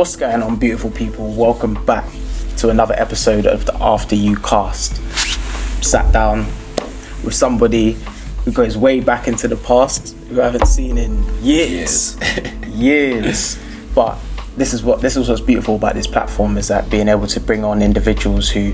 What's 0.00 0.16
going 0.16 0.42
on, 0.42 0.56
beautiful 0.56 0.90
people? 0.90 1.30
Welcome 1.34 1.74
back 1.84 2.06
to 2.56 2.70
another 2.70 2.94
episode 2.94 3.44
of 3.44 3.66
the 3.66 3.76
After 3.82 4.14
You 4.14 4.34
cast. 4.36 4.96
Sat 5.84 6.10
down 6.10 6.46
with 7.22 7.34
somebody 7.34 7.98
who 8.46 8.50
goes 8.50 8.78
way 8.78 9.00
back 9.00 9.28
into 9.28 9.46
the 9.46 9.58
past, 9.58 10.16
who 10.30 10.40
I 10.40 10.46
haven't 10.46 10.68
seen 10.68 10.96
in 10.96 11.22
years. 11.44 12.16
years. 12.66 13.58
But 13.94 14.18
this 14.56 14.72
is 14.72 14.82
what 14.82 15.02
this 15.02 15.18
is 15.18 15.28
what's 15.28 15.42
beautiful 15.42 15.76
about 15.76 15.96
this 15.96 16.06
platform 16.06 16.56
is 16.56 16.68
that 16.68 16.88
being 16.88 17.08
able 17.08 17.26
to 17.26 17.38
bring 17.38 17.62
on 17.62 17.82
individuals 17.82 18.48
who 18.48 18.72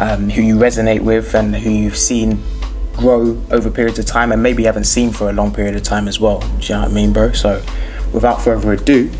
um, 0.00 0.30
who 0.30 0.42
you 0.42 0.56
resonate 0.56 1.00
with 1.00 1.32
and 1.36 1.54
who 1.54 1.70
you've 1.70 1.96
seen 1.96 2.42
grow 2.94 3.40
over 3.52 3.70
periods 3.70 4.00
of 4.00 4.06
time 4.06 4.32
and 4.32 4.42
maybe 4.42 4.64
haven't 4.64 4.86
seen 4.86 5.12
for 5.12 5.30
a 5.30 5.32
long 5.32 5.54
period 5.54 5.76
of 5.76 5.84
time 5.84 6.08
as 6.08 6.18
well. 6.18 6.40
Do 6.40 6.66
you 6.66 6.74
know 6.74 6.80
what 6.80 6.90
I 6.90 6.92
mean, 6.92 7.12
bro? 7.12 7.30
So 7.30 7.62
without 8.12 8.42
further 8.42 8.72
ado, 8.72 9.12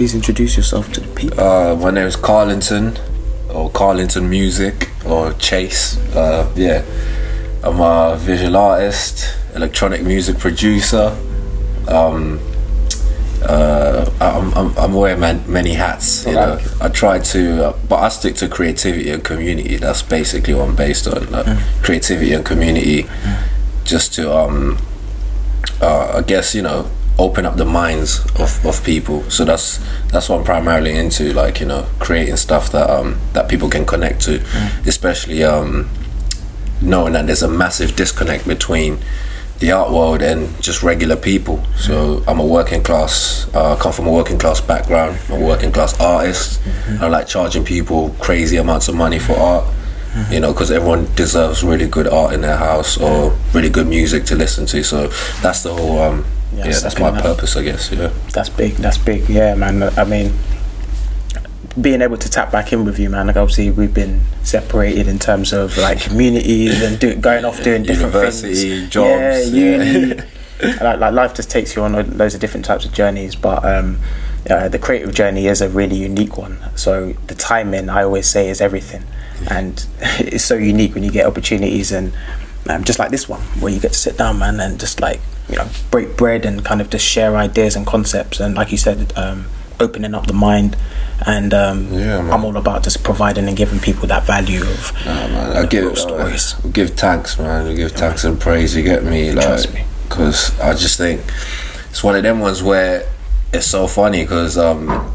please 0.00 0.14
introduce 0.14 0.56
yourself 0.56 0.90
to 0.90 1.00
the 1.00 1.08
people. 1.08 1.38
Uh, 1.38 1.76
my 1.76 1.90
name 1.90 2.06
is 2.06 2.16
Carlington, 2.16 2.96
or 3.52 3.68
Carlington 3.68 4.30
Music, 4.30 4.88
or 5.04 5.34
Chase. 5.34 5.98
Uh, 6.16 6.50
yeah, 6.56 6.82
I'm 7.62 7.78
a 7.80 8.16
visual 8.16 8.56
artist, 8.56 9.36
electronic 9.54 10.02
music 10.02 10.38
producer. 10.38 11.14
Um, 11.86 12.40
uh, 13.42 14.10
I'm, 14.22 14.54
I'm, 14.54 14.78
I'm 14.78 14.94
wearing 14.94 15.20
man, 15.20 15.44
many 15.46 15.74
hats. 15.74 16.24
You 16.24 16.32
know, 16.32 16.58
I 16.80 16.88
try 16.88 17.18
to, 17.18 17.66
uh, 17.66 17.78
but 17.86 17.96
I 17.96 18.08
stick 18.08 18.36
to 18.36 18.48
creativity 18.48 19.10
and 19.10 19.22
community. 19.22 19.76
That's 19.76 20.00
basically 20.00 20.54
what 20.54 20.70
I'm 20.70 20.76
based 20.76 21.08
on. 21.08 21.30
Like, 21.30 21.58
Creativity 21.82 22.32
and 22.32 22.42
community, 22.42 23.06
just 23.84 24.14
to, 24.14 24.34
um, 24.34 24.78
uh, 25.82 26.14
I 26.16 26.22
guess 26.22 26.54
you 26.54 26.62
know, 26.62 26.90
open 27.20 27.44
up 27.46 27.56
the 27.56 27.64
minds 27.64 28.20
of, 28.38 28.64
of 28.64 28.82
people. 28.84 29.22
So 29.30 29.44
that's 29.44 29.78
that's 30.08 30.28
what 30.28 30.38
I'm 30.38 30.44
primarily 30.44 30.96
into. 30.96 31.32
Like 31.32 31.60
you 31.60 31.66
know, 31.66 31.86
creating 31.98 32.36
stuff 32.36 32.72
that 32.72 32.88
um 32.90 33.20
that 33.34 33.48
people 33.48 33.68
can 33.68 33.84
connect 33.84 34.22
to, 34.22 34.40
especially 34.86 35.44
um 35.44 35.88
knowing 36.80 37.12
that 37.12 37.26
there's 37.26 37.42
a 37.42 37.48
massive 37.48 37.94
disconnect 37.94 38.46
between 38.48 38.98
the 39.58 39.70
art 39.70 39.90
world 39.92 40.22
and 40.22 40.48
just 40.62 40.82
regular 40.82 41.16
people. 41.16 41.62
So 41.76 42.24
I'm 42.26 42.40
a 42.40 42.46
working 42.46 42.82
class, 42.82 43.46
uh, 43.52 43.76
come 43.76 43.92
from 43.92 44.06
a 44.06 44.10
working 44.12 44.38
class 44.38 44.58
background. 44.62 45.18
I'm 45.28 45.42
a 45.42 45.46
working 45.46 45.70
class 45.70 46.00
artist. 46.00 46.58
I 46.98 47.08
like 47.08 47.26
charging 47.26 47.64
people 47.64 48.16
crazy 48.20 48.56
amounts 48.56 48.88
of 48.88 48.94
money 48.94 49.18
for 49.18 49.34
art. 49.34 49.66
You 50.30 50.40
know, 50.40 50.52
because 50.52 50.72
everyone 50.72 51.06
deserves 51.14 51.62
really 51.62 51.86
good 51.86 52.08
art 52.08 52.32
in 52.34 52.40
their 52.40 52.56
house 52.56 52.98
or 52.98 53.36
really 53.52 53.68
good 53.68 53.86
music 53.86 54.24
to 54.24 54.34
listen 54.34 54.66
to. 54.66 54.82
So 54.82 55.06
that's 55.40 55.62
the 55.62 55.72
whole. 55.72 56.00
Um, 56.00 56.24
Yeah, 56.60 56.72
yeah, 56.72 56.80
that's 56.80 56.98
my 56.98 57.20
purpose, 57.20 57.56
I 57.56 57.62
guess. 57.62 57.90
Yeah. 57.90 58.12
That's 58.32 58.48
big. 58.48 58.74
That's 58.74 58.98
big. 58.98 59.28
Yeah, 59.28 59.54
man. 59.54 59.82
I 59.82 60.04
mean, 60.04 60.32
being 61.80 62.02
able 62.02 62.16
to 62.16 62.28
tap 62.28 62.50
back 62.50 62.72
in 62.72 62.84
with 62.84 62.98
you, 62.98 63.10
man. 63.10 63.26
Like 63.26 63.36
obviously 63.36 63.70
we've 63.70 63.94
been 63.94 64.22
separated 64.42 65.06
in 65.08 65.18
terms 65.18 65.52
of 65.52 65.76
like 65.78 66.00
communities 66.08 66.82
and 66.82 66.98
do, 66.98 67.14
going 67.16 67.44
off 67.44 67.62
doing 67.62 67.82
different 67.82 68.14
University, 68.14 68.54
things. 68.54 68.90
jobs, 68.90 69.50
yeah, 69.52 69.76
yeah. 69.76 69.82
uni. 69.82 70.14
like, 70.80 70.98
like 70.98 71.12
life 71.14 71.34
just 71.34 71.50
takes 71.50 71.76
you 71.76 71.82
on 71.82 71.92
loads 72.16 72.34
of 72.34 72.40
different 72.40 72.66
types 72.66 72.84
of 72.84 72.92
journeys, 72.92 73.34
but 73.34 73.64
um, 73.64 73.98
uh, 74.48 74.68
the 74.68 74.78
creative 74.78 75.14
journey 75.14 75.46
is 75.46 75.60
a 75.60 75.68
really 75.68 75.96
unique 75.96 76.36
one. 76.36 76.58
So 76.76 77.12
the 77.28 77.34
timing, 77.34 77.88
I 77.88 78.02
always 78.02 78.26
say, 78.26 78.48
is 78.48 78.60
everything, 78.60 79.04
and 79.48 79.86
it's 80.18 80.44
so 80.44 80.56
unique 80.56 80.94
when 80.94 81.04
you 81.04 81.10
get 81.10 81.26
opportunities 81.26 81.92
and 81.92 82.12
um, 82.68 82.84
just 82.84 82.98
like 82.98 83.10
this 83.10 83.28
one 83.28 83.40
where 83.60 83.72
you 83.72 83.80
get 83.80 83.92
to 83.92 83.98
sit 83.98 84.18
down, 84.18 84.38
man, 84.38 84.60
and 84.60 84.78
just 84.78 85.00
like 85.00 85.20
you 85.50 85.56
know 85.56 85.68
break 85.90 86.16
bread 86.16 86.44
and 86.46 86.64
kind 86.64 86.80
of 86.80 86.90
just 86.90 87.04
share 87.06 87.36
ideas 87.36 87.76
and 87.76 87.86
concepts, 87.86 88.40
and 88.40 88.54
like 88.54 88.70
you 88.72 88.78
said, 88.78 89.12
um, 89.16 89.46
opening 89.80 90.14
up 90.14 90.26
the 90.26 90.32
mind. 90.32 90.76
And 91.26 91.52
um, 91.52 91.92
Yeah. 91.92 92.18
I'm 92.32 92.44
all 92.46 92.56
about 92.56 92.82
just 92.82 93.02
providing 93.04 93.46
and 93.46 93.54
giving 93.54 93.78
people 93.78 94.08
that 94.08 94.24
value 94.24 94.62
of 94.62 94.92
Nah, 95.04 95.28
man, 95.28 95.56
I 95.56 95.66
give 95.66 95.98
stories. 95.98 96.54
uh, 96.54 96.68
give 96.68 96.90
thanks, 96.90 97.38
man. 97.38 97.66
I 97.66 97.74
give 97.74 97.92
thanks 97.92 98.24
and 98.24 98.40
praise. 98.40 98.74
You 98.74 98.82
get 98.82 99.04
me, 99.04 99.30
like, 99.32 99.68
because 100.08 100.58
I 100.60 100.72
just 100.72 100.96
think 100.96 101.20
it's 101.90 102.02
one 102.02 102.16
of 102.16 102.22
them 102.22 102.40
ones 102.40 102.62
where 102.62 103.06
it's 103.52 103.66
so 103.66 103.86
funny 103.86 104.22
because, 104.22 104.56
um, 104.56 105.14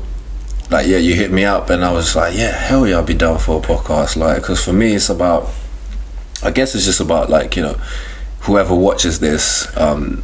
like, 0.69 0.85
yeah, 0.85 0.97
you 0.97 1.15
hit 1.15 1.31
me 1.31 1.43
up 1.43 1.71
and 1.71 1.83
I 1.83 1.91
was 1.91 2.15
like, 2.15 2.35
yeah, 2.37 2.51
hell 2.51 2.85
yeah, 2.85 2.97
I'll 2.97 3.03
be 3.03 3.15
down 3.15 3.39
for 3.39 3.57
a 3.59 3.61
podcast, 3.63 4.15
like, 4.15 4.41
because 4.43 4.63
for 4.63 4.73
me 4.73 4.93
it's 4.93 5.09
about, 5.09 5.49
I 6.43 6.51
guess 6.51 6.75
it's 6.75 6.85
just 6.85 6.99
about 6.99 7.31
like 7.31 7.55
you 7.55 7.63
know, 7.63 7.77
whoever 8.45 8.75
watches 8.75 9.19
this, 9.19 9.75
um, 9.77 10.23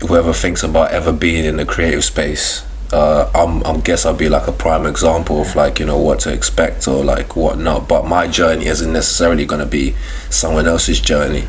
whoever 0.00 0.32
thinks 0.32 0.62
about 0.62 0.90
ever 0.92 1.12
being 1.12 1.44
in 1.44 1.56
the 1.56 1.64
creative 1.64 2.04
space. 2.04 2.64
Uh, 2.92 3.30
I'm, 3.34 3.62
I'm 3.64 3.80
guess 3.80 4.06
I'll 4.06 4.16
be 4.16 4.30
like 4.30 4.48
a 4.48 4.52
prime 4.52 4.86
example 4.86 5.42
of 5.42 5.54
like 5.54 5.78
you 5.78 5.84
know 5.84 5.98
what 5.98 6.20
to 6.20 6.32
expect 6.32 6.88
or 6.88 7.04
like 7.04 7.36
what 7.36 7.58
not. 7.58 7.86
But 7.86 8.06
my 8.06 8.26
journey 8.28 8.66
isn't 8.66 8.92
necessarily 8.92 9.44
going 9.44 9.60
to 9.60 9.66
be 9.66 9.94
someone 10.30 10.66
else's 10.66 11.00
journey. 11.00 11.44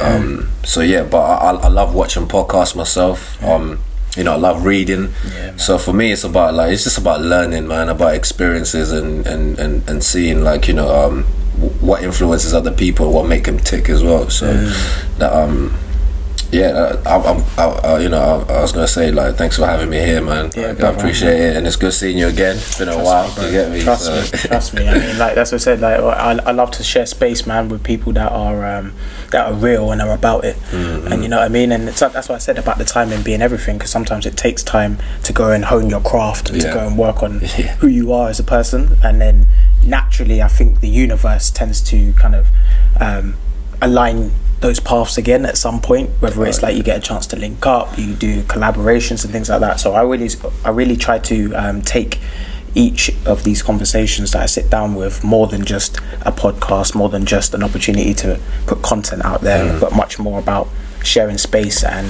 Um, 0.00 0.50
so 0.62 0.80
yeah, 0.82 1.02
but 1.04 1.22
I, 1.22 1.50
I 1.50 1.54
I 1.54 1.68
love 1.68 1.94
watching 1.94 2.26
podcasts 2.28 2.76
myself. 2.76 3.42
Um, 3.42 3.80
you 4.16 4.24
know, 4.24 4.32
I 4.32 4.36
love 4.36 4.64
reading. 4.64 5.12
Yeah, 5.32 5.56
so 5.56 5.78
for 5.78 5.92
me, 5.92 6.12
it's 6.12 6.24
about 6.24 6.54
like 6.54 6.72
it's 6.72 6.84
just 6.84 6.98
about 6.98 7.22
learning, 7.22 7.66
man, 7.66 7.88
about 7.88 8.14
experiences 8.14 8.92
and 8.92 9.26
and 9.26 9.58
and, 9.58 9.88
and 9.88 10.04
seeing 10.04 10.44
like 10.44 10.68
you 10.68 10.74
know 10.74 10.94
um, 10.94 11.24
what 11.80 12.02
influences 12.02 12.54
other 12.54 12.72
people, 12.72 13.12
what 13.12 13.26
make 13.26 13.44
them 13.44 13.58
tick 13.58 13.88
as 13.88 14.02
well. 14.02 14.30
So 14.30 14.52
that 15.18 15.32
um. 15.32 15.74
Yeah, 16.52 16.68
uh, 16.68 17.02
I, 17.06 17.30
I'm, 17.30 17.44
I, 17.58 17.64
I, 17.94 17.98
you 18.00 18.08
know, 18.08 18.20
I, 18.48 18.52
I 18.52 18.60
was 18.62 18.72
gonna 18.72 18.86
say 18.88 19.10
like, 19.10 19.34
thanks 19.36 19.56
for 19.56 19.66
having 19.66 19.90
me 19.90 19.98
here, 19.98 20.20
man. 20.22 20.50
Yeah, 20.56 20.68
Like, 20.68 20.80
I 20.82 20.88
appreciate 20.92 21.40
it, 21.40 21.56
and 21.56 21.66
it's 21.66 21.76
good 21.76 21.92
seeing 21.92 22.16
you 22.18 22.28
again. 22.28 22.56
It's 22.56 22.78
been 22.78 22.88
a 22.88 23.02
while. 23.02 23.28
you 23.44 23.50
get 23.50 23.70
me? 23.72 23.82
Trust 23.82 24.04
So- 24.04 24.14
me, 24.20 24.26
trust 24.48 24.74
me. 24.74 24.88
I 24.88 24.98
mean, 24.98 25.18
like 25.18 25.34
that's 25.34 25.50
what 25.52 25.60
I 25.60 25.64
said. 25.64 25.80
Like 25.80 25.98
I, 26.00 26.32
I 26.44 26.52
love 26.52 26.70
to 26.72 26.84
share 26.84 27.06
space, 27.06 27.46
man, 27.46 27.68
with 27.68 27.82
people 27.82 28.12
that 28.12 28.30
are 28.30 28.64
um, 28.78 28.92
that 29.32 29.46
are 29.50 29.54
real 29.54 29.90
and 29.90 30.00
are 30.00 30.12
about 30.14 30.44
it. 30.44 30.56
Mm-hmm. 30.70 31.12
And 31.12 31.22
you 31.22 31.28
know 31.28 31.38
what 31.38 31.46
I 31.46 31.48
mean. 31.48 31.72
And 31.72 31.88
it's, 31.88 32.00
that's 32.00 32.28
what 32.28 32.36
I 32.36 32.38
said 32.38 32.58
about 32.58 32.78
the 32.78 32.84
timing 32.84 33.22
being 33.22 33.42
everything. 33.42 33.78
Because 33.78 33.90
sometimes 33.90 34.24
it 34.26 34.36
takes 34.36 34.62
time 34.62 34.98
to 35.24 35.32
go 35.32 35.50
and 35.50 35.64
hone 35.64 35.90
your 35.90 36.00
craft 36.00 36.50
and 36.50 36.60
to 36.60 36.72
go 36.72 36.86
and 36.86 36.96
work 36.96 37.22
on 37.22 37.40
Yeah. 37.58 37.74
who 37.76 37.88
you 37.88 38.12
are 38.12 38.28
as 38.28 38.38
a 38.38 38.44
person. 38.44 38.96
And 39.02 39.20
then 39.20 39.46
naturally, 39.84 40.40
I 40.40 40.48
think 40.48 40.80
the 40.80 40.88
universe 40.88 41.50
tends 41.50 41.80
to 41.90 42.12
kind 42.12 42.34
of 42.36 42.48
um, 43.00 43.34
align 43.82 44.30
those 44.60 44.80
paths 44.80 45.18
again 45.18 45.44
at 45.44 45.56
some 45.58 45.80
point 45.80 46.08
whether 46.20 46.44
it's 46.46 46.62
like 46.62 46.76
you 46.76 46.82
get 46.82 46.96
a 46.96 47.00
chance 47.00 47.26
to 47.26 47.36
link 47.36 47.66
up 47.66 47.98
you 47.98 48.14
do 48.14 48.42
collaborations 48.44 49.22
and 49.24 49.32
things 49.32 49.48
like 49.50 49.60
that 49.60 49.78
so 49.78 49.92
i 49.92 50.02
really 50.02 50.28
i 50.64 50.70
really 50.70 50.96
try 50.96 51.18
to 51.18 51.52
um, 51.54 51.82
take 51.82 52.18
each 52.74 53.10
of 53.26 53.44
these 53.44 53.62
conversations 53.62 54.32
that 54.32 54.42
i 54.42 54.46
sit 54.46 54.70
down 54.70 54.94
with 54.94 55.22
more 55.22 55.46
than 55.46 55.64
just 55.64 55.98
a 56.22 56.32
podcast 56.32 56.94
more 56.94 57.08
than 57.08 57.24
just 57.26 57.52
an 57.54 57.62
opportunity 57.62 58.14
to 58.14 58.40
put 58.66 58.80
content 58.82 59.24
out 59.24 59.42
there 59.42 59.78
but 59.80 59.94
much 59.94 60.18
more 60.18 60.38
about 60.38 60.66
sharing 61.04 61.36
space 61.36 61.84
and 61.84 62.08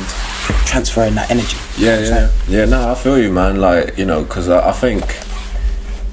transferring 0.66 1.16
that 1.16 1.28
energy 1.30 1.56
Yeah, 1.76 1.98
yeah, 2.00 2.30
yeah. 2.48 2.64
No, 2.66 2.92
I 2.92 2.94
feel 2.94 3.18
you, 3.18 3.32
man. 3.32 3.60
Like 3.60 3.98
you 3.98 4.04
know, 4.06 4.22
because 4.22 4.48
I, 4.48 4.68
I 4.68 4.72
think, 4.72 5.02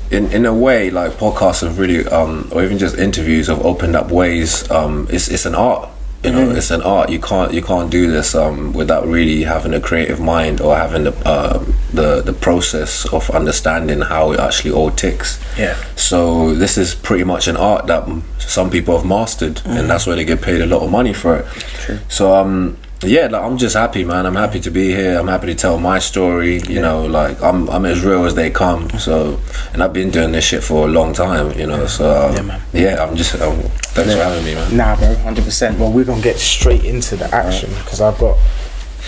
in 0.10 0.32
in 0.32 0.48
a 0.48 0.54
way, 0.54 0.90
like 0.90 1.12
podcasts 1.12 1.62
have 1.62 1.78
really, 1.78 2.08
um, 2.08 2.50
or 2.52 2.64
even 2.64 2.80
just 2.80 2.98
interviews 2.98 3.46
have 3.48 3.64
opened 3.64 3.96
up 3.96 4.10
ways. 4.10 4.70
Um, 4.72 5.06
it's 5.12 5.28
it's 5.28 5.46
an 5.46 5.54
art. 5.54 5.90
You 6.24 6.32
know, 6.32 6.52
it's 6.52 6.70
an 6.70 6.84
art. 6.84 7.10
You 7.10 7.20
can't 7.20 7.52
you 7.52 7.64
can't 7.64 7.90
do 7.90 8.12
this 8.12 8.36
um, 8.36 8.74
without 8.74 9.08
really 9.08 9.44
having 9.44 9.74
a 9.74 9.80
creative 9.80 10.20
mind 10.20 10.62
or 10.62 10.76
having 10.76 11.06
the 11.06 11.14
uh, 11.28 11.64
the 11.94 12.22
the 12.22 12.34
process 12.34 13.12
of 13.12 13.30
understanding 13.32 14.02
how 14.02 14.32
it 14.32 14.40
actually 14.40 14.72
all 14.72 14.92
ticks. 14.92 15.44
Yeah. 15.58 15.76
So 15.96 16.54
this 16.54 16.78
is 16.78 16.94
pretty 16.94 17.24
much 17.24 17.48
an 17.48 17.58
art 17.58 17.88
that 17.88 18.08
some 18.38 18.70
people 18.70 18.96
have 18.98 19.06
mastered, 19.06 19.62
and 19.66 19.90
that's 19.90 20.06
where 20.06 20.16
they 20.16 20.26
get 20.26 20.42
paid 20.42 20.62
a 20.62 20.68
lot 20.68 20.84
of 20.84 20.92
money 20.92 21.14
for 21.14 21.38
it. 21.38 21.46
True. 21.86 22.00
So 22.08 22.36
um, 22.36 22.78
yeah, 23.04 23.28
like, 23.28 23.42
I'm 23.42 23.58
just 23.58 23.76
happy, 23.76 24.04
man. 24.04 24.26
I'm 24.26 24.36
happy 24.36 24.60
to 24.62 24.72
be 24.72 24.90
here. 24.90 25.18
I'm 25.18 25.28
happy 25.28 25.48
to 25.48 25.56
tell 25.56 25.80
my 25.80 26.00
story. 26.00 26.62
You 26.62 26.82
know, 26.82 27.06
like 27.06 27.42
I'm 27.42 27.70
I'm 27.70 27.86
as 27.86 28.04
real 28.04 28.26
as 28.26 28.36
they 28.36 28.50
come. 28.50 28.90
So, 28.92 29.40
and 29.74 29.82
I've 29.82 29.94
been 29.94 30.12
doing 30.12 30.32
this 30.32 30.46
shit 30.46 30.64
for 30.64 30.88
a 30.88 30.92
long 30.92 31.14
time. 31.14 31.58
You 31.58 31.68
know, 31.68 31.88
so 31.88 32.30
um, 32.38 32.48
Yeah, 32.48 32.60
yeah, 32.74 33.04
I'm 33.04 33.16
just 33.16 33.34
um, 33.42 33.58
thanks 33.96 34.14
for 34.14 34.20
having 34.20 34.44
me, 34.46 34.56
man. 34.56 34.78
Nah, 34.78 34.96
bro, 34.96 35.16
hundred 35.16 35.46
percent. 35.46 35.80
Well, 35.80 35.92
we're 35.92 36.06
gonna 36.06 36.22
get 36.22 36.38
straight 36.38 36.84
into 36.86 37.16
the 37.16 37.34
action 37.34 37.70
because 37.84 38.02
I've 38.02 38.18
got 38.18 38.38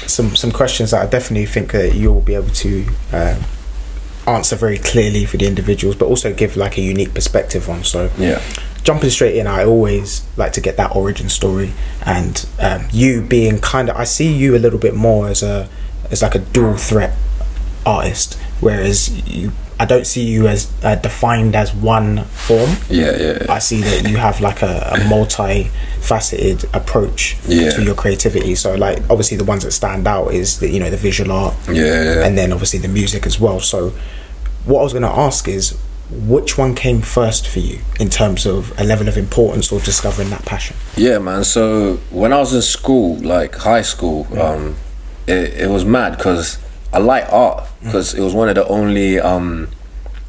some 0.08 0.36
some 0.36 0.52
questions 0.52 0.92
that 0.92 1.02
I 1.06 1.10
definitely 1.10 1.46
think 1.46 1.72
that 1.72 1.94
you'll 1.96 2.22
be 2.22 2.36
able 2.36 2.50
to 2.50 2.86
um, 3.12 3.38
answer 4.28 4.56
very 4.56 4.78
clearly 4.78 5.26
for 5.26 5.38
the 5.38 5.46
individuals, 5.46 5.96
but 5.96 6.06
also 6.06 6.34
give 6.34 6.58
like 6.58 6.78
a 6.78 6.82
unique 6.82 7.14
perspective 7.14 7.70
on. 7.70 7.84
So, 7.84 8.10
Yeah. 8.18 8.42
Jumping 8.84 9.10
straight 9.10 9.36
in, 9.38 9.48
I 9.48 9.64
always 9.66 10.26
like 10.38 10.54
to 10.54 10.62
get 10.62 10.78
that 10.78 10.96
origin 10.96 11.30
story 11.30 11.72
and 12.06 12.46
um, 12.60 12.88
you 12.92 13.22
being 13.22 13.60
kind 13.60 13.90
of. 13.90 13.96
I 13.98 14.04
see 14.04 14.32
you 14.34 14.56
a 14.56 14.60
little 14.60 14.80
bit 14.80 14.94
more 14.96 15.28
as 15.30 15.42
a 15.44 15.70
as 16.12 16.22
like 16.22 16.36
a 16.36 16.40
dual 16.40 16.78
threat 16.78 17.16
artist, 17.86 18.36
whereas 18.60 19.10
you. 19.28 19.52
I 19.80 19.86
don't 19.86 20.06
see 20.06 20.24
you 20.24 20.48
as 20.48 20.72
uh, 20.84 20.96
defined 20.96 21.56
as 21.56 21.74
one 21.74 22.24
form. 22.26 22.70
Yeah, 22.90 23.18
yeah, 23.18 23.38
yeah. 23.42 23.46
I 23.52 23.58
see 23.60 23.82
that 23.82 24.08
you 24.08 24.18
have 24.18 24.40
like 24.40 24.62
a, 24.62 24.92
a 24.94 25.10
multi-faceted 25.10 26.66
approach 26.74 27.36
Yeah. 27.48 27.72
to 27.72 27.84
your 27.84 27.96
creativity. 27.96 28.56
So 28.56 28.76
like 28.76 29.00
obviously 29.10 29.36
the 29.38 29.44
ones 29.44 29.64
that 29.64 29.72
stand 29.72 30.08
out 30.08 30.34
is 30.34 30.60
the 30.60 30.70
you 30.70 30.80
know 30.80 30.90
the 30.90 30.96
visual 30.98 31.32
art, 31.32 31.56
Yeah, 31.68 31.74
yeah, 31.74 32.04
yeah. 32.20 32.26
and 32.26 32.38
then 32.38 32.52
obviously 32.54 32.80
the 32.80 32.88
music 32.88 33.26
as 33.26 33.40
well. 33.40 33.60
So 33.60 33.90
what 34.66 34.80
I 34.80 34.84
was 34.84 34.94
going 34.94 35.04
to 35.04 35.10
ask 35.10 35.48
is, 35.48 35.78
which 36.28 36.58
one 36.58 36.76
came 36.76 37.02
first 37.02 37.48
for 37.48 37.60
you 37.60 37.80
in 38.00 38.10
terms 38.10 38.46
of 38.46 38.78
a 38.80 38.84
level 38.84 39.08
of 39.08 39.18
importance 39.18 39.72
or 39.72 39.80
discovering 39.80 40.30
that 40.30 40.46
passion? 40.46 40.76
Yeah, 40.96 41.20
man. 41.20 41.44
So 41.44 41.96
when 42.12 42.32
I 42.34 42.38
was 42.40 42.54
in 42.54 42.62
school, 42.62 43.18
like 43.18 43.56
high 43.56 43.82
school, 43.82 44.28
um, 44.40 44.76
it, 45.28 45.54
it 45.64 45.70
was 45.70 45.86
mad 45.86 46.18
because 46.18 46.58
I 46.92 47.00
like 47.00 47.32
art 47.32 47.68
because 47.82 48.14
it 48.14 48.22
was 48.22 48.34
one 48.34 48.50
of 48.50 48.56
the 48.56 48.68
only 48.68 49.20
um, 49.20 49.70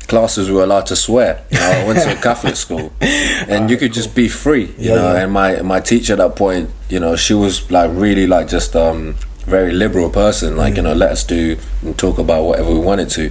classes 0.09 0.49
we 0.49 0.57
were 0.57 0.65
allowed 0.65 0.87
to 0.87 0.97
swear. 0.97 1.43
You 1.51 1.59
know, 1.59 1.71
I 1.71 1.87
went 1.87 1.99
to 2.01 2.13
a 2.13 2.21
Catholic 2.21 2.57
school, 2.57 2.93
and 3.01 3.71
you 3.71 3.77
could 3.77 3.93
just 3.93 4.15
be 4.15 4.29
free. 4.29 4.67
You 4.79 4.91
Yeah, 4.91 4.95
know, 4.97 5.13
yeah. 5.15 5.23
and 5.25 5.33
my 5.33 5.63
my 5.63 5.81
teacher 5.81 6.13
at 6.15 6.19
that 6.19 6.37
point, 6.37 6.71
you 6.89 7.01
know, 7.01 7.17
she 7.17 7.35
was 7.35 7.71
like 7.71 7.91
really 7.93 8.27
like 8.27 8.49
just 8.49 8.75
um 8.77 9.17
very 9.47 9.73
liberal 9.73 10.11
person. 10.11 10.57
Like 10.57 10.77
you 10.77 10.83
know, 10.83 10.95
let 10.95 11.13
us 11.13 11.25
do 11.25 11.57
and 11.83 11.97
talk 11.99 12.19
about 12.19 12.45
whatever 12.45 12.71
we 12.73 12.79
wanted 12.79 13.11
to. 13.11 13.31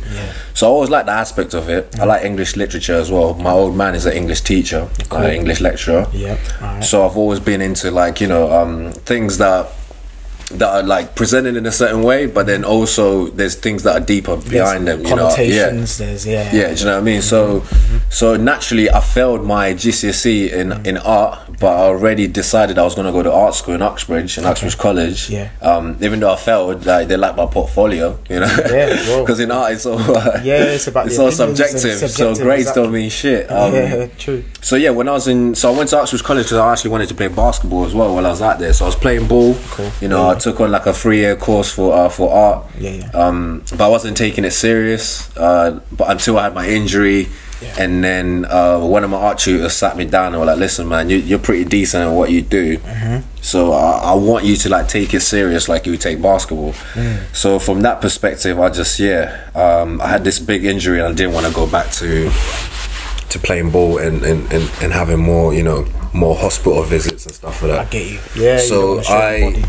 So 0.53 0.67
I 0.67 0.69
always 0.69 0.89
like 0.89 1.05
the 1.05 1.11
aspect 1.11 1.53
of 1.53 1.69
it. 1.69 1.99
I 1.99 2.05
like 2.05 2.23
English 2.23 2.55
literature 2.55 2.95
as 2.95 3.09
well. 3.11 3.33
My 3.33 3.51
old 3.51 3.75
man 3.75 3.95
is 3.95 4.05
an 4.05 4.13
English 4.13 4.41
teacher, 4.41 4.87
uh, 5.11 5.23
English 5.23 5.61
lecturer. 5.61 6.07
Yeah, 6.13 6.37
alright. 6.61 6.83
So 6.83 7.05
I've 7.07 7.17
always 7.17 7.39
been 7.39 7.61
into 7.61 7.91
like 7.91 8.21
you 8.21 8.27
know 8.27 8.51
um, 8.51 8.91
things 8.91 9.37
that 9.39 9.69
that 10.51 10.69
are 10.69 10.83
like 10.83 11.15
presented 11.15 11.55
in 11.55 11.65
a 11.65 11.71
certain 11.71 12.03
way, 12.03 12.25
but 12.27 12.45
then 12.45 12.63
also 12.63 13.27
there's 13.27 13.55
things 13.55 13.83
that 13.83 14.01
are 14.01 14.05
deeper 14.05 14.35
behind 14.37 14.87
them. 14.87 15.05
You 15.05 15.15
know, 15.15 15.29
yeah. 15.37 15.69
There's 15.69 16.25
yeah, 16.25 16.53
Yeah, 16.53 16.73
do 16.73 16.79
you 16.79 16.85
know 16.85 16.93
what 16.93 17.01
I 17.01 17.01
mean? 17.01 17.21
So, 17.21 17.63
so 18.09 18.35
naturally, 18.37 18.89
I 18.89 18.99
failed 18.99 19.45
my 19.45 19.73
GCSE 19.73 20.51
in 20.51 20.85
in 20.85 20.97
art, 20.97 21.39
but 21.59 21.73
I 21.77 21.83
already 21.85 22.27
decided 22.27 22.77
I 22.77 22.83
was 22.83 22.95
going 22.95 23.07
to 23.07 23.11
go 23.11 23.23
to 23.23 23.31
art 23.31 23.55
school 23.55 23.75
in 23.75 23.81
Uxbridge, 23.81 24.37
in 24.37 24.45
Uxbridge 24.45 24.77
College. 24.77 25.29
Yeah. 25.29 25.49
Um, 25.61 25.97
even 26.01 26.19
though 26.19 26.31
I 26.33 26.35
failed, 26.35 26.85
like 26.85 27.07
they 27.07 27.17
like 27.17 27.35
my 27.35 27.45
portfolio, 27.45 28.19
you 28.29 28.39
know. 28.39 28.55
Yeah. 28.69 28.91
Because 29.23 29.39
in 29.39 29.51
art, 29.51 29.73
it's 29.73 29.85
all 29.85 29.99
uh, 29.99 30.41
Yeah, 30.43 30.63
it's 30.75 30.87
about 30.87 31.07
it's 31.07 31.17
the 31.17 31.23
all 31.23 31.31
subjective. 31.31 31.79
subjective, 31.79 32.09
so 32.11 32.35
grades 32.35 32.61
exactly. 32.63 32.83
don't 32.83 32.93
mean 32.93 33.09
shit. 33.09 33.49
Um, 33.49 33.73
yeah, 33.73 34.07
true. 34.17 34.43
so 34.61 34.75
yeah, 34.75 34.89
when 34.89 35.07
I 35.07 35.13
was 35.13 35.27
in, 35.27 35.55
so 35.55 35.71
I 35.73 35.77
went 35.77 35.89
to 35.91 35.99
Uxbridge 35.99 36.23
College 36.23 36.45
because 36.45 36.57
I 36.57 36.71
actually 36.71 36.91
wanted 36.91 37.09
to 37.09 37.15
play 37.15 37.27
basketball 37.29 37.85
as 37.85 37.93
well 37.93 38.13
while 38.13 38.25
I 38.25 38.29
was 38.29 38.41
out 38.41 38.59
there. 38.59 38.73
So 38.73 38.85
I 38.85 38.87
was 38.89 38.95
playing 38.95 39.27
ball. 39.27 39.55
Cool. 39.69 39.91
You 40.01 40.09
know, 40.09 40.32
I 40.35 40.39
took 40.39 40.59
on 40.61 40.71
like 40.71 40.85
a 40.85 40.93
three 40.93 41.19
year 41.19 41.35
course 41.35 41.71
for 41.71 41.93
uh, 41.93 42.09
for 42.09 42.31
art. 42.33 42.65
Yeah, 42.79 42.91
yeah. 42.91 43.09
Um, 43.13 43.63
but 43.77 43.81
I 43.81 43.87
wasn't 43.87 44.17
taking 44.17 44.45
it 44.45 44.51
serious. 44.51 45.35
Uh, 45.37 45.79
but 45.91 46.09
until 46.09 46.37
I 46.39 46.43
had 46.43 46.53
my 46.53 46.67
injury, 46.67 47.27
Yeah. 47.61 47.75
and 47.83 48.03
then 48.03 48.45
uh, 48.45 48.79
one 48.79 49.03
of 49.05 49.09
my 49.09 49.17
art 49.17 49.37
tutors 49.39 49.73
sat 49.73 49.95
me 49.95 50.05
down 50.05 50.33
and 50.33 50.39
were 50.39 50.45
like, 50.45 50.57
"Listen, 50.59 50.87
man, 50.87 51.09
you, 51.09 51.17
you're 51.17 51.39
pretty 51.39 51.63
decent 51.65 52.03
at 52.03 52.11
what 52.13 52.29
you 52.29 52.41
do. 52.41 52.77
Mm-hmm. 52.79 53.17
So 53.41 53.71
I, 53.73 54.11
I 54.11 54.13
want 54.15 54.43
you 54.45 54.55
to 54.57 54.69
like 54.69 54.87
take 54.87 55.13
it 55.13 55.21
serious, 55.21 55.69
like 55.69 55.85
you 55.85 55.95
take 55.97 56.21
basketball." 56.21 56.73
Mm. 56.93 57.33
So 57.33 57.59
from 57.59 57.81
that 57.83 58.01
perspective, 58.01 58.59
I 58.59 58.69
just 58.69 58.99
yeah, 58.99 59.49
um, 59.55 60.01
I 60.01 60.07
had 60.07 60.23
this 60.23 60.39
big 60.39 60.65
injury 60.65 60.99
and 60.99 61.07
I 61.07 61.13
didn't 61.13 61.33
want 61.33 61.45
to 61.47 61.53
go 61.53 61.65
back 61.67 61.89
to 62.01 62.29
to 63.29 63.39
playing 63.39 63.71
ball 63.71 63.97
and, 63.97 64.21
and, 64.23 64.41
and, 64.53 64.69
and 64.81 64.93
having 64.93 65.17
more, 65.19 65.55
you 65.55 65.63
know, 65.63 65.87
more 66.13 66.35
hospital 66.35 66.83
visits 66.83 67.25
and 67.25 67.33
stuff 67.33 67.63
like 67.63 67.71
that. 67.71 67.79
I 67.87 67.89
get 67.89 68.05
you. 68.11 68.19
Yeah. 68.35 68.53
you 68.61 68.67
so 68.67 68.75
don't 68.75 68.89
wanna 68.89 69.03
show 69.03 69.29
your 69.37 69.49
I. 69.57 69.63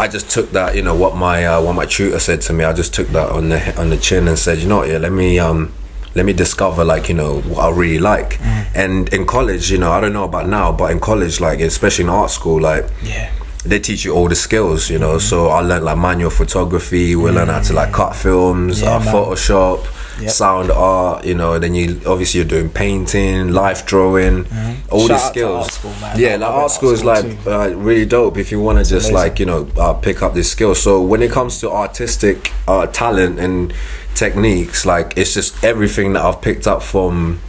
I 0.00 0.08
just 0.08 0.30
took 0.30 0.50
that, 0.52 0.74
you 0.74 0.82
know, 0.82 0.94
what 0.94 1.14
my 1.14 1.44
uh, 1.44 1.60
what 1.60 1.74
my 1.74 1.84
tutor 1.84 2.18
said 2.18 2.40
to 2.42 2.54
me. 2.54 2.64
I 2.64 2.72
just 2.72 2.94
took 2.94 3.08
that 3.08 3.28
on 3.28 3.50
the 3.50 3.78
on 3.78 3.90
the 3.90 3.98
chin 3.98 4.28
and 4.28 4.38
said, 4.38 4.56
you 4.58 4.66
know, 4.66 4.78
what, 4.78 4.88
yeah, 4.88 4.96
let 4.96 5.12
me 5.12 5.38
um 5.38 5.74
let 6.14 6.24
me 6.24 6.32
discover 6.32 6.84
like 6.84 7.10
you 7.10 7.14
know 7.14 7.42
what 7.42 7.58
I 7.58 7.70
really 7.70 7.98
like. 7.98 8.38
Mm. 8.38 8.66
And 8.74 9.12
in 9.12 9.26
college, 9.26 9.70
you 9.70 9.76
know, 9.76 9.92
I 9.92 10.00
don't 10.00 10.14
know 10.14 10.24
about 10.24 10.48
now, 10.48 10.72
but 10.72 10.90
in 10.90 11.00
college, 11.00 11.38
like 11.38 11.60
especially 11.60 12.04
in 12.04 12.10
art 12.10 12.30
school, 12.30 12.62
like 12.62 12.86
Yeah. 13.02 13.30
They 13.64 13.78
teach 13.78 14.04
you 14.04 14.12
all 14.14 14.28
the 14.28 14.34
skills, 14.34 14.88
you 14.90 14.98
know. 14.98 15.16
Mm-hmm. 15.16 15.28
So 15.28 15.48
I 15.48 15.60
learned 15.60 15.84
like 15.84 15.98
manual 15.98 16.30
photography. 16.30 17.14
We 17.16 17.30
learned 17.30 17.50
how 17.50 17.60
to 17.60 17.72
like 17.72 17.92
cut 17.92 18.16
films, 18.16 18.80
Yeah, 18.82 18.96
uh. 18.96 19.00
Photoshop, 19.00 19.86
Yep. 20.20 20.30
sound 20.30 20.70
art. 20.70 21.24
You 21.24 21.34
know, 21.34 21.58
then 21.58 21.74
you 21.74 22.00
obviously 22.06 22.40
you're 22.40 22.48
doing 22.48 22.68
painting, 22.70 23.52
life 23.52 23.84
drawing, 23.86 24.46
all 24.90 25.06
Mm-hmm. 25.06 25.06
Shout 25.06 25.08
these 25.08 25.10
out 25.10 25.16
to 25.16 25.28
skills. 25.28 25.72
school. 25.72 25.92
Yeah, 26.16 26.36
like 26.36 26.50
art 26.50 26.62
art 26.62 26.70
school 26.72 26.90
is 26.92 27.04
like 27.04 27.24
uh, 27.46 27.74
really 27.76 28.06
dope 28.06 28.36
if 28.38 28.50
you 28.50 28.60
want 28.60 28.78
to 28.78 28.84
just 28.84 29.10
Amazing. 29.10 29.14
like 29.14 29.38
you 29.40 29.46
know 29.46 29.68
uh, 29.78 29.94
pick 29.94 30.22
up 30.22 30.34
this 30.34 30.50
skill. 30.50 30.74
So 30.74 31.02
when 31.02 31.22
it 31.22 31.30
comes 31.30 31.60
to 31.60 31.70
artistic 31.70 32.52
uh, 32.68 32.86
talent 32.86 33.38
and 33.38 33.72
techniques, 34.14 34.84
like 34.84 35.14
it's 35.16 35.32
just 35.34 35.62
everything 35.64 36.12
that 36.14 36.22
I've 36.24 36.40
picked 36.42 36.66
up 36.66 36.82
from 36.82 37.40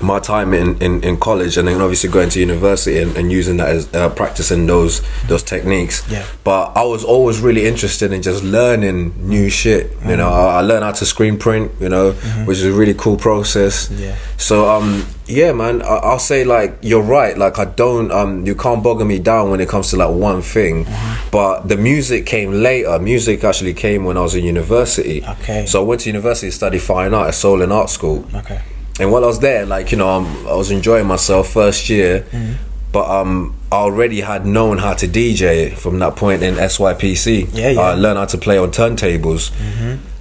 my 0.00 0.18
time 0.18 0.52
in, 0.52 0.80
in, 0.82 1.02
in 1.02 1.16
college 1.18 1.56
and 1.56 1.66
then 1.68 1.80
obviously 1.80 2.10
going 2.10 2.28
to 2.28 2.38
university 2.38 2.98
and, 2.98 3.16
and 3.16 3.32
using 3.32 3.56
that 3.56 3.68
as 3.70 3.92
uh, 3.94 4.08
practicing 4.10 4.66
those 4.66 5.00
those 5.26 5.42
techniques. 5.42 6.04
Yeah. 6.10 6.26
but 6.44 6.76
I 6.76 6.82
was 6.84 7.02
always 7.04 7.40
really 7.40 7.66
interested 7.66 8.12
in 8.12 8.20
just 8.20 8.44
learning 8.44 9.14
new 9.28 9.48
shit 9.48 9.92
you 10.04 10.16
know. 10.16 10.28
I, 10.28 10.56
I 10.56 10.60
learned 10.60 10.84
how 10.84 10.92
to 10.92 11.06
screen 11.06 11.38
print 11.38 11.72
you 11.80 11.88
know 11.88 12.12
which 12.46 12.58
is 12.58 12.64
a 12.64 12.72
really 12.72 12.94
cool 12.94 13.16
process. 13.16 13.90
Yeah. 13.90 14.16
so 14.36 14.68
um 14.68 15.06
yeah 15.26 15.52
man 15.52 15.80
I, 15.82 15.96
I'll 15.96 16.18
say 16.18 16.44
like 16.44 16.76
you're 16.82 17.02
right. 17.02 17.36
Like 17.36 17.58
I 17.58 17.64
don't 17.64 18.10
um 18.12 18.44
you 18.44 18.54
can't 18.54 18.82
bog 18.82 19.04
me 19.06 19.18
down 19.18 19.50
when 19.50 19.60
it 19.60 19.68
comes 19.68 19.90
to 19.90 19.96
like 19.96 20.10
one 20.14 20.42
thing. 20.42 20.86
But 21.30 21.68
the 21.68 21.76
music 21.76 22.26
came 22.26 22.52
later. 22.52 22.98
Music 22.98 23.42
actually 23.44 23.74
came 23.74 24.04
when 24.04 24.16
I 24.16 24.20
was 24.20 24.34
in 24.34 24.44
university. 24.44 25.24
Okay. 25.24 25.64
so 25.66 25.80
I 25.82 25.84
went 25.86 26.02
to 26.02 26.08
university 26.10 26.48
to 26.48 26.52
study 26.52 26.78
fine 26.78 27.14
art 27.14 27.28
at 27.28 27.34
Solent 27.34 27.72
Art 27.72 27.88
School. 27.90 28.26
Okay. 28.34 28.60
And 29.00 29.10
while 29.12 29.24
I 29.24 29.26
was 29.26 29.38
there, 29.40 29.66
like 29.66 29.92
you 29.92 29.98
know, 29.98 30.08
um, 30.08 30.26
I 30.48 30.54
was 30.54 30.70
enjoying 30.70 31.06
myself 31.06 31.48
first 31.50 31.88
year, 31.88 32.20
Mm-hmm. 32.30 32.52
but 32.92 33.08
um, 33.10 33.54
I 33.70 33.76
already 33.76 34.20
had 34.20 34.46
known 34.46 34.78
how 34.78 34.94
to 34.94 35.06
DJ 35.08 35.72
from 35.76 35.98
that 35.98 36.16
point 36.16 36.42
in 36.42 36.54
SYPC. 36.54 37.50
Yeah, 37.52 37.70
yeah. 37.70 37.80
I 37.80 37.94
learned 37.94 38.18
how 38.18 38.24
to 38.26 38.38
play 38.38 38.58
on 38.58 38.70
turntables. 38.70 39.50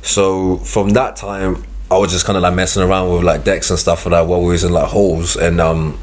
So 0.02 0.58
from 0.58 0.90
that 0.92 1.16
time, 1.16 1.64
I 1.90 1.98
was 1.98 2.12
just 2.12 2.26
kind 2.26 2.36
of 2.38 2.44
like 2.44 2.54
messing 2.54 2.84
around 2.84 3.12
with 3.14 3.24
like 3.24 3.44
decks 3.44 3.70
and 3.70 3.80
stuff 3.80 4.06
like 4.06 4.12
that 4.12 4.28
while 4.28 4.42
we 4.42 4.48
was 4.50 4.64
in 4.64 4.72
like 4.74 4.88
halls, 4.88 5.36
and 5.36 5.60
um, 5.62 5.98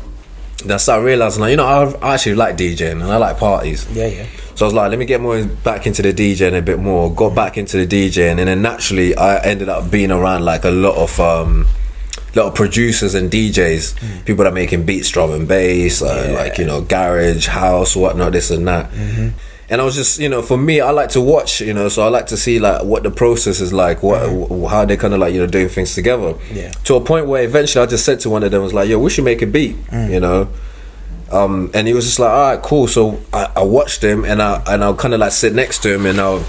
then 0.65 0.73
I 0.73 0.77
started 0.79 1.05
realizing 1.05 1.41
like 1.41 1.51
you 1.51 1.57
know 1.57 1.67
I, 1.67 1.91
I 2.11 2.15
actually 2.15 2.37
like 2.37 2.57
DJing 2.57 2.93
and 2.93 3.05
I 3.05 3.17
like 3.17 3.39
parties. 3.39 3.87
Yeah, 3.93 4.07
yeah. 4.07 4.27
So 4.55 4.65
I 4.65 4.69
was 4.69 4.75
like, 4.75 4.91
let 4.91 4.99
me 4.99 5.07
get 5.07 5.21
more 5.21 5.45
back 5.45 5.87
into 5.87 6.03
the 6.03 6.13
DJing 6.13 6.57
a 6.57 6.63
bit 6.63 6.79
more. 6.79 7.13
Got 7.15 7.35
back 7.35 7.57
into 7.59 7.85
the 7.85 7.87
DJing, 8.09 8.39
and 8.39 8.49
then 8.49 8.63
naturally, 8.63 9.15
I 9.17 9.43
ended 9.45 9.69
up 9.69 9.91
being 9.91 10.11
around 10.11 10.45
like 10.45 10.65
a 10.65 10.71
lot 10.71 10.97
of 10.97 11.19
um, 11.21 11.67
lot 12.35 12.47
of 12.49 12.55
producers 12.55 13.15
and 13.15 13.31
DJs, 13.31 14.25
people 14.25 14.45
that 14.45 14.53
are 14.53 14.55
making 14.55 14.85
beats, 14.87 15.09
drum 15.11 15.33
and 15.33 15.47
bass, 15.47 16.01
uh, 16.03 16.33
like 16.35 16.59
you 16.59 16.65
know, 16.65 16.81
garage, 16.81 17.47
house, 17.47 17.95
whatnot, 17.97 18.33
this 18.33 18.51
and 18.51 18.67
that. 18.69 18.91
And 19.71 19.81
I 19.81 19.85
was 19.85 19.95
just, 19.95 20.19
you 20.19 20.29
know, 20.29 20.43
for 20.43 20.59
me, 20.59 20.83
I 20.83 20.91
like 20.91 21.09
to 21.11 21.21
watch, 21.21 21.63
you 21.63 21.73
know, 21.73 21.89
so 21.89 22.03
I 22.03 22.09
like 22.09 22.27
to 22.27 22.37
see 22.37 22.59
like 22.59 22.85
what 22.85 23.05
the 23.05 23.11
process 23.11 23.59
is 23.61 23.73
like, 23.73 24.03
what 24.03 24.21
wh- 24.29 24.71
how 24.71 24.85
they 24.85 24.99
kind 24.99 25.15
of 25.15 25.21
like 25.21 25.33
you 25.33 25.41
know 25.41 25.47
doing 25.47 25.69
things 25.69 25.95
together. 25.95 26.35
Yeah. 26.53 26.71
To 26.85 26.97
a 26.97 27.01
point 27.01 27.27
where 27.27 27.43
eventually 27.43 27.83
I 27.83 27.87
just 27.87 28.05
said 28.05 28.21
to 28.21 28.31
one 28.31 28.43
of 28.43 28.51
them, 28.51 28.61
I 28.61 28.65
was 28.65 28.75
like, 28.75 28.89
yo, 28.91 28.99
we 28.99 29.09
should 29.09 29.25
make 29.25 29.41
a 29.41 29.47
beat, 29.47 29.77
you 29.93 30.21
know. 30.21 30.49
Um, 31.31 31.71
and 31.73 31.87
he 31.89 31.95
was 31.95 32.05
just 32.05 32.19
like, 32.19 32.31
all 32.31 32.51
right, 32.55 32.63
cool. 32.63 32.87
So 32.87 33.19
I, 33.33 33.51
I 33.57 33.63
watched 33.63 34.05
him, 34.05 34.27
and 34.27 34.43
I 34.43 34.63
and 34.67 34.85
I'll 34.85 34.95
kind 34.97 35.15
of 35.15 35.21
like 35.21 35.33
sit 35.33 35.55
next 35.55 35.83
to 35.85 35.95
him, 35.95 36.05
and 36.05 36.21
I'll 36.21 36.45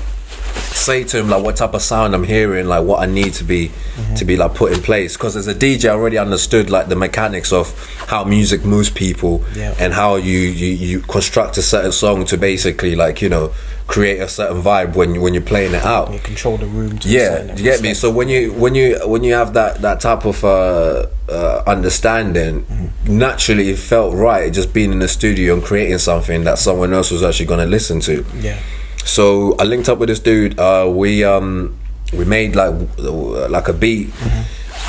say 0.76 1.04
to 1.04 1.20
him 1.20 1.30
like 1.30 1.44
what 1.44 1.56
type 1.56 1.74
of 1.74 1.82
sound 1.82 2.14
I'm 2.16 2.24
hearing, 2.24 2.68
like 2.68 2.84
what 2.84 3.02
I 3.02 3.06
need 3.06 3.34
to 3.36 3.44
be 3.44 3.72
to 4.18 4.26
be 4.26 4.36
like 4.38 4.54
put 4.56 4.74
in 4.74 4.82
place. 4.82 5.16
Because 5.16 5.36
as 5.36 5.48
a 5.48 5.56
DJ, 5.56 5.90
I 5.90 5.94
already 5.94 6.18
understood 6.18 6.70
like 6.70 6.88
the 6.90 6.96
mechanics 6.96 7.52
of 7.54 7.68
how 8.08 8.24
music 8.24 8.66
moves 8.66 8.90
people, 8.90 9.44
Yeah. 9.56 9.76
and 9.80 9.94
how 9.94 10.16
you, 10.16 10.40
you 10.40 10.68
you 10.74 11.00
construct 11.02 11.58
a 11.58 11.62
certain 11.62 11.92
song 11.92 12.26
to 12.26 12.38
basically 12.38 12.96
like 12.96 13.22
you 13.22 13.30
know 13.30 13.52
create 13.86 14.20
a 14.20 14.28
certain 14.30 14.62
vibe 14.62 14.96
when 14.96 15.22
when 15.22 15.34
you're 15.34 15.44
playing 15.44 15.74
it 15.74 15.84
out. 15.84 16.12
You 16.14 16.20
control 16.20 16.58
the 16.58 16.66
room. 16.66 16.98
To 17.00 17.10
Yeah, 17.10 17.54
you 17.56 17.64
get 17.64 17.82
me. 17.82 17.94
So 17.94 18.10
when 18.12 18.30
you 18.30 18.52
when 18.54 18.76
you 18.76 19.00
when 19.06 19.24
you 19.24 19.34
have 19.34 19.54
that 19.54 19.82
that 19.82 20.00
type 20.02 20.26
of 20.26 20.44
uh, 20.44 21.08
uh, 21.30 21.64
understanding, 21.68 22.66
naturally 23.08 23.70
it 23.70 23.80
felt 23.80 24.14
right 24.16 24.52
just 24.54 24.74
being 24.74 24.92
in 24.92 25.00
the 25.00 25.08
studio 25.08 25.54
and 25.56 25.64
creating 25.64 25.98
something 26.00 26.44
that 26.46 26.58
someone 26.58 26.94
else 26.94 27.12
was 27.12 27.24
actually 27.24 27.46
going 27.46 27.60
to 27.60 27.66
listen 27.66 28.00
to. 28.02 28.26
Yeah. 28.40 28.58
So 29.06 29.56
I 29.60 29.64
linked 29.64 29.90
up 29.90 30.00
with 30.00 30.10
this 30.10 30.20
dude. 30.20 30.60
Uh, 30.60 30.92
we 30.94 31.24
um, 31.24 31.78
we 32.14 32.26
made 32.26 32.56
like 32.56 32.74
like 32.98 33.68
a 33.68 33.74
beat. 33.74 34.10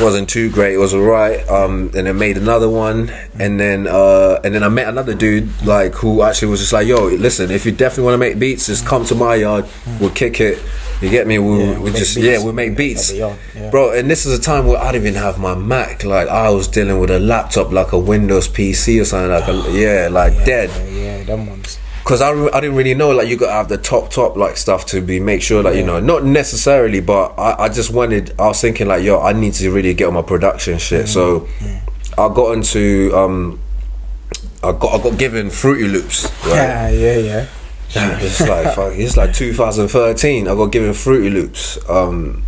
wasn't 0.00 0.28
too 0.28 0.50
great. 0.50 0.74
It 0.74 0.78
was 0.78 0.92
alright. 0.92 1.48
Um, 1.48 1.90
and 1.94 2.06
then 2.06 2.18
made 2.18 2.36
another 2.36 2.68
one, 2.68 3.10
and 3.38 3.60
then 3.60 3.86
uh, 3.86 4.40
and 4.42 4.54
then 4.54 4.62
I 4.62 4.68
met 4.68 4.88
another 4.88 5.14
dude 5.14 5.48
like 5.64 5.94
who 5.94 6.22
actually 6.22 6.48
was 6.48 6.60
just 6.60 6.72
like, 6.72 6.86
"Yo, 6.86 7.06
listen, 7.06 7.50
if 7.50 7.64
you 7.66 7.72
definitely 7.72 8.04
want 8.04 8.14
to 8.14 8.18
make 8.18 8.38
beats, 8.38 8.66
just 8.66 8.86
come 8.86 9.04
to 9.06 9.14
my 9.14 9.36
yard. 9.36 9.66
We'll 10.00 10.10
kick 10.10 10.40
it." 10.40 10.62
You 11.00 11.10
get 11.10 11.26
me? 11.26 11.38
We'll, 11.38 11.58
Yeah, 11.58 11.74
we 11.74 11.84
we'll 11.84 11.92
just 11.92 12.14
beats. 12.14 12.26
yeah, 12.26 12.42
we'll 12.42 12.52
make 12.52 12.76
beats, 12.76 13.10
At 13.10 13.12
the 13.12 13.18
yard, 13.18 13.38
yeah. 13.54 13.70
bro. 13.70 13.90
And 13.92 14.08
this 14.10 14.24
is 14.24 14.38
a 14.38 14.40
time 14.40 14.66
where 14.66 14.78
I 14.78 14.92
didn't 14.92 15.08
even 15.08 15.22
have 15.22 15.38
my 15.38 15.54
Mac. 15.54 16.04
Like 16.04 16.28
I 16.28 16.48
was 16.50 16.68
dealing 16.68 16.98
with 16.98 17.10
a 17.10 17.18
laptop, 17.18 17.72
like 17.72 17.92
a 17.92 17.98
Windows 17.98 18.48
PC 18.48 19.00
or 19.00 19.04
something. 19.04 19.30
Like 19.30 19.48
a, 19.48 19.72
yeah, 19.78 20.08
like 20.10 20.32
Yeah, 20.34 20.44
dead 20.44 20.70
Yeah, 20.92 21.18
yeah, 21.18 21.24
them 21.24 21.46
ones. 21.46 21.78
Because 22.04 22.20
I, 22.20 22.32
I 22.54 22.60
didn't 22.60 22.76
really 22.76 22.92
know 22.92 23.12
like 23.12 23.28
you 23.28 23.36
got 23.38 23.46
to 23.46 23.52
have 23.52 23.68
the 23.70 23.78
top 23.78 24.10
top 24.10 24.36
like 24.36 24.58
stuff 24.58 24.84
to 24.86 25.00
be 25.00 25.20
make 25.20 25.40
sure 25.40 25.62
like 25.62 25.74
you 25.74 25.84
know 25.86 26.00
not 26.00 26.22
necessarily 26.22 27.00
but 27.00 27.32
I, 27.38 27.64
I 27.64 27.68
just 27.70 27.90
wanted 27.90 28.38
I 28.38 28.48
was 28.48 28.60
thinking 28.60 28.88
like 28.88 29.02
yo 29.02 29.20
I 29.22 29.32
need 29.32 29.54
to 29.54 29.70
really 29.70 29.94
get 29.94 30.08
on 30.08 30.14
my 30.14 30.22
production 30.22 30.76
shit 30.78 31.08
so 31.08 31.48
I 32.18 32.28
got 32.28 32.52
into 32.52 33.10
um 33.16 33.58
I 34.62 34.72
got 34.72 35.00
I 35.00 35.02
got 35.02 35.18
given 35.18 35.48
Fruity 35.48 35.88
Loops 35.88 36.24
right 36.46 36.54
Yeah, 36.56 36.88
yeah, 36.90 37.16
yeah. 37.16 37.46
it's 38.20 38.40
like 38.40 38.74
fuck, 38.74 38.92
it's 38.94 39.16
like 39.16 39.32
2013 39.32 40.46
I 40.46 40.54
got 40.54 40.66
given 40.72 40.92
Fruity 40.92 41.30
Loops 41.30 41.78
um 41.88 42.42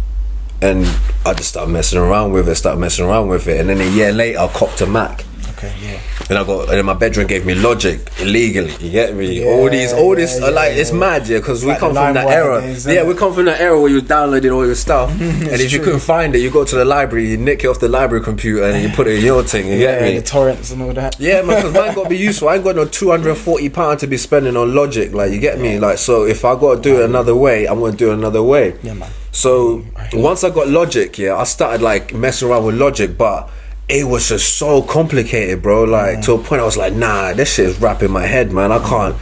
and 0.60 0.84
I 1.24 1.32
just 1.34 1.48
started 1.50 1.70
messing 1.70 1.98
around 1.98 2.32
with 2.32 2.48
it, 2.48 2.54
started 2.56 2.78
messing 2.80 3.04
around 3.04 3.28
with 3.28 3.46
it, 3.46 3.60
and 3.60 3.68
then 3.68 3.78
a 3.80 3.90
year 3.90 4.10
later 4.10 4.38
I 4.38 4.48
copped 4.48 4.80
a 4.80 4.86
Mac. 4.86 5.22
Okay, 5.50 5.70
yeah. 5.82 6.00
And 6.28 6.36
I 6.36 6.44
got, 6.44 6.62
and 6.62 6.70
then 6.78 6.84
my 6.84 6.94
bedroom 6.94 7.28
gave 7.28 7.46
me 7.46 7.54
Logic 7.54 8.00
illegally. 8.20 8.72
You 8.80 8.90
get 8.90 9.14
me? 9.14 9.40
Yeah, 9.44 9.46
all 9.52 9.70
these, 9.70 9.92
all 9.92 10.16
this, 10.16 10.40
yeah, 10.40 10.48
like 10.48 10.72
yeah, 10.74 10.80
it's 10.80 10.90
mad, 10.90 11.28
yeah, 11.28 11.38
because 11.38 11.62
we 11.64 11.68
like 11.70 11.78
come 11.78 11.94
from 11.94 12.14
that 12.14 12.26
era. 12.26 12.60
days, 12.60 12.84
yeah, 12.84 13.04
we 13.04 13.14
come 13.14 13.32
from 13.32 13.44
that 13.44 13.60
era 13.60 13.78
where 13.80 13.88
you 13.88 13.94
was 13.96 14.04
downloading 14.04 14.50
all 14.50 14.66
your 14.66 14.74
stuff, 14.74 15.10
and 15.20 15.44
if 15.60 15.72
you 15.72 15.78
couldn't 15.78 16.00
find 16.00 16.34
it, 16.34 16.40
you 16.40 16.50
go 16.50 16.64
to 16.64 16.74
the 16.74 16.84
library, 16.84 17.30
you 17.30 17.36
nick 17.36 17.62
it 17.62 17.68
off 17.68 17.78
the 17.78 17.88
library 17.88 18.24
computer, 18.24 18.64
and 18.64 18.82
you 18.82 18.88
put 18.96 19.06
it 19.06 19.18
in 19.20 19.24
your 19.24 19.44
thing. 19.44 19.68
You 19.68 19.74
Yeah, 19.74 20.00
get 20.00 20.02
me? 20.02 20.18
the 20.18 20.26
torrents 20.26 20.72
and 20.72 20.82
all 20.82 20.92
that. 20.94 21.14
Yeah, 21.20 21.42
man, 21.42 21.58
because 21.62 21.72
mine 21.72 21.94
got 21.94 22.02
to 22.04 22.08
be 22.08 22.18
useful. 22.30 22.48
I 22.48 22.56
ain't 22.56 22.64
got 22.64 22.74
no 22.74 22.86
two 22.86 23.10
hundred 23.10 23.30
and 23.30 23.38
forty 23.38 23.68
pound 23.68 24.00
to 24.00 24.08
be 24.08 24.16
spending 24.16 24.56
on 24.56 24.74
Logic. 24.74 25.12
Like, 25.12 25.30
you 25.30 25.38
get 25.38 25.60
me? 25.60 25.78
Like, 25.78 25.98
so 25.98 26.24
if 26.26 26.44
I 26.44 26.58
got 26.58 26.74
to 26.76 26.80
do 26.82 27.00
it 27.00 27.04
another 27.04 27.36
way, 27.36 27.66
I'm 27.66 27.78
gonna 27.78 27.96
do 27.96 28.10
it 28.10 28.14
another 28.14 28.42
way. 28.42 28.76
Yeah, 28.82 28.94
man. 28.94 29.10
So 29.30 29.84
I 29.94 30.08
once 30.14 30.42
I 30.42 30.50
got 30.50 30.66
Logic, 30.66 31.16
yeah, 31.18 31.36
I 31.36 31.44
started 31.44 31.82
like 31.82 32.12
messing 32.14 32.48
around 32.48 32.64
with 32.64 32.74
Logic, 32.76 33.16
but 33.16 33.48
it 33.88 34.04
was 34.04 34.28
just 34.28 34.56
so 34.56 34.82
complicated, 34.82 35.62
bro. 35.62 35.84
Like 35.84 36.22
to 36.22 36.32
a 36.32 36.38
point, 36.38 36.60
I 36.60 36.64
was 36.64 36.76
like, 36.76 36.94
nah, 36.94 37.32
this 37.32 37.54
shit 37.54 37.66
is 37.66 37.80
wrapping 37.80 38.10
my 38.10 38.26
head, 38.26 38.52
man. 38.52 38.72
I 38.72 38.78
can't, 38.78 39.16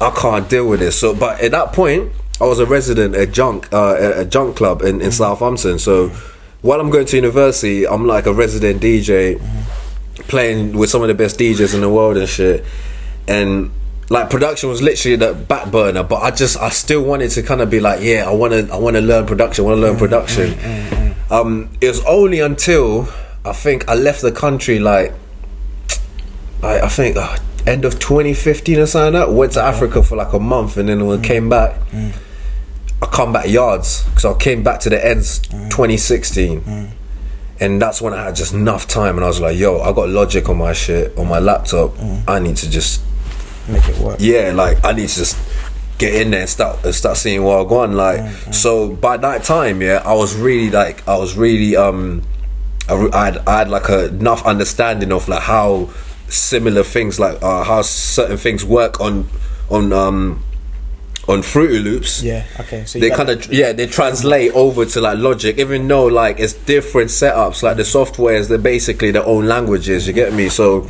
I 0.00 0.10
can't 0.10 0.48
deal 0.48 0.68
with 0.68 0.80
this. 0.80 0.98
So, 0.98 1.14
but 1.14 1.40
at 1.40 1.50
that 1.50 1.72
point, 1.72 2.12
I 2.40 2.44
was 2.44 2.60
a 2.60 2.66
resident 2.66 3.14
at 3.16 3.32
junk, 3.32 3.72
uh, 3.72 3.94
at 3.94 4.18
a 4.18 4.24
junk 4.24 4.56
club 4.56 4.82
in, 4.82 5.00
in 5.00 5.10
Southampton. 5.10 5.78
So 5.78 6.08
while 6.62 6.80
I'm 6.80 6.90
going 6.90 7.06
to 7.06 7.16
university, 7.16 7.86
I'm 7.86 8.06
like 8.06 8.26
a 8.26 8.32
resident 8.32 8.80
DJ, 8.80 9.40
playing 10.28 10.78
with 10.78 10.90
some 10.90 11.02
of 11.02 11.08
the 11.08 11.14
best 11.14 11.38
DJs 11.38 11.74
in 11.74 11.80
the 11.80 11.90
world 11.90 12.16
and 12.16 12.28
shit, 12.28 12.64
and. 13.28 13.70
Like 14.10 14.28
production 14.28 14.68
was 14.68 14.82
literally 14.82 15.16
the 15.16 15.32
back 15.32 15.70
burner, 15.70 16.02
but 16.02 16.16
I 16.16 16.30
just 16.30 16.58
I 16.58 16.68
still 16.68 17.02
wanted 17.02 17.30
to 17.30 17.42
kind 17.42 17.62
of 17.62 17.70
be 17.70 17.80
like, 17.80 18.02
yeah, 18.02 18.28
I 18.28 18.34
want 18.34 18.52
to 18.52 18.70
I 18.70 18.76
want 18.76 18.96
to 18.96 19.00
learn 19.00 19.24
production, 19.24 19.64
I 19.64 19.68
want 19.68 19.78
to 19.78 19.80
learn 19.80 19.96
production. 19.96 21.14
Um, 21.30 21.70
it 21.80 21.88
was 21.88 22.04
only 22.04 22.40
until 22.40 23.08
I 23.44 23.52
think 23.52 23.88
I 23.88 23.94
left 23.94 24.22
the 24.22 24.32
country 24.32 24.78
like 24.78 25.12
I, 26.62 26.80
I 26.80 26.88
think 26.88 27.16
uh, 27.16 27.36
end 27.66 27.84
of 27.84 27.98
2015 27.98 28.78
or 28.78 28.86
something. 28.86 29.14
Like 29.14 29.28
that. 29.28 29.34
Went 29.34 29.52
to 29.52 29.62
Africa 29.62 30.02
for 30.02 30.16
like 30.16 30.32
a 30.32 30.40
month, 30.40 30.76
and 30.76 30.88
then 30.88 31.06
when 31.06 31.18
I 31.18 31.22
mm. 31.22 31.24
came 31.24 31.48
back, 31.48 31.78
mm. 31.90 32.14
I 33.02 33.06
come 33.06 33.32
back 33.32 33.48
yards 33.48 34.04
because 34.04 34.24
I 34.24 34.34
came 34.34 34.62
back 34.62 34.80
to 34.80 34.90
the 34.90 35.04
ends 35.04 35.40
mm. 35.40 35.70
2016. 35.70 36.92
And 37.60 37.80
that's 37.80 38.02
when 38.02 38.12
I 38.12 38.24
had 38.24 38.34
just 38.34 38.52
enough 38.52 38.88
time, 38.88 39.16
and 39.16 39.24
I 39.24 39.28
was 39.28 39.40
like, 39.40 39.56
"Yo, 39.56 39.80
I 39.80 39.92
got 39.92 40.08
Logic 40.08 40.46
on 40.48 40.58
my 40.58 40.72
shit 40.72 41.16
on 41.16 41.28
my 41.28 41.38
laptop. 41.38 41.92
I 42.26 42.40
need 42.40 42.56
to 42.56 42.68
just 42.68 43.00
Make 43.68 43.88
it 43.88 43.98
work. 43.98 44.16
yeah, 44.18 44.52
like 44.52 44.84
I 44.84 44.92
need 44.92 45.08
to 45.08 45.14
just 45.14 45.38
get 45.98 46.14
in 46.14 46.32
there 46.32 46.40
and 46.40 46.50
start 46.50 46.84
and 46.84 46.92
start 46.92 47.16
seeing 47.16 47.44
what 47.44 47.64
I 47.64 47.76
on. 47.76 47.92
Like, 47.92 48.28
so 48.52 48.92
by 48.92 49.16
that 49.18 49.44
time, 49.44 49.82
yeah, 49.82 50.02
I 50.04 50.14
was 50.14 50.36
really 50.36 50.70
like, 50.70 51.06
I 51.06 51.16
was 51.16 51.36
really 51.36 51.76
um, 51.76 52.22
I, 52.88 53.08
I 53.12 53.24
had 53.26 53.38
I 53.46 53.58
had 53.58 53.68
like 53.70 53.88
a 53.88 54.06
enough 54.08 54.44
understanding 54.44 55.12
of 55.12 55.28
like 55.28 55.42
how 55.42 55.90
similar 56.28 56.82
things 56.82 57.18
like 57.20 57.42
uh, 57.42 57.64
how 57.64 57.82
certain 57.82 58.36
things 58.36 58.64
work 58.64 59.00
on 59.00 59.28
on 59.70 59.92
um 59.92 60.42
on 61.26 61.42
Fruity 61.42 61.78
Loops. 61.78 62.22
Yeah, 62.22 62.44
okay. 62.60 62.84
So 62.84 62.98
They 62.98 63.10
kind 63.10 63.30
of 63.30 63.50
yeah 63.52 63.72
they 63.72 63.86
translate 63.86 64.52
over 64.52 64.84
to 64.84 65.00
like 65.00 65.18
Logic, 65.18 65.56
even 65.58 65.88
though 65.88 66.06
like 66.06 66.38
it's 66.38 66.52
different 66.52 67.10
setups. 67.10 67.62
Like 67.62 67.76
the 67.76 67.82
softwares, 67.82 68.48
they're 68.48 68.58
basically 68.58 69.10
their 69.10 69.24
own 69.26 69.46
languages. 69.46 70.06
You 70.06 70.12
get 70.12 70.32
me? 70.34 70.48
So 70.48 70.86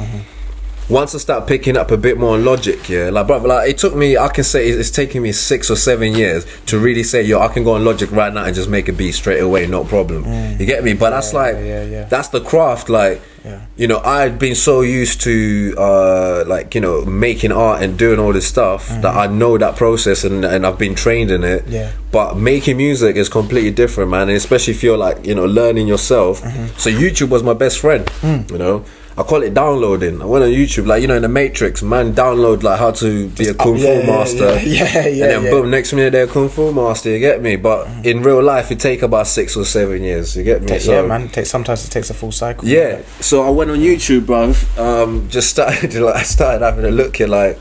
once 0.88 1.14
I 1.14 1.18
start 1.18 1.46
picking 1.46 1.76
up 1.76 1.90
a 1.90 1.96
bit 1.96 2.18
more 2.18 2.34
on 2.34 2.44
Logic, 2.44 2.88
yeah, 2.88 3.08
like 3.10 3.26
brother, 3.26 3.48
like 3.48 3.70
it 3.70 3.78
took 3.78 3.94
me. 3.94 4.16
I 4.18 4.28
can 4.28 4.44
say 4.44 4.68
it's, 4.68 4.78
it's 4.78 4.90
taking 4.90 5.22
me 5.22 5.32
six 5.32 5.70
or 5.70 5.76
seven 5.76 6.12
years 6.12 6.44
to 6.66 6.78
really 6.78 7.02
say, 7.02 7.22
yo, 7.22 7.40
I 7.40 7.48
can 7.48 7.64
go 7.64 7.74
on 7.74 7.84
Logic 7.84 8.10
right 8.12 8.32
now 8.32 8.44
and 8.44 8.54
just 8.54 8.68
make 8.68 8.88
a 8.88 8.92
beat 8.92 9.12
straight 9.12 9.40
away, 9.40 9.66
no 9.66 9.84
problem. 9.84 10.24
You 10.60 10.66
get 10.66 10.84
me? 10.84 10.92
But 10.94 11.10
that's 11.10 11.32
like 11.32 11.54
Mm. 11.56 11.66
yeah, 11.66 11.84
yeah. 11.84 12.04
that's 12.04 12.28
the 12.28 12.40
craft. 12.40 12.88
Like 12.88 13.20
Yeah. 13.44 13.60
you 13.76 13.86
know, 13.86 14.00
I 14.04 14.22
had 14.22 14.38
been 14.38 14.54
so 14.54 14.80
used 14.80 15.20
to 15.22 15.74
uh, 15.78 16.44
like 16.46 16.74
you 16.74 16.80
know 16.80 17.04
making 17.04 17.52
art 17.52 17.82
and 17.82 17.98
doing 17.98 18.18
all 18.18 18.32
this 18.32 18.46
stuff 18.46 18.88
that 18.88 19.14
I 19.16 19.26
know 19.26 19.56
that 19.58 19.76
process 19.76 20.24
and 20.24 20.44
and 20.44 20.66
I've 20.66 20.78
been 20.78 20.94
trained 20.94 21.30
in 21.30 21.44
it. 21.44 21.62
Mm-hmm. 21.64 21.72
Yeah. 21.72 21.90
But 22.10 22.36
making 22.36 22.76
music 22.76 23.16
is 23.16 23.28
completely 23.28 23.70
different, 23.70 24.10
man. 24.10 24.28
And 24.28 24.36
especially 24.36 24.74
if 24.74 24.82
you're 24.82 24.98
like 24.98 25.24
you 25.26 25.34
know 25.34 25.46
learning 25.46 25.86
yourself. 25.88 26.42
Mm-hmm. 26.42 26.66
So 26.78 26.90
YouTube 26.90 27.28
was 27.30 27.42
my 27.42 27.54
best 27.54 27.78
friend. 27.78 28.04
Mm. 28.22 28.50
You 28.50 28.58
know. 28.58 28.84
I 29.16 29.22
call 29.22 29.42
it 29.44 29.54
downloading. 29.54 30.20
I 30.20 30.24
went 30.24 30.44
on 30.44 30.50
YouTube, 30.50 30.86
like 30.86 31.00
you 31.00 31.06
know, 31.06 31.14
in 31.14 31.22
the 31.22 31.28
Matrix, 31.28 31.82
man, 31.82 32.14
download 32.14 32.64
like 32.64 32.80
how 32.80 32.90
to 32.90 33.28
be 33.28 33.46
a 33.46 33.54
kung 33.54 33.76
fu 33.76 33.82
yeah, 33.82 34.00
yeah, 34.00 34.06
master. 34.06 34.44
yeah, 34.44 34.58
yeah, 34.64 35.06
yeah, 35.06 35.24
and 35.36 35.44
then 35.44 35.50
boom, 35.52 35.70
next 35.70 35.92
minute 35.92 36.10
they're 36.10 36.24
a 36.24 36.26
kung 36.26 36.48
fu 36.48 36.72
master. 36.72 37.10
You 37.10 37.20
get 37.20 37.40
me? 37.40 37.54
But 37.54 37.86
in 38.04 38.22
real 38.22 38.42
life, 38.42 38.72
it 38.72 38.80
take 38.80 39.02
about 39.02 39.28
six 39.28 39.56
or 39.56 39.64
seven 39.64 40.02
years. 40.02 40.36
You 40.36 40.42
get 40.42 40.62
me? 40.62 40.66
Take- 40.66 40.86
yeah, 40.86 41.02
man. 41.02 41.28
Take, 41.28 41.46
sometimes 41.46 41.86
it 41.86 41.90
takes 41.90 42.10
a 42.10 42.14
full 42.14 42.32
cycle. 42.32 42.66
Yeah, 42.66 43.02
so 43.20 43.42
I 43.42 43.50
went 43.50 43.70
on 43.70 43.78
YouTube, 43.78 44.26
bro. 44.26 44.52
Um, 44.76 45.28
just 45.30 45.48
started 45.48 45.94
like 46.00 46.16
I 46.16 46.22
started 46.24 46.64
having 46.64 46.84
a 46.84 46.90
look 46.90 47.20
at 47.20 47.28
like 47.28 47.58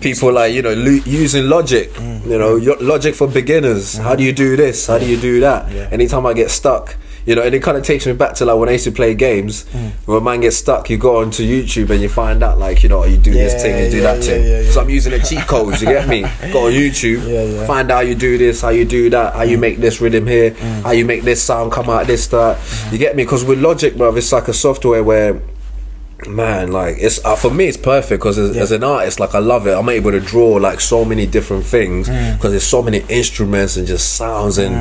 people 0.00 0.32
like 0.32 0.52
you 0.54 0.62
know 0.62 0.74
lo- 0.74 1.02
using 1.04 1.48
Logic. 1.48 1.90
Mm. 1.94 2.26
You 2.26 2.38
know, 2.38 2.76
Logic 2.80 3.14
for 3.14 3.26
beginners. 3.26 3.96
How 3.96 4.14
do 4.14 4.22
you 4.22 4.32
do 4.32 4.54
this? 4.54 4.86
How 4.86 4.98
do 4.98 5.06
you 5.06 5.16
do 5.18 5.40
that? 5.40 5.72
Yeah. 5.72 5.88
Anytime 5.90 6.26
I 6.26 6.32
get 6.32 6.50
stuck. 6.52 6.96
You 7.24 7.36
know, 7.36 7.42
and 7.42 7.54
it 7.54 7.62
kind 7.62 7.76
of 7.78 7.84
takes 7.84 8.04
me 8.06 8.12
back 8.14 8.34
to 8.36 8.44
like 8.44 8.58
when 8.58 8.68
I 8.68 8.72
used 8.72 8.84
to 8.84 8.92
play 8.92 9.14
games. 9.14 9.64
Mm. 9.66 9.90
When 10.06 10.18
a 10.18 10.20
man 10.20 10.40
gets 10.40 10.56
stuck, 10.56 10.90
you 10.90 10.98
go 10.98 11.18
onto 11.18 11.42
YouTube 11.44 11.90
and 11.90 12.00
you 12.02 12.08
find 12.08 12.42
out 12.42 12.58
like 12.58 12.82
you 12.82 12.88
know 12.88 13.04
you 13.04 13.16
do 13.16 13.32
this 13.32 13.62
thing 13.62 13.84
you 13.84 13.90
do 13.90 13.96
yeah, 13.98 14.02
that 14.14 14.16
yeah, 14.24 14.30
thing. 14.30 14.44
yeah, 14.46 14.60
yeah. 14.62 14.70
So 14.72 14.80
I'm 14.80 14.90
using 14.90 15.12
the 15.12 15.20
cheat 15.20 15.46
codes. 15.46 15.80
You 15.80 15.88
get 15.88 16.08
me? 16.08 16.22
Go 16.52 16.66
on 16.66 16.72
YouTube, 16.72 17.26
Yeah, 17.28 17.42
yeah. 17.44 17.66
find 17.66 17.90
out 17.90 17.96
how 17.96 18.00
you 18.00 18.14
do 18.16 18.38
this, 18.38 18.60
how 18.60 18.70
you 18.70 18.84
do 18.84 19.08
that, 19.10 19.34
how 19.34 19.42
you 19.42 19.56
make 19.58 19.78
this 19.78 20.00
rhythm 20.00 20.26
here, 20.26 20.50
Mm. 20.52 20.82
how 20.82 20.90
you 20.90 21.04
make 21.04 21.22
this 21.22 21.42
sound 21.42 21.70
come 21.72 21.88
out 21.88 22.06
this 22.06 22.26
that. 22.28 22.56
Mm-hmm. 22.58 22.92
You 22.94 22.98
get 22.98 23.14
me? 23.16 23.22
Because 23.24 23.44
with 23.44 23.60
Logic, 23.60 23.96
bro, 23.96 24.14
it's 24.16 24.32
like 24.32 24.48
a 24.48 24.52
software 24.54 25.02
where, 25.04 25.40
man, 26.26 26.70
like 26.70 26.96
it's 26.98 27.24
uh, 27.24 27.34
for 27.36 27.50
me, 27.50 27.66
it's 27.66 27.76
perfect 27.76 28.20
because 28.20 28.38
as, 28.38 28.56
as 28.56 28.70
an 28.72 28.84
artist, 28.84 29.18
like 29.20 29.34
I 29.34 29.38
love 29.40 29.66
it. 29.66 29.72
I'm 29.72 29.88
able 29.88 30.10
to 30.12 30.20
draw 30.20 30.50
like 30.54 30.80
so 30.80 31.04
many 31.04 31.26
different 31.26 31.64
things 31.64 32.08
Mm. 32.08 32.36
because 32.36 32.50
there's 32.52 32.64
so 32.64 32.82
many 32.82 32.98
instruments 33.08 33.76
and 33.76 33.86
just 33.86 34.14
sounds 34.16 34.58
and 34.58 34.74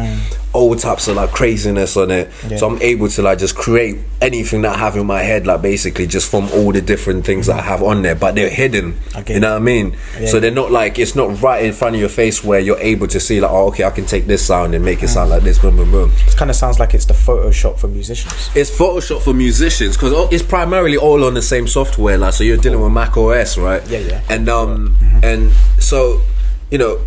all 0.53 0.75
types 0.75 1.07
of 1.07 1.15
like 1.15 1.31
craziness 1.31 1.95
on 1.95 2.11
it. 2.11 2.29
Yeah. 2.47 2.57
So 2.57 2.69
I'm 2.69 2.81
able 2.81 3.07
to 3.07 3.21
like 3.21 3.39
just 3.39 3.55
create 3.55 3.97
anything 4.21 4.63
that 4.63 4.75
I 4.75 4.79
have 4.79 4.97
in 4.97 5.05
my 5.05 5.21
head, 5.21 5.47
like 5.47 5.61
basically 5.61 6.07
just 6.07 6.29
from 6.29 6.49
all 6.51 6.71
the 6.71 6.81
different 6.81 7.25
things 7.25 7.47
that 7.47 7.59
I 7.59 7.61
have 7.61 7.81
on 7.81 8.01
there, 8.01 8.15
but 8.15 8.35
they're 8.35 8.49
hidden. 8.49 8.99
Okay. 9.15 9.35
You 9.35 9.39
know 9.39 9.51
what 9.53 9.61
I 9.61 9.65
mean? 9.65 9.95
Yeah. 10.19 10.27
So 10.27 10.39
they're 10.39 10.51
not 10.51 10.71
like 10.71 10.99
it's 10.99 11.15
not 11.15 11.41
right 11.41 11.63
in 11.63 11.73
front 11.73 11.95
of 11.95 12.01
your 12.01 12.09
face 12.09 12.43
where 12.43 12.59
you're 12.59 12.79
able 12.79 13.07
to 13.07 13.19
see 13.19 13.39
like, 13.39 13.51
oh, 13.51 13.67
okay, 13.67 13.85
I 13.85 13.91
can 13.91 14.05
take 14.05 14.25
this 14.27 14.45
sound 14.45 14.75
and 14.75 14.83
make 14.83 15.01
it 15.03 15.07
sound 15.07 15.29
like 15.29 15.43
this. 15.43 15.57
Boom, 15.57 15.77
boom, 15.77 15.91
boom. 15.91 16.11
It 16.27 16.35
kind 16.35 16.51
of 16.51 16.57
sounds 16.57 16.79
like 16.79 16.93
it's 16.93 17.05
the 17.05 17.13
Photoshop 17.13 17.79
for 17.79 17.87
musicians. 17.87 18.49
It's 18.55 18.71
Photoshop 18.71 19.21
for 19.21 19.33
musicians 19.33 19.95
because 19.95 20.31
it's 20.33 20.43
primarily 20.43 20.97
all 20.97 21.23
on 21.23 21.33
the 21.33 21.41
same 21.41 21.67
software. 21.67 22.17
Like, 22.17 22.33
so 22.33 22.43
you're 22.43 22.57
dealing 22.57 22.81
with 22.81 22.91
Mac 22.91 23.15
OS, 23.15 23.57
right? 23.57 23.85
Yeah, 23.87 23.99
yeah. 23.99 24.21
And 24.29 24.49
um, 24.49 24.97
and 25.23 25.51
so, 25.79 26.21
you 26.69 26.77
know, 26.77 26.99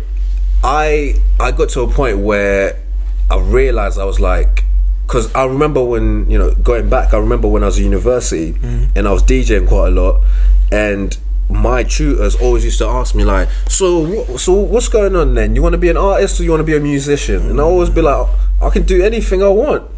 I 0.63 1.15
I 1.39 1.51
got 1.51 1.69
to 1.69 1.81
a 1.81 1.87
point 1.87 2.19
where 2.19 2.81
I 3.29 3.39
realized 3.39 3.99
I 3.99 4.05
was 4.05 4.19
like, 4.19 4.63
because 5.05 5.33
I 5.35 5.45
remember 5.45 5.83
when 5.83 6.29
you 6.29 6.37
know 6.37 6.53
going 6.55 6.89
back, 6.89 7.13
I 7.13 7.17
remember 7.17 7.47
when 7.47 7.63
I 7.63 7.67
was 7.67 7.77
at 7.77 7.83
university 7.83 8.53
mm-hmm. 8.53 8.97
and 8.97 9.07
I 9.07 9.11
was 9.11 9.23
DJing 9.23 9.67
quite 9.67 9.89
a 9.89 9.91
lot, 9.91 10.21
and 10.71 11.17
my 11.49 11.83
tutors 11.83 12.35
always 12.35 12.65
used 12.65 12.79
to 12.79 12.87
ask 12.87 13.13
me 13.13 13.23
like, 13.23 13.49
so 13.67 14.23
so 14.37 14.53
what's 14.53 14.87
going 14.89 15.15
on 15.15 15.35
then? 15.35 15.55
You 15.55 15.61
want 15.61 15.73
to 15.73 15.79
be 15.79 15.89
an 15.89 15.97
artist 15.97 16.39
or 16.39 16.43
you 16.43 16.51
want 16.51 16.61
to 16.61 16.65
be 16.65 16.75
a 16.75 16.79
musician? 16.79 17.49
And 17.49 17.59
I 17.59 17.63
always 17.63 17.89
be 17.89 18.01
like, 18.01 18.27
I 18.61 18.69
can 18.69 18.83
do 18.83 19.03
anything 19.03 19.43
I 19.43 19.49
want. 19.49 19.89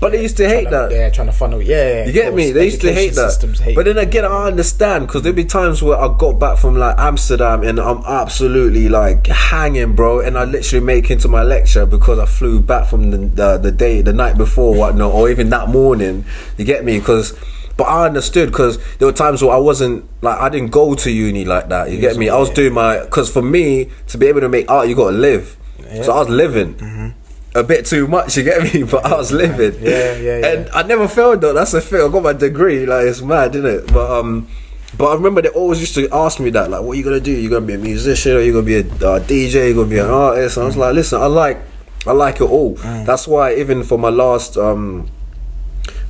But 0.00 0.12
they 0.12 0.22
used 0.22 0.36
to 0.38 0.48
hate 0.48 0.70
that. 0.70 0.90
Yeah, 0.90 1.10
trying 1.10 1.26
to 1.26 1.32
funnel. 1.32 1.60
Yeah, 1.60 2.00
yeah 2.00 2.06
You 2.06 2.12
get 2.12 2.34
me? 2.34 2.52
They 2.52 2.66
used 2.66 2.80
to 2.82 2.92
hate 2.92 3.14
that. 3.14 3.60
Hate 3.62 3.74
But 3.74 3.84
then 3.84 3.98
again, 3.98 4.24
I 4.24 4.46
understand 4.46 5.06
because 5.06 5.22
there'd 5.22 5.36
be 5.36 5.44
times 5.44 5.82
where 5.82 5.98
I 5.98 6.14
got 6.16 6.38
back 6.38 6.58
from 6.58 6.76
like 6.76 6.98
Amsterdam 6.98 7.62
and 7.62 7.78
I'm 7.78 8.02
absolutely 8.06 8.88
like 8.88 9.26
hanging, 9.26 9.94
bro. 9.94 10.20
And 10.20 10.38
I 10.38 10.44
literally 10.44 10.84
make 10.84 11.10
into 11.10 11.28
my 11.28 11.42
lecture 11.42 11.86
because 11.86 12.18
I 12.18 12.26
flew 12.26 12.60
back 12.60 12.86
from 12.86 13.10
the 13.10 13.18
the, 13.18 13.58
the 13.58 13.72
day, 13.72 14.02
the 14.02 14.12
night 14.12 14.36
before, 14.38 14.74
whatnot, 14.74 15.12
or 15.12 15.30
even 15.30 15.50
that 15.50 15.68
morning. 15.68 16.24
You 16.56 16.64
get 16.64 16.84
me? 16.84 16.98
Because. 16.98 17.38
But 17.76 17.88
I 17.88 18.06
understood 18.06 18.50
because 18.50 18.78
there 18.96 19.06
were 19.06 19.12
times 19.12 19.42
where 19.42 19.52
I 19.52 19.58
wasn't 19.58 20.08
like 20.22 20.40
I 20.40 20.48
didn't 20.48 20.70
go 20.70 20.94
to 20.94 21.10
uni 21.10 21.44
like 21.44 21.68
that. 21.68 21.90
You 21.90 22.00
get 22.00 22.16
me? 22.16 22.30
I 22.30 22.38
was 22.38 22.48
doing 22.48 22.72
my 22.72 23.00
because 23.00 23.30
for 23.30 23.42
me 23.42 23.90
to 24.06 24.16
be 24.16 24.28
able 24.28 24.40
to 24.40 24.48
make 24.48 24.70
art, 24.70 24.88
you 24.88 24.94
got 24.94 25.10
to 25.10 25.16
live. 25.18 25.58
So 26.02 26.12
I 26.12 26.20
was 26.20 26.30
living 26.30 27.14
a 27.56 27.64
bit 27.64 27.86
too 27.86 28.06
much. 28.06 28.36
You 28.36 28.44
get 28.44 28.62
me? 28.74 28.82
But 28.82 29.04
I 29.06 29.16
was 29.16 29.32
living. 29.32 29.82
Yeah, 29.82 30.16
yeah, 30.16 30.38
yeah. 30.38 30.46
And 30.46 30.68
I 30.70 30.82
never 30.82 31.08
failed 31.08 31.40
though. 31.40 31.52
That's 31.52 31.72
the 31.72 31.80
thing. 31.80 32.00
I 32.00 32.08
got 32.08 32.22
my 32.22 32.32
degree. 32.32 32.86
Like 32.86 33.06
it's 33.06 33.22
mad, 33.22 33.54
isn't 33.56 33.66
it? 33.66 33.92
But 33.92 34.10
um, 34.10 34.48
but 34.96 35.06
I 35.06 35.14
remember 35.14 35.42
they 35.42 35.48
always 35.48 35.80
used 35.80 35.94
to 35.94 36.08
ask 36.12 36.40
me 36.40 36.50
that. 36.50 36.70
Like, 36.70 36.82
what 36.82 36.92
are 36.92 36.94
you 36.94 37.04
gonna 37.04 37.20
do? 37.20 37.32
You're 37.32 37.50
gonna 37.50 37.66
be 37.66 37.74
a 37.74 37.78
musician 37.78 38.32
or 38.36 38.40
you're 38.40 38.52
gonna 38.52 38.66
be 38.66 38.76
a 38.76 38.80
uh, 38.80 39.20
DJ? 39.20 39.66
you're 39.66 39.74
gonna 39.74 39.88
be 39.90 39.98
an 39.98 40.10
artist? 40.10 40.56
And 40.56 40.64
I 40.64 40.66
was 40.66 40.76
like, 40.76 40.94
listen, 40.94 41.20
I 41.20 41.26
like, 41.26 41.58
I 42.06 42.12
like 42.12 42.36
it 42.36 42.44
all. 42.44 42.74
That's 42.74 43.26
why 43.26 43.54
even 43.54 43.82
for 43.82 43.98
my 43.98 44.10
last 44.10 44.56
um, 44.56 45.08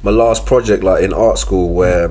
my 0.02 0.10
last 0.10 0.46
project 0.46 0.84
like 0.84 1.02
in 1.02 1.12
art 1.12 1.38
school 1.38 1.72
where 1.74 2.08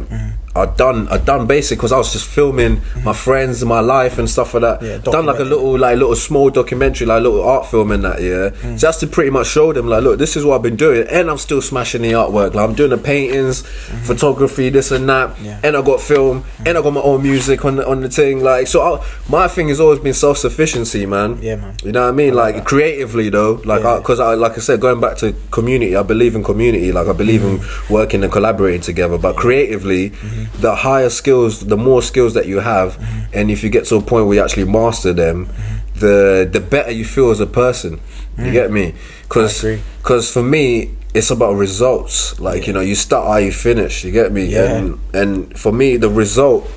I 0.55 0.65
done 0.67 1.07
I 1.09 1.17
done 1.17 1.47
basic 1.47 1.77
because 1.77 1.91
I 1.91 1.97
was 1.97 2.13
just 2.13 2.27
filming 2.27 2.81
my 3.03 3.11
friends 3.13 3.61
and 3.61 3.67
my 3.69 3.81
life 3.81 4.17
and 4.17 4.29
stuff 4.29 4.53
like 4.53 4.61
that. 4.61 4.81
Yeah, 4.81 4.97
done 4.99 5.25
like 5.25 5.39
a 5.39 5.43
little 5.43 5.77
like 5.77 5.97
little 5.97 6.15
small 6.15 6.49
documentary, 6.49 7.05
like 7.07 7.19
a 7.19 7.23
little 7.23 7.43
art 7.43 7.65
film 7.65 7.91
in 7.91 8.01
that 8.03 8.21
yeah, 8.21 8.49
Mm. 8.63 8.79
just 8.79 9.01
to 9.01 9.07
pretty 9.07 9.31
much 9.31 9.47
show 9.47 9.73
them 9.73 9.87
like, 9.87 10.03
look, 10.03 10.17
this 10.17 10.37
is 10.37 10.45
what 10.45 10.55
I've 10.55 10.61
been 10.63 10.77
doing, 10.77 11.05
and 11.09 11.29
I'm 11.29 11.37
still 11.37 11.61
smashing 11.61 12.03
the 12.03 12.11
artwork. 12.13 12.53
Like 12.53 12.69
I'm 12.69 12.73
doing 12.75 12.91
the 12.91 12.97
paintings, 12.97 13.63
photography, 14.03 14.69
this 14.69 14.91
and 14.91 15.07
that, 15.09 15.25
Mm-hmm. 15.35 15.45
Yeah. 15.45 15.59
and 15.63 15.75
I 15.77 15.81
got 15.81 15.99
film, 16.01 16.43
and 16.65 16.77
I 16.77 16.81
got 16.81 16.91
my 16.93 17.01
own 17.01 17.21
music 17.23 17.65
on 17.65 17.75
the, 17.77 17.87
on 17.87 18.01
the 18.01 18.09
thing. 18.09 18.41
Like 18.43 18.67
so, 18.67 18.81
I, 18.81 19.05
my 19.29 19.47
thing 19.47 19.67
has 19.69 19.79
always 19.79 19.99
been 19.99 20.13
self 20.13 20.37
sufficiency, 20.37 21.05
man. 21.05 21.39
Yeah, 21.41 21.55
man. 21.57 21.75
You 21.83 21.91
know 21.91 22.03
what 22.03 22.09
I 22.09 22.11
mean? 22.11 22.33
like 22.33 22.63
creatively 22.65 23.29
though, 23.29 23.61
like 23.65 23.83
Yeah. 23.83 23.97
because 23.97 24.19
I, 24.19 24.33
like 24.35 24.53
I 24.53 24.61
said, 24.61 24.79
going 24.79 24.99
back 25.01 25.17
to 25.17 25.33
community, 25.51 25.95
I 25.95 26.03
believe 26.03 26.35
in 26.35 26.43
community. 26.43 26.91
Like 26.91 27.07
I 27.07 27.13
believe 27.13 27.43
in 27.43 27.59
working 27.89 28.23
and 28.23 28.31
collaborating 28.31 28.81
together. 28.81 29.17
But 29.17 29.35
creatively, 29.35 30.13
the 30.59 30.75
higher 30.75 31.09
skills, 31.09 31.65
the 31.67 31.77
more 31.77 32.01
skills 32.01 32.33
that 32.33 32.45
you 32.47 32.59
have, 32.59 32.97
and 33.33 33.49
if 33.51 33.63
you 33.63 33.69
get 33.69 33.85
to 33.85 33.95
a 33.95 34.01
point 34.01 34.27
where 34.27 34.35
you 34.37 34.43
actually 34.43 34.65
master 34.65 35.13
them, 35.13 35.49
the 35.95 36.47
the 36.51 36.59
better 36.59 36.91
you 36.91 37.05
feel 37.05 37.31
as 37.31 37.39
a 37.39 37.47
person. 37.47 37.99
You 38.37 38.51
get 38.51 38.69
me? 38.71 38.93
Because 39.23 39.61
because 40.01 40.31
for 40.31 40.43
me. 40.43 40.91
It's 41.15 41.31
about 41.31 41.53
results, 41.53 42.41
like 42.41 42.67
you 42.67 42.73
know, 42.73 42.81
you 42.81 42.93
start 42.93 43.25
how 43.25 43.37
you 43.37 43.53
finish. 43.53 44.03
You 44.03 44.11
get 44.11 44.33
me? 44.33 44.47
Yeah. 44.47 44.75
And 44.75 44.99
and 45.13 45.57
for 45.57 45.71
me, 45.71 45.95
the 45.95 46.09
result 46.09 46.69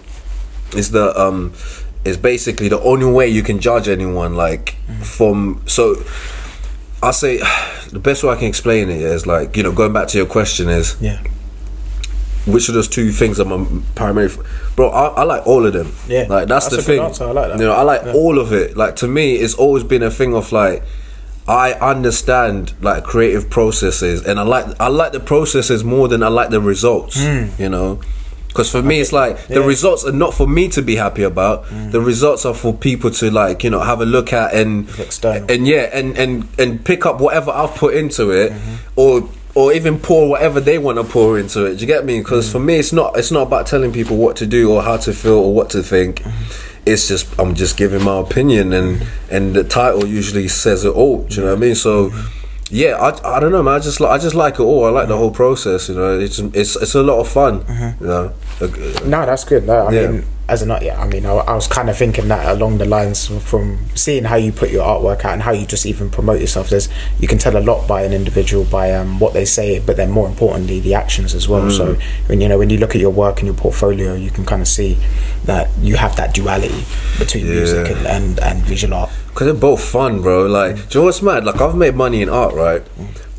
is 0.76 0.92
the 0.92 1.10
um 1.20 1.52
is 2.04 2.16
basically 2.16 2.68
the 2.68 2.78
only 2.82 3.06
way 3.10 3.26
you 3.26 3.42
can 3.42 3.58
judge 3.58 3.88
anyone 3.88 4.36
like 4.36 4.76
from 5.02 5.60
so 5.66 5.96
I 7.02 7.10
say 7.10 7.38
the 7.90 7.98
best 7.98 8.22
way 8.22 8.30
I 8.30 8.36
can 8.36 8.46
explain 8.46 8.88
it 8.90 9.00
is 9.02 9.26
like 9.26 9.56
you 9.56 9.64
know 9.64 9.72
going 9.72 9.92
back 9.92 10.06
to 10.08 10.18
your 10.18 10.26
question 10.28 10.68
is 10.68 10.96
Yeah. 11.00 11.20
Which 12.52 12.68
of 12.68 12.74
those 12.74 12.88
two 12.88 13.10
things 13.12 13.38
am 13.40 13.52
I 13.52 13.66
primary 13.94 14.26
f- 14.26 14.38
bro 14.76 14.88
I, 14.88 15.06
I 15.08 15.22
like 15.24 15.46
all 15.46 15.64
of 15.66 15.72
them 15.72 15.92
Yeah, 16.08 16.26
like 16.28 16.48
that's, 16.48 16.66
that's 16.68 16.76
the 16.76 16.82
thing 16.82 17.00
answer, 17.02 17.24
I 17.24 17.30
like 17.32 17.48
that. 17.52 17.58
you 17.60 17.66
know 17.66 17.72
I 17.74 17.82
like 17.82 18.02
Yeah. 18.04 18.12
all 18.14 18.38
of 18.38 18.52
it 18.52 18.76
like 18.76 18.96
to 18.96 19.08
me 19.08 19.34
it's 19.36 19.54
always 19.54 19.84
been 19.84 20.02
a 20.02 20.10
thing 20.10 20.34
of 20.34 20.50
like 20.52 20.82
I 21.46 21.72
understand 21.74 22.74
like 22.82 23.04
creative 23.04 23.48
processes 23.50 24.24
and 24.26 24.38
I 24.38 24.42
like 24.42 24.66
I 24.80 24.88
like 24.88 25.12
the 25.12 25.20
processes 25.20 25.82
more 25.84 26.06
than 26.08 26.22
I 26.22 26.28
like 26.28 26.50
the 26.50 26.60
results 26.60 27.16
you 27.58 27.68
know 27.68 28.00
because 28.48 28.70
for 28.70 28.82
me 28.82 29.00
it's 29.00 29.12
like 29.12 29.46
the. 29.46 29.60
Yeah. 29.60 29.66
results 29.66 30.04
are 30.04 30.12
not 30.12 30.34
for 30.34 30.46
me 30.46 30.68
to 30.70 30.82
be 30.82 30.96
happy 30.96 31.22
about 31.22 31.64
the 31.90 32.00
results 32.00 32.44
are 32.46 32.54
for 32.54 32.72
people 32.74 33.10
to 33.12 33.30
like 33.30 33.64
you 33.64 33.70
know 33.70 33.80
have 33.80 34.00
a 34.00 34.06
look 34.06 34.32
at 34.32 34.54
and 34.54 34.88
external. 34.98 35.50
and 35.50 35.66
yeah 35.66 35.88
and 35.92 36.16
and 36.18 36.48
and 36.58 36.84
pick 36.84 37.06
up 37.06 37.20
whatever 37.20 37.50
I've 37.50 37.74
put 37.74 37.94
into 37.94 38.30
it 38.30 38.52
Mm-hmm. 38.52 38.74
or 38.96 39.28
or 39.58 39.72
even 39.78 39.98
pour 39.98 40.22
whatever 40.32 40.58
they 40.68 40.78
want 40.86 40.96
to 41.00 41.04
pour 41.04 41.38
into 41.42 41.58
it 41.66 41.72
do 41.76 41.80
you 41.84 41.86
get 41.94 42.04
me 42.10 42.14
because 42.22 42.44
Mm. 42.48 42.52
for 42.54 42.60
me 42.68 42.74
it's 42.82 42.92
not 42.98 43.08
it's 43.20 43.32
not 43.36 43.42
about 43.48 43.64
telling 43.72 43.92
people 43.98 44.16
what 44.24 44.34
to 44.36 44.46
do 44.46 44.62
or 44.72 44.78
how 44.88 44.96
to 45.06 45.12
feel 45.22 45.38
or 45.46 45.52
what 45.58 45.68
to 45.74 45.80
think 45.92 46.10
Mm-hmm. 46.22 46.90
it's 46.92 47.04
just 47.12 47.24
I'm 47.40 47.52
just 47.54 47.74
giving 47.82 48.02
my 48.10 48.18
opinion 48.26 48.72
and 48.78 48.88
and 49.34 49.44
the 49.58 49.64
title 49.64 50.04
usually 50.20 50.48
says 50.48 50.84
it 50.88 50.94
all 51.02 51.16
do 51.28 51.34
you 51.34 51.40
know 51.42 51.48
what 51.52 51.58
I 51.58 51.66
mean 51.66 51.74
so 51.74 51.92
Mm-hmm. 52.10 52.74
yeah 52.82 52.92
I, 53.06 53.36
I 53.36 53.40
don't 53.40 53.52
know 53.56 53.62
man 53.68 53.74
I 53.80 53.80
just 53.90 53.98
li- 54.02 54.12
I 54.16 54.18
just 54.26 54.36
like 54.44 54.54
it 54.60 54.66
all 54.70 54.82
I 54.88 54.90
like 54.98 55.08
the 55.08 55.16
whole 55.22 55.34
process 55.42 55.88
you 55.88 55.94
know 56.00 56.18
it's 56.26 56.38
it's 56.60 56.72
it's 56.84 56.94
a 56.94 57.02
lot 57.10 57.18
of 57.24 57.28
fun 57.38 57.54
Mm-hmm. 57.64 58.04
you 58.04 58.10
know 58.12 58.24
No, 59.14 59.18
that's 59.30 59.44
good. 59.50 59.62
No, 59.66 59.76
I 59.88 59.92
Yeah. 59.92 60.10
mean, 60.10 60.24
as 60.48 60.62
a 60.62 60.66
not 60.66 60.82
yeah, 60.82 60.98
I 61.00 61.06
mean, 61.06 61.26
I, 61.26 61.32
I 61.32 61.54
was 61.54 61.66
kind 61.66 61.90
of 61.90 61.96
thinking 61.98 62.28
that 62.28 62.48
along 62.56 62.78
the 62.78 62.86
lines 62.86 63.26
from 63.26 63.78
seeing 63.94 64.24
how 64.24 64.36
you 64.36 64.50
put 64.50 64.70
your 64.70 64.84
artwork 64.86 65.24
out 65.24 65.34
and 65.34 65.42
how 65.42 65.52
you 65.52 65.66
just 65.66 65.84
even 65.84 66.08
promote 66.10 66.40
yourself. 66.40 66.70
There's 66.70 66.88
you 67.20 67.28
can 67.28 67.36
tell 67.38 67.56
a 67.56 67.60
lot 67.60 67.86
by 67.86 68.02
an 68.02 68.12
individual 68.14 68.64
by 68.64 68.92
um, 68.94 69.18
what 69.20 69.34
they 69.34 69.44
say, 69.44 69.78
but 69.78 69.96
then 69.98 70.10
more 70.10 70.26
importantly, 70.26 70.80
the 70.80 70.94
actions 70.94 71.34
as 71.34 71.48
well. 71.48 71.70
So 71.70 71.94
Mm. 71.94 72.00
when 72.28 72.40
you 72.40 72.48
know 72.48 72.58
when 72.58 72.70
you 72.70 72.78
look 72.78 72.94
at 72.94 73.00
your 73.00 73.10
work 73.10 73.38
and 73.40 73.46
your 73.46 73.54
portfolio, 73.56 74.14
you 74.14 74.30
can 74.30 74.44
kind 74.46 74.62
of 74.62 74.68
see 74.68 74.96
that 75.44 75.68
you 75.80 75.96
have 75.96 76.16
that 76.16 76.32
duality 76.34 76.84
between 77.18 77.44
music 77.48 77.90
and, 77.90 78.06
and 78.06 78.40
and 78.40 78.62
visual 78.62 78.94
art. 78.94 79.10
Because 79.28 79.44
they're 79.46 79.54
both 79.70 79.84
fun, 79.84 80.22
bro. 80.22 80.46
Like, 80.46 80.76
do 80.76 80.82
you 80.98 81.00
know 81.00 81.04
what's 81.06 81.20
mad? 81.22 81.44
Like, 81.44 81.60
I've 81.60 81.74
made 81.76 81.94
money 81.94 82.22
in 82.22 82.28
art, 82.28 82.54
right? 82.54 82.82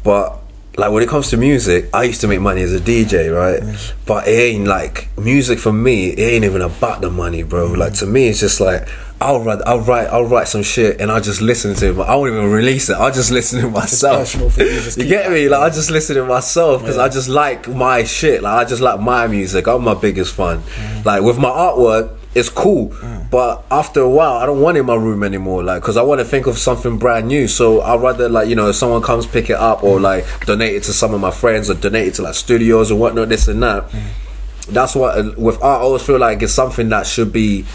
But 0.04 0.40
like 0.78 0.92
when 0.92 1.04
it 1.04 1.10
comes 1.10 1.30
to 1.32 1.38
music, 1.38 1.90
I 1.94 2.04
used 2.04 2.22
to 2.22 2.28
make 2.28 2.40
money 2.40 2.62
as 2.62 2.74
a 2.74 2.80
DJ, 2.80 3.36
right? 3.36 3.62
But 4.06 4.28
it 4.28 4.32
ain't 4.32 4.68
like 4.68 5.10
music 5.18 5.60
for 5.60 5.74
me. 5.74 6.10
It 6.10 6.20
ain't 6.20 6.46
even 6.46 6.62
about 6.62 7.02
the 7.02 7.10
money, 7.10 7.44
bro. 7.44 7.68
Like 7.74 7.94
to 7.96 8.06
me, 8.06 8.28
it's 8.28 8.40
just 8.40 8.62
like 8.62 8.88
I'll 9.22 9.42
write, 9.42 9.60
I'll 9.66 9.82
write, 9.82 10.08
I'll 10.08 10.26
write 10.26 10.48
some 10.48 10.64
shit, 10.64 11.02
and 11.02 11.12
I'll 11.12 11.22
just 11.22 11.42
listen 11.42 11.76
to 11.76 11.90
it. 11.90 11.98
But 11.98 12.08
I 12.08 12.16
won't 12.16 12.32
even 12.32 12.50
release 12.50 12.90
it. 12.90 12.94
I'll 12.94 13.12
just 13.20 13.32
listen 13.32 13.62
to 13.62 13.70
myself. 13.70 14.36
you, 14.36 15.04
you 15.04 15.10
get 15.10 15.30
me? 15.32 15.50
Like 15.50 15.62
I 15.62 15.70
just 15.70 15.92
listen 15.92 16.16
to 16.16 16.26
myself 16.26 16.82
because 16.82 16.98
I 16.98 17.10
just 17.10 17.28
like 17.28 17.68
my 17.68 18.04
shit. 18.04 18.42
Like 18.42 18.66
I 18.66 18.70
just 18.70 18.82
like 18.82 19.02
my 19.02 19.28
music. 19.28 19.68
I'm 19.68 19.84
my 19.84 19.96
biggest 19.96 20.36
fan. 20.36 20.62
Like 21.04 21.24
with 21.24 21.38
my 21.38 21.50
artwork, 21.50 22.16
it's 22.36 22.50
cool. 22.50 22.90
Mm. 22.90 23.30
But 23.32 23.66
after 23.72 24.02
a 24.02 24.10
while, 24.10 24.34
I 24.34 24.46
don't 24.46 24.62
want 24.62 24.78
it 24.78 24.82
in 24.82 24.86
my 24.86 24.96
room 24.96 25.24
anymore. 25.24 25.64
Like 25.64 25.82
because 25.82 25.98
I 25.98 26.04
want 26.04 26.20
to 26.20 26.26
think 26.26 26.48
of 26.48 26.58
something 26.58 26.98
brand 26.98 27.28
new. 27.28 27.48
So 27.48 27.82
I'd 27.82 28.02
rather 28.02 28.30
like 28.30 28.48
you 28.50 28.56
know 28.56 28.70
if 28.70 28.76
someone 28.76 29.02
comes 29.02 29.26
pick 29.26 29.50
it 29.50 29.58
up 29.58 29.84
or 29.84 29.98
mm. 29.98 30.02
like 30.02 30.46
donate 30.46 30.76
it 30.76 30.84
to 30.84 30.94
some 30.94 31.14
of 31.14 31.22
my 31.22 31.32
friends 31.32 31.70
or 31.70 31.74
donate 31.76 32.08
it 32.08 32.14
to 32.16 32.22
like 32.24 32.36
studios 32.36 32.92
or 32.92 33.00
whatnot, 33.00 33.30
this 33.30 33.48
and 33.48 33.62
that. 33.64 33.90
Mm. 33.90 34.04
That's 34.70 34.96
what 34.96 35.18
uh, 35.18 35.32
with 35.38 35.62
art. 35.62 35.82
I 35.82 35.84
always 35.84 36.04
feel 36.04 36.20
like 36.20 36.42
it's 36.42 36.54
something 36.54 36.90
that 36.90 37.08
should 37.08 37.34
be 37.34 37.66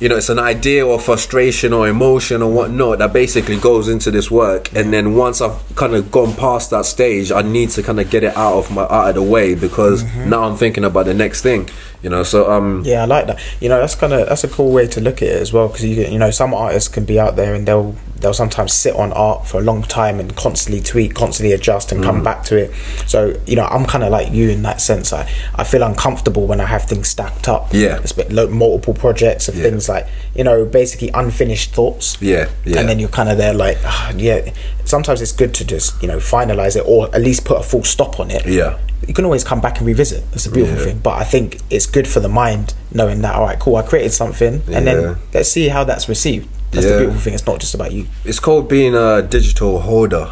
you 0.00 0.08
know, 0.08 0.16
it's 0.16 0.28
an 0.28 0.40
idea 0.40 0.84
or 0.84 0.98
frustration 0.98 1.72
or 1.72 1.88
emotion 1.88 2.42
or 2.42 2.52
whatnot 2.52 2.98
that 2.98 3.12
basically 3.12 3.58
goes 3.58 3.88
into 3.88 4.10
this 4.10 4.30
work. 4.30 4.74
And 4.74 4.92
then 4.92 5.14
once 5.14 5.40
I've 5.40 5.62
kind 5.76 5.94
of 5.94 6.10
gone 6.10 6.34
past 6.34 6.70
that 6.70 6.84
stage, 6.84 7.30
I 7.30 7.42
need 7.42 7.70
to 7.70 7.82
kind 7.82 8.00
of 8.00 8.10
get 8.10 8.24
it 8.24 8.36
out 8.36 8.58
of 8.58 8.70
my 8.70 8.82
out 8.82 9.10
of 9.10 9.14
the 9.14 9.22
way 9.22 9.54
because 9.54 10.02
mm-hmm. 10.02 10.30
now 10.30 10.44
I'm 10.44 10.56
thinking 10.56 10.84
about 10.84 11.06
the 11.06 11.14
next 11.14 11.42
thing. 11.42 11.70
You 12.04 12.10
know, 12.10 12.22
so 12.22 12.52
um, 12.52 12.82
Yeah, 12.84 13.02
I 13.02 13.06
like 13.06 13.26
that. 13.28 13.40
You 13.60 13.68
know, 13.70 13.80
that's 13.80 13.94
kind 13.96 14.12
of 14.12 14.28
that's 14.28 14.44
a 14.44 14.48
cool 14.48 14.70
way 14.72 14.86
to 14.88 15.00
look 15.00 15.22
at 15.22 15.28
it 15.28 15.40
as 15.42 15.52
well 15.54 15.68
because 15.68 15.84
you 15.84 16.04
you 16.04 16.18
know 16.18 16.30
some 16.30 16.52
artists 16.54 16.88
can 16.88 17.04
be 17.06 17.18
out 17.18 17.34
there 17.36 17.54
and 17.54 17.66
they'll 17.66 17.96
they'll 18.20 18.34
sometimes 18.34 18.72
sit 18.72 18.94
on 18.94 19.12
art 19.14 19.46
for 19.46 19.58
a 19.58 19.62
long 19.62 19.82
time 19.82 20.20
and 20.20 20.34
constantly 20.36 20.82
tweak, 20.82 21.14
constantly 21.14 21.52
adjust 21.54 21.92
and 21.92 22.00
Mm. 22.02 22.04
come 22.04 22.22
back 22.22 22.44
to 22.44 22.56
it. 22.56 22.70
So 23.06 23.34
you 23.46 23.56
know, 23.56 23.64
I'm 23.64 23.86
kind 23.86 24.04
of 24.04 24.10
like 24.10 24.30
you 24.32 24.50
in 24.50 24.62
that 24.62 24.80
sense. 24.82 25.12
I 25.14 25.26
I 25.54 25.64
feel 25.64 25.82
uncomfortable 25.82 26.46
when 26.46 26.60
I 26.60 26.66
have 26.66 26.84
things 26.84 27.08
stacked 27.08 27.48
up. 27.48 27.72
Yeah. 27.72 27.96
it's 28.04 28.14
lo- 28.30 28.48
multiple 28.48 28.92
projects 28.94 29.48
of 29.48 29.54
Yeah. 29.56 29.62
things 29.64 29.88
like 29.88 30.06
you 30.34 30.44
know 30.44 30.66
basically 30.66 31.10
unfinished 31.14 31.72
thoughts. 31.72 32.18
Yeah, 32.20 32.48
yeah. 32.66 32.80
and 32.80 32.88
then 32.88 32.98
you're 33.00 33.08
kind 33.20 33.30
of 33.30 33.38
there 33.38 33.54
like 33.54 33.78
ah, 33.84 34.12
yeah. 34.16 34.50
Sometimes 34.84 35.20
it's 35.22 35.32
good 35.32 35.54
to 35.54 35.64
just 35.64 36.00
you 36.02 36.08
know 36.08 36.18
finalize 36.18 36.76
it 36.76 36.84
or 36.86 37.14
at 37.14 37.20
least 37.22 37.44
put 37.44 37.58
a 37.58 37.62
full 37.62 37.84
stop 37.84 38.20
on 38.20 38.30
it 38.30 38.46
Yeah. 38.46 38.78
you 39.06 39.14
can 39.14 39.24
always 39.24 39.44
come 39.44 39.60
back 39.60 39.78
and 39.78 39.86
revisit. 39.86 40.22
That's 40.30 40.46
a 40.46 40.50
beautiful 40.50 40.78
Yeah. 40.78 40.84
thing. 40.86 40.98
But 41.02 41.14
I 41.20 41.24
think 41.24 41.58
it's 41.70 41.86
good 41.86 42.06
for 42.08 42.20
the 42.20 42.28
mind 42.28 42.74
knowing 42.92 43.20
that. 43.22 43.34
All 43.34 43.44
right, 43.44 43.58
cool. 43.58 43.76
I 43.76 43.82
created 43.82 44.12
something, 44.12 44.62
and 44.66 44.86
Yeah. 44.86 44.94
then 44.94 45.16
let's 45.34 45.50
see 45.50 45.68
how 45.68 45.84
that's 45.84 46.08
received. 46.08 46.48
That's 46.70 46.86
the 46.86 46.98
beautiful 46.98 47.20
thing. 47.20 47.34
It's 47.34 47.46
not 47.46 47.60
just 47.60 47.74
about 47.74 47.92
you. 47.92 48.06
it's 48.24 48.40
called 48.40 48.68
being 48.68 48.94
a 48.94 49.22
digital 49.22 49.80
hoarder. 49.80 50.28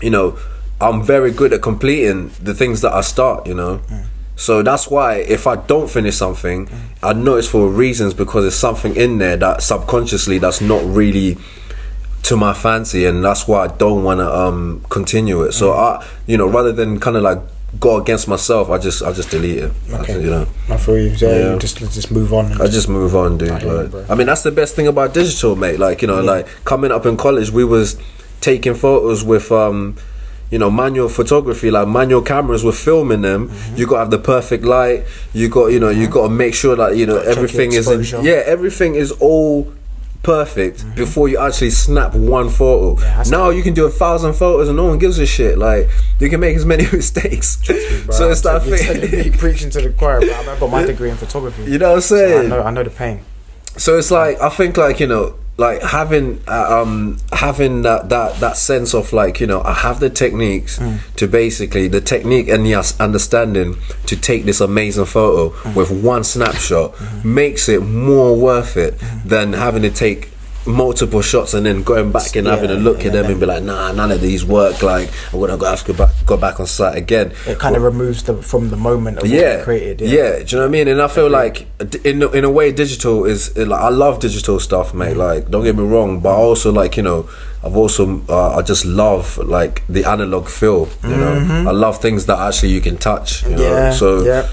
You 0.00 0.10
know, 0.10 0.36
I'm 0.80 1.02
very 1.02 1.30
good 1.30 1.52
at 1.52 1.62
completing 1.62 2.30
the 2.42 2.54
things 2.54 2.80
that 2.80 2.92
I 2.92 3.02
start. 3.02 3.46
You 3.46 3.54
know, 3.54 3.80
mm. 3.90 4.04
so 4.36 4.62
that's 4.62 4.88
why 4.88 5.16
if 5.16 5.46
I 5.46 5.56
don't 5.56 5.88
finish 5.90 6.16
something, 6.16 6.66
mm. 6.66 6.72
I 7.02 7.12
know 7.12 7.36
it's 7.36 7.48
for 7.48 7.68
reasons 7.68 8.14
because 8.14 8.42
there's 8.44 8.54
something 8.68 8.96
in 8.96 9.18
there 9.18 9.36
that 9.36 9.62
subconsciously 9.62 10.38
that's 10.38 10.60
not 10.60 10.82
really 10.84 11.36
to 12.22 12.36
my 12.36 12.54
fancy, 12.54 13.04
and 13.06 13.24
that's 13.24 13.48
why 13.48 13.64
I 13.64 13.68
don't 13.68 14.04
want 14.04 14.20
to 14.20 14.32
um 14.32 14.84
continue 14.88 15.42
it. 15.42 15.52
So 15.52 15.72
I, 15.72 16.06
you 16.26 16.36
know, 16.36 16.48
rather 16.48 16.72
than 16.72 17.00
kind 17.00 17.16
of 17.16 17.22
like 17.22 17.38
go 17.80 18.00
against 18.00 18.28
myself, 18.28 18.70
I 18.70 18.78
just 18.78 19.02
I 19.02 19.12
just 19.12 19.30
delete 19.30 19.58
it. 19.58 19.72
Okay. 19.90 20.06
just, 20.06 20.20
you 20.20 20.30
know. 20.30 20.46
I 20.68 20.76
feel 20.76 20.98
you. 20.98 21.10
Yeah. 21.10 21.54
you 21.54 21.58
just 21.58 21.78
just 21.78 22.10
move 22.10 22.32
on. 22.32 22.60
I 22.60 22.66
just 22.66 22.88
move 22.88 23.16
on, 23.16 23.38
dude. 23.38 23.50
I 23.50 23.60
you, 23.60 23.70
like. 23.70 24.10
I 24.10 24.14
mean, 24.14 24.26
that's 24.26 24.42
the 24.42 24.52
best 24.52 24.76
thing 24.76 24.86
about 24.86 25.14
digital, 25.14 25.56
mate. 25.56 25.78
Like, 25.78 26.02
you 26.02 26.08
know, 26.08 26.20
like 26.20 26.46
coming 26.64 26.92
up 26.92 27.06
in 27.06 27.16
college, 27.16 27.50
we 27.50 27.64
was 27.64 28.00
taking 28.40 28.74
photos 28.74 29.24
with, 29.24 29.52
um, 29.52 29.96
you 30.50 30.58
know, 30.58 30.70
manual 30.70 31.08
photography, 31.08 31.70
like 31.70 31.88
manual 31.88 32.22
cameras. 32.22 32.64
We're 32.64 32.72
filming 32.72 33.22
them. 33.22 33.48
Mm-hmm. 33.48 33.76
You 33.76 33.86
got 33.86 33.94
to 33.94 34.00
have 34.00 34.10
the 34.10 34.18
perfect 34.18 34.64
light. 34.64 35.04
You 35.32 35.48
got, 35.48 35.66
you 35.68 35.80
know, 35.80 35.88
you 35.88 36.08
got 36.08 36.24
to 36.24 36.28
make 36.28 36.54
sure 36.54 36.76
that 36.76 36.96
you 36.96 37.06
know 37.06 37.16
Gotta 37.16 37.30
everything 37.30 37.72
is, 37.72 37.88
in, 38.12 38.24
yeah, 38.24 38.42
everything 38.44 38.94
is 38.94 39.12
all 39.12 39.72
perfect 40.22 40.84
before 40.94 41.28
you 41.28 41.38
actually 41.38 41.70
snap 41.70 42.14
one 42.14 42.48
photo. 42.48 42.94
Mm-hmm. 43.00 43.32
Yeah, 43.32 43.38
now 43.38 43.50
you 43.50 43.62
can 43.62 43.74
do 43.74 43.86
a 43.86 43.90
thousand 43.90 44.34
photos 44.34 44.68
and 44.68 44.76
no 44.76 44.84
one 44.86 44.98
gives 44.98 45.18
a 45.18 45.26
shit. 45.26 45.58
Like 45.58 45.88
you 46.20 46.28
can 46.30 46.40
make 46.40 46.56
as 46.56 46.64
many 46.64 46.84
mistakes. 46.92 47.56
Bro, 47.66 47.76
so 48.16 48.30
it's 48.30 48.42
that 48.42 48.64
me 48.66 48.76
thing. 48.78 49.32
preaching 49.32 49.70
to 49.70 49.80
the 49.80 49.90
choir. 49.90 50.20
Bro. 50.20 50.30
I 50.32 50.58
got 50.58 50.70
my 50.70 50.82
degree 50.86 51.10
in 51.10 51.16
photography. 51.16 51.64
You 51.70 51.78
know 51.78 51.88
what 51.90 51.94
I'm 51.96 52.00
So 52.02 52.16
saying? 52.16 52.46
I 52.52 52.56
know. 52.56 52.62
I 52.62 52.70
know 52.70 52.82
the 52.82 52.90
pain. 52.90 53.20
so 53.76 53.96
it's 53.98 54.10
like 54.10 54.40
I 54.40 54.48
think 54.48 54.76
like 54.76 55.00
you 55.00 55.06
know 55.06 55.34
like 55.58 55.82
having 55.82 56.40
uh, 56.48 56.80
um 56.80 57.18
having 57.32 57.82
that 57.82 58.08
that 58.08 58.40
that 58.40 58.56
sense 58.56 58.94
of 58.94 59.12
like 59.12 59.38
you 59.40 59.46
know 59.46 59.60
I 59.62 59.74
have 59.74 60.00
the 60.00 60.08
techniques 60.10 60.80
to 61.16 61.28
basically 61.28 61.88
the 61.88 62.00
technique 62.00 62.48
and 62.48 62.64
the 62.64 62.74
us- 62.74 62.98
understanding 62.98 63.76
to 64.06 64.16
take 64.16 64.44
this 64.44 64.60
amazing 64.60 65.04
photo 65.04 65.54
with 65.74 65.90
one 65.90 66.24
snapshot 66.24 66.94
makes 67.24 67.68
it 67.68 67.80
more 67.82 68.34
worth 68.36 68.76
it 68.76 68.94
than 69.24 69.52
having 69.52 69.82
to 69.82 69.90
take 69.90 70.30
multiple 70.66 71.22
shots 71.22 71.54
and 71.54 71.66
then 71.66 71.82
going 71.82 72.12
back 72.12 72.36
and 72.36 72.46
having 72.46 72.70
a 72.70 72.74
look 72.74 73.00
yeah, 73.00 73.06
at 73.06 73.12
them 73.12 73.24
yeah. 73.24 73.30
and 73.30 73.40
be 73.40 73.46
like, 73.46 73.62
nah, 73.62 73.92
none 73.92 74.10
of 74.10 74.20
these 74.20 74.44
work. 74.44 74.82
Like 74.82 75.10
I'm 75.32 75.40
gonna 75.40 75.56
go 75.56 75.66
have 75.66 75.84
to 75.84 75.92
go 75.92 76.06
back, 76.06 76.14
go 76.26 76.36
back 76.36 76.60
on 76.60 76.66
site 76.66 76.96
again. 76.96 77.32
It 77.46 77.58
kind 77.58 77.76
of 77.76 77.82
removes 77.82 78.22
the 78.22 78.42
from 78.42 78.70
the 78.70 78.76
moment 78.76 79.18
of 79.18 79.22
what 79.24 79.30
yeah, 79.30 79.58
you 79.58 79.64
created. 79.64 80.00
yeah. 80.00 80.22
Yeah. 80.22 80.38
Do 80.38 80.44
you 80.44 80.56
know 80.56 80.58
what 80.62 80.68
I 80.68 80.70
mean? 80.70 80.88
And 80.88 81.02
I 81.02 81.08
feel 81.08 81.28
like, 81.28 81.66
in 82.04 82.22
in 82.22 82.44
a 82.44 82.50
way, 82.50 82.72
digital 82.72 83.24
is 83.24 83.56
like 83.56 83.80
I 83.80 83.88
love 83.88 84.20
digital 84.20 84.60
stuff, 84.60 84.94
mate. 84.94 85.10
Mm-hmm. 85.10 85.18
Like, 85.18 85.50
don't 85.50 85.64
get 85.64 85.76
me 85.76 85.84
wrong, 85.84 86.20
but 86.20 86.30
I 86.30 86.36
also 86.36 86.72
like 86.72 86.96
you 86.96 87.02
know, 87.02 87.28
I've 87.64 87.76
also 87.76 88.22
uh, 88.28 88.56
I 88.56 88.62
just 88.62 88.84
love 88.84 89.38
like 89.38 89.82
the 89.88 90.04
analog 90.04 90.48
feel. 90.48 90.88
You 91.02 91.16
know, 91.16 91.64
I 91.68 91.72
love 91.72 92.00
things 92.00 92.26
that 92.26 92.38
actually 92.38 92.72
you 92.72 92.80
can 92.80 92.96
touch. 92.96 93.42
You 93.44 93.50
know, 93.50 93.62
Mm-hmm. 93.62 93.62
Yeah, 93.62 93.90
so 93.92 94.24
yeah. 94.24 94.48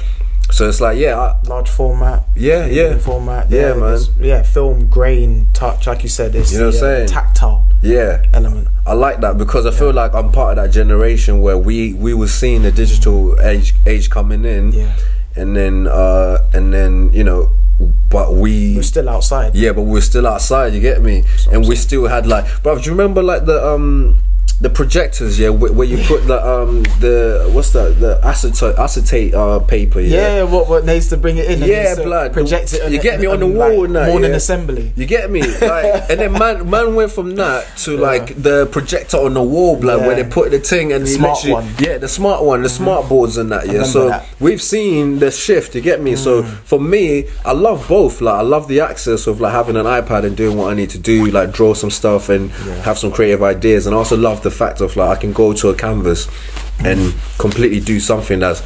So 0.51 0.67
it's 0.67 0.81
like 0.81 0.97
yeah, 0.97 1.17
I, 1.19 1.35
Large 1.47 1.69
format. 1.69 2.23
Yeah, 2.35 2.65
yeah. 2.65 2.97
Format. 2.97 3.49
Yeah, 3.51 3.73
man. 3.73 3.99
Yeah, 4.19 4.43
film, 4.43 4.87
grain, 4.89 5.47
touch. 5.53 5.87
Like 5.87 6.03
you 6.03 6.09
said, 6.09 6.35
it's 6.35 6.51
You 6.51 6.59
know 6.59 6.65
what 6.67 6.71
the, 6.73 6.79
I'm 6.79 6.83
uh, 6.83 6.95
saying? 6.97 7.07
tactile 7.09 7.63
yeah. 7.81 8.23
element. 8.33 8.67
I 8.85 8.93
like 8.93 9.19
that 9.21 9.37
because 9.37 9.65
I 9.65 9.71
feel 9.71 9.93
like 9.93 10.13
I'm 10.13 10.31
part 10.31 10.57
of 10.57 10.63
that 10.63 10.71
generation 10.71 11.41
where 11.41 11.57
we 11.57 11.93
we 11.93 12.13
were 12.13 12.27
seeing 12.27 12.63
the 12.63 12.71
digital 12.71 13.39
age 13.41 13.73
age 13.85 14.09
coming 14.09 14.43
in, 14.45 14.71
Yeah. 14.73 14.93
and 15.35 15.55
then 15.55 15.87
uh 15.87 16.39
and 16.53 16.73
then 16.73 17.11
you 17.13 17.23
know, 17.23 17.51
but 18.09 18.33
we 18.33 18.75
We're 18.75 18.83
still 18.83 19.07
outside. 19.07 19.55
yeah, 19.55 19.71
but 19.71 19.83
we're 19.83 20.01
still 20.01 20.25
outside. 20.27 20.73
You 20.73 20.81
get 20.81 21.01
me? 21.01 21.23
and 21.51 21.67
we 21.67 21.75
still 21.75 22.07
had 22.07 22.25
like, 22.27 22.45
bro. 22.63 22.77
Do 22.79 22.83
you 22.85 22.91
remember 22.91 23.21
like 23.23 23.45
the 23.45 23.65
um 23.65 24.17
the 24.53 24.69
projectors? 24.69 25.39
Yeah, 25.39 25.49
where, 25.49 25.71
where 25.71 25.87
you 25.87 25.97
put 26.05 26.25
the 26.27 26.37
um 26.45 26.83
the 26.99 27.49
what's 27.53 27.71
that 27.73 27.99
the 27.99 28.19
acetate 28.23 28.75
acetate 28.77 29.33
uh 29.33 29.59
paper? 29.59 29.99
Yeah, 30.01 30.43
what 30.43 30.67
what 30.69 30.85
needs 30.85 31.07
to 31.09 31.17
bring 31.17 31.37
it 31.37 31.49
in? 31.49 31.59
Yeah, 31.59 31.83
needs 31.93 31.99
blood. 32.01 32.33
Project 32.33 32.73
it. 32.73 32.91
You 32.91 32.99
get 33.01 33.15
it 33.15 33.21
me 33.21 33.27
on 33.27 33.39
the 33.39 33.45
and, 33.45 33.55
wall 33.55 33.81
like, 33.83 33.93
that, 33.93 34.09
Morning 34.09 34.31
yeah. 34.31 34.37
assembly. 34.37 34.91
You 34.95 35.05
get 35.05 35.29
me? 35.31 35.41
Like, 35.69 36.09
and 36.09 36.19
then 36.19 36.31
man, 36.33 36.69
man 36.69 36.95
went 36.95 37.11
from 37.11 37.35
that 37.35 37.65
to 37.79 37.95
like 37.97 38.41
the 38.41 38.65
projector 38.67 39.17
on 39.17 39.33
the 39.33 39.43
wall, 39.43 39.75
blood, 39.79 40.01
where 40.01 40.15
they 40.15 40.27
put 40.29 40.51
the 40.51 40.59
thing 40.59 40.91
and 40.93 41.03
The 41.03 41.07
smart 41.09 41.39
one. 41.45 41.63
Mm-hmm. 41.65 41.83
yeah, 41.83 41.97
the 41.97 42.07
smart 42.07 42.43
one, 42.43 42.63
the 42.63 42.69
smart 42.69 43.07
boards 43.09 43.37
and 43.37 43.51
that. 43.51 43.67
Yeah, 43.67 43.83
so 43.83 44.09
that. 44.09 44.25
we've 44.39 44.61
seen 44.61 45.19
the 45.19 45.31
shift. 45.31 45.75
You 45.75 45.81
get 45.81 46.01
me? 46.01 46.15
So 46.15 46.29
Mm. 46.39 46.45
for 46.63 46.79
me, 46.79 47.25
I 47.45 47.51
love 47.51 47.87
both. 47.89 48.21
Like, 48.21 48.35
I 48.35 48.41
love 48.41 48.67
the 48.67 48.79
access 48.79 49.27
of 49.27 49.41
like 49.41 49.51
having 49.51 49.75
an 49.75 49.85
iPad 49.85 50.23
and 50.23 50.37
doing 50.37 50.57
what 50.57 50.71
I 50.71 50.73
need 50.75 50.89
to 50.91 50.97
do, 50.99 51.25
like 51.27 51.51
draw 51.51 51.73
some 51.73 51.89
stuff 51.91 52.29
and 52.29 52.51
have 52.87 52.97
some 52.97 53.11
creative 53.11 53.43
ideas, 53.43 53.85
and 53.85 53.93
I 53.93 53.97
also 53.97 54.15
love 54.17 54.38
the 54.43 54.51
fact 54.51 54.81
of 54.81 54.95
like 54.95 55.17
I 55.17 55.21
can 55.21 55.33
go 55.33 55.53
to 55.53 55.69
a 55.69 55.75
canvas 55.75 56.27
and 56.79 57.13
completely 57.37 57.79
do 57.79 57.99
something 57.99 58.39
that's 58.39 58.61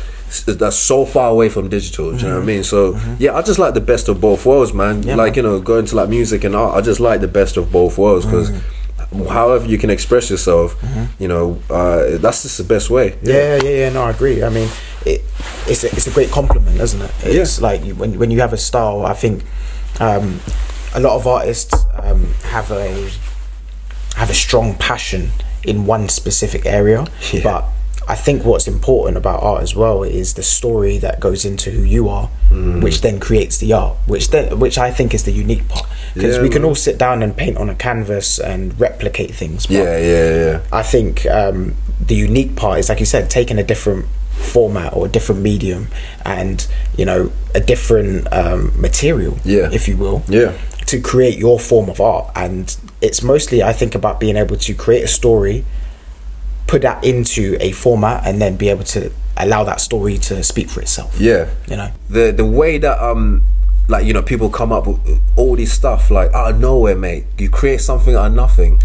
that's 0.45 0.75
so 0.75 1.05
far 1.05 1.29
away 1.29 1.49
from 1.49 1.69
digital. 1.69 2.11
Do 2.11 2.17
you 2.17 2.27
know 2.29 2.35
what 2.35 2.43
I 2.43 2.45
mean? 2.45 2.63
So 2.63 2.99
yeah, 3.19 3.35
I 3.35 3.41
just 3.41 3.59
like 3.59 3.73
the 3.73 3.81
best 3.81 4.07
of 4.07 4.19
both 4.19 4.45
worlds, 4.45 4.73
man. 4.73 5.01
Mm-hmm. 5.01 5.09
Yeah, 5.09 5.15
like 5.15 5.35
man. 5.35 5.37
you 5.37 5.41
know, 5.43 5.59
going 5.59 5.85
to 5.85 5.95
like 5.95 6.09
music 6.09 6.43
and 6.43 6.55
art, 6.55 6.75
I 6.75 6.81
just 6.81 6.99
like 6.99 7.21
the 7.21 7.27
best 7.27 7.57
of 7.57 7.71
both 7.71 7.97
worlds 7.97 8.25
because. 8.25 8.51
However 9.29 9.67
you 9.67 9.77
can 9.77 9.91
express 9.91 10.31
yourself, 10.31 10.75
you 11.19 11.27
know, 11.27 11.59
uh, 11.69 12.17
that's 12.17 12.41
just 12.41 12.57
the 12.57 12.63
best 12.63 12.89
way. 12.89 13.15
Yeah, 13.21 13.61
yeah, 13.61 13.69
yeah. 13.69 13.89
No, 13.89 14.03
I 14.03 14.09
agree. 14.09 14.41
I 14.41 14.49
mean, 14.49 14.67
it, 15.05 15.21
it's 15.67 15.83
a, 15.83 15.87
it's 15.87 16.07
a 16.07 16.11
great 16.11 16.31
compliment, 16.31 16.79
isn't 16.79 16.99
it? 16.99 17.11
It's 17.23 17.61
like 17.61 17.83
when 17.91 18.17
when 18.17 18.31
you 18.31 18.39
have 18.39 18.53
a 18.53 18.57
style. 18.57 19.05
I 19.05 19.13
think 19.13 19.43
um, 19.99 20.39
a 20.95 20.99
lot 20.99 21.15
of 21.15 21.27
artists 21.27 21.85
um, 21.93 22.33
have 22.45 22.71
a 22.71 23.11
have 24.15 24.31
a 24.31 24.33
strong 24.33 24.73
passion 24.75 25.29
in 25.65 25.85
one 25.85 26.09
specific 26.09 26.65
area, 26.65 27.05
Yeah. 27.31 27.41
but 27.43 27.65
I 28.05 28.15
think 28.15 28.43
what's 28.43 28.67
important 28.67 29.15
about 29.15 29.41
art 29.41 29.63
as 29.63 29.75
well 29.77 30.03
is 30.03 30.33
the 30.33 30.43
story 30.43 30.97
that 30.97 31.21
goes 31.21 31.45
into 31.45 31.71
who 31.71 31.83
you 31.83 32.09
are, 32.09 32.29
Mm. 32.51 32.81
which 32.83 32.99
then 33.01 33.17
creates 33.19 33.57
the 33.59 33.71
art, 33.73 33.95
which 34.07 34.29
then 34.31 34.59
which 34.59 34.77
I 34.77 34.91
think 34.91 35.13
is 35.13 35.23
the 35.23 35.31
unique 35.31 35.67
part. 35.69 35.85
Because 36.13 36.35
Yeah, 36.35 36.41
we 36.43 36.49
can 36.49 36.63
all 36.65 36.75
sit 36.75 36.97
down 36.97 37.23
and 37.23 37.35
paint 37.35 37.57
on 37.57 37.69
a 37.69 37.75
canvas 37.75 38.39
and 38.39 38.77
replicate 38.79 39.33
things. 39.33 39.65
but 39.67 39.75
Yeah, 39.75 39.97
yeah, 39.97 40.35
yeah. 40.45 40.59
I 40.71 40.83
think 40.83 41.25
um, 41.27 41.75
the 42.05 42.15
unique 42.15 42.55
part 42.57 42.79
is, 42.79 42.89
like 42.89 42.99
you 42.99 43.05
said, 43.05 43.29
taking 43.29 43.57
a 43.57 43.63
different 43.63 44.05
format 44.33 44.93
or 44.93 45.05
a 45.05 45.09
different 45.09 45.41
medium 45.41 45.87
and 46.25 46.67
you 46.97 47.05
know 47.05 47.31
a 47.55 47.59
different 47.61 48.27
um, 48.33 48.73
material, 48.75 49.37
Yeah. 49.45 49.69
if 49.71 49.87
you 49.87 49.95
will, 49.95 50.23
Yeah. 50.27 50.51
To 50.87 51.01
create 51.01 51.37
your 51.37 51.59
form 51.59 51.89
of 51.89 51.99
art. 52.01 52.31
And 52.35 52.75
it's 53.01 53.21
mostly, 53.21 53.63
I 53.63 53.73
think, 53.73 53.95
about 53.95 54.19
being 54.19 54.35
able 54.35 54.57
to 54.57 54.73
create 54.73 55.03
a 55.03 55.07
story, 55.07 55.65
put 56.67 56.81
that 56.81 57.03
into 57.03 57.57
a 57.59 57.71
format, 57.71 58.25
and 58.25 58.41
then 58.41 58.57
be 58.57 58.69
able 58.69 58.83
to 58.85 59.11
allow 59.37 59.63
that 59.63 59.81
story 59.81 60.17
to 60.17 60.43
speak 60.43 60.69
for 60.69 60.81
itself. 60.81 61.19
Yeah. 61.19 61.49
You 61.67 61.77
know. 61.77 61.91
The 62.09 62.31
the 62.31 62.45
way 62.45 62.77
that 62.77 63.03
um 63.03 63.43
like 63.87 64.05
you 64.05 64.13
know 64.13 64.21
people 64.21 64.49
come 64.49 64.71
up 64.71 64.87
with 64.87 65.21
all 65.35 65.55
this 65.55 65.73
stuff 65.73 66.09
like 66.09 66.31
out 66.33 66.51
of 66.51 66.59
nowhere, 66.59 66.95
mate. 66.95 67.25
You 67.37 67.49
create 67.49 67.81
something 67.81 68.15
out 68.15 68.27
of 68.27 68.33
nothing. 68.33 68.81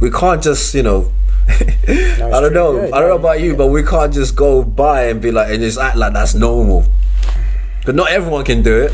We 0.00 0.10
can't 0.10 0.42
just 0.42 0.74
you 0.74 0.82
know. 0.82 1.12
I 1.48 2.40
don't 2.40 2.52
know. 2.52 2.76
Yeah, 2.76 2.86
I 2.94 3.00
don't 3.00 3.08
know 3.08 3.16
about 3.16 3.40
you, 3.40 3.54
but 3.54 3.68
we 3.68 3.82
can't 3.84 4.12
just 4.12 4.34
go 4.34 4.64
by 4.64 5.04
and 5.04 5.22
be 5.22 5.30
like 5.30 5.50
and 5.50 5.60
just 5.60 5.78
act 5.78 5.96
like 5.96 6.12
that's 6.12 6.34
normal. 6.34 6.84
But 7.84 7.94
not 7.94 8.10
everyone 8.10 8.44
can 8.44 8.62
do 8.62 8.82
it. 8.82 8.92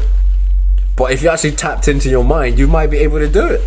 But 0.96 1.12
if 1.12 1.22
you 1.22 1.28
actually 1.30 1.52
tapped 1.52 1.88
into 1.88 2.08
your 2.08 2.24
mind, 2.24 2.58
you 2.58 2.66
might 2.66 2.88
be 2.88 2.98
able 2.98 3.18
to 3.18 3.28
do 3.28 3.46
it. 3.46 3.62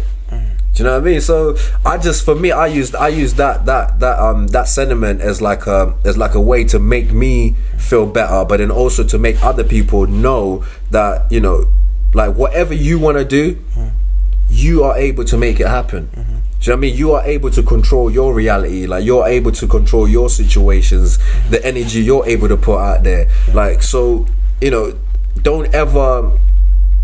Do 0.76 0.84
you 0.84 0.90
know 0.90 1.00
what 1.00 1.08
I 1.08 1.12
mean? 1.12 1.22
So 1.22 1.56
I 1.86 1.98
just 1.98 2.26
for 2.26 2.36
me, 2.36 2.52
I 2.52 2.68
used 2.68 2.96
I 2.96 3.08
used 3.08 3.38
that 3.38 3.66
that 3.66 4.00
that 4.02 4.20
um 4.20 4.48
that 4.48 4.68
sentiment 4.68 5.22
as 5.22 5.42
like 5.42 5.68
a 5.68 5.96
as 6.04 6.18
like 6.18 6.36
a 6.36 6.42
way 6.42 6.66
to 6.66 6.80
make 6.80 7.14
me 7.14 7.56
feel 7.78 8.06
better, 8.06 8.44
but 8.44 8.58
then 8.58 8.72
also 8.72 9.06
to 9.06 9.18
make 9.18 9.42
other 9.42 9.64
people 9.64 10.06
know 10.06 10.66
that 10.92 11.32
you 11.32 11.40
know, 11.40 11.68
like 12.14 12.36
whatever 12.36 12.74
you 12.74 13.00
want 13.00 13.18
to 13.18 13.24
do, 13.24 13.58
you 14.50 14.84
are 14.84 14.98
able 14.98 15.24
to 15.24 15.38
make 15.38 15.62
it 15.62 15.68
happen. 15.68 16.10
Do 16.14 16.20
you 16.20 16.24
know 16.24 16.34
what 16.60 16.72
I 16.72 16.76
mean? 16.76 16.98
You 16.98 17.14
are 17.14 17.24
able 17.24 17.52
to 17.52 17.64
control 17.64 18.12
your 18.12 18.34
reality. 18.34 18.86
Like 18.86 19.06
you're 19.06 19.26
able 19.28 19.54
to 19.54 19.68
control 19.68 20.10
your 20.10 20.30
situations, 20.30 21.20
the 21.50 21.66
energy 21.66 22.02
you're 22.02 22.26
able 22.26 22.50
to 22.50 22.58
put 22.58 22.80
out 22.80 23.04
there. 23.04 23.30
Like 23.54 23.82
so, 23.82 24.26
you 24.60 24.72
know, 24.72 24.98
don't 25.42 25.74
ever 25.74 26.38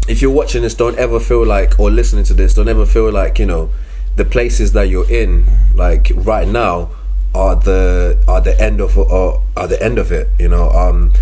if 0.07 0.21
you're 0.21 0.31
watching 0.31 0.61
this, 0.61 0.73
don't 0.73 0.97
ever 0.97 1.19
feel 1.19 1.45
like, 1.45 1.79
or 1.79 1.91
listening 1.91 2.23
to 2.25 2.33
this, 2.33 2.53
don't 2.53 2.67
ever 2.67 2.85
feel 2.85 3.11
like, 3.11 3.39
you 3.39 3.45
know, 3.45 3.69
the 4.15 4.25
places 4.25 4.73
that 4.73 4.89
you're 4.89 5.09
in, 5.09 5.45
like 5.73 6.11
right 6.15 6.47
now, 6.47 6.89
are 7.33 7.55
the 7.55 8.21
are 8.27 8.41
the 8.41 8.59
end 8.61 8.81
of 8.81 8.97
or 8.97 9.41
are 9.55 9.67
the 9.67 9.81
end 9.81 9.97
of 9.97 10.11
it. 10.11 10.27
You 10.37 10.49
know, 10.49 10.69
um, 10.71 11.13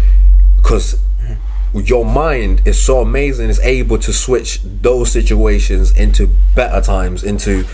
because 0.58 1.00
your 1.74 2.06
mind 2.06 2.62
is 2.66 2.82
so 2.82 3.02
amazing, 3.02 3.50
it's 3.50 3.60
able 3.60 3.98
to 4.00 4.14
switch 4.14 4.62
those 4.64 5.12
situations 5.12 5.96
into 5.98 6.30
better 6.56 6.82
times, 6.82 7.24
into 7.24 7.66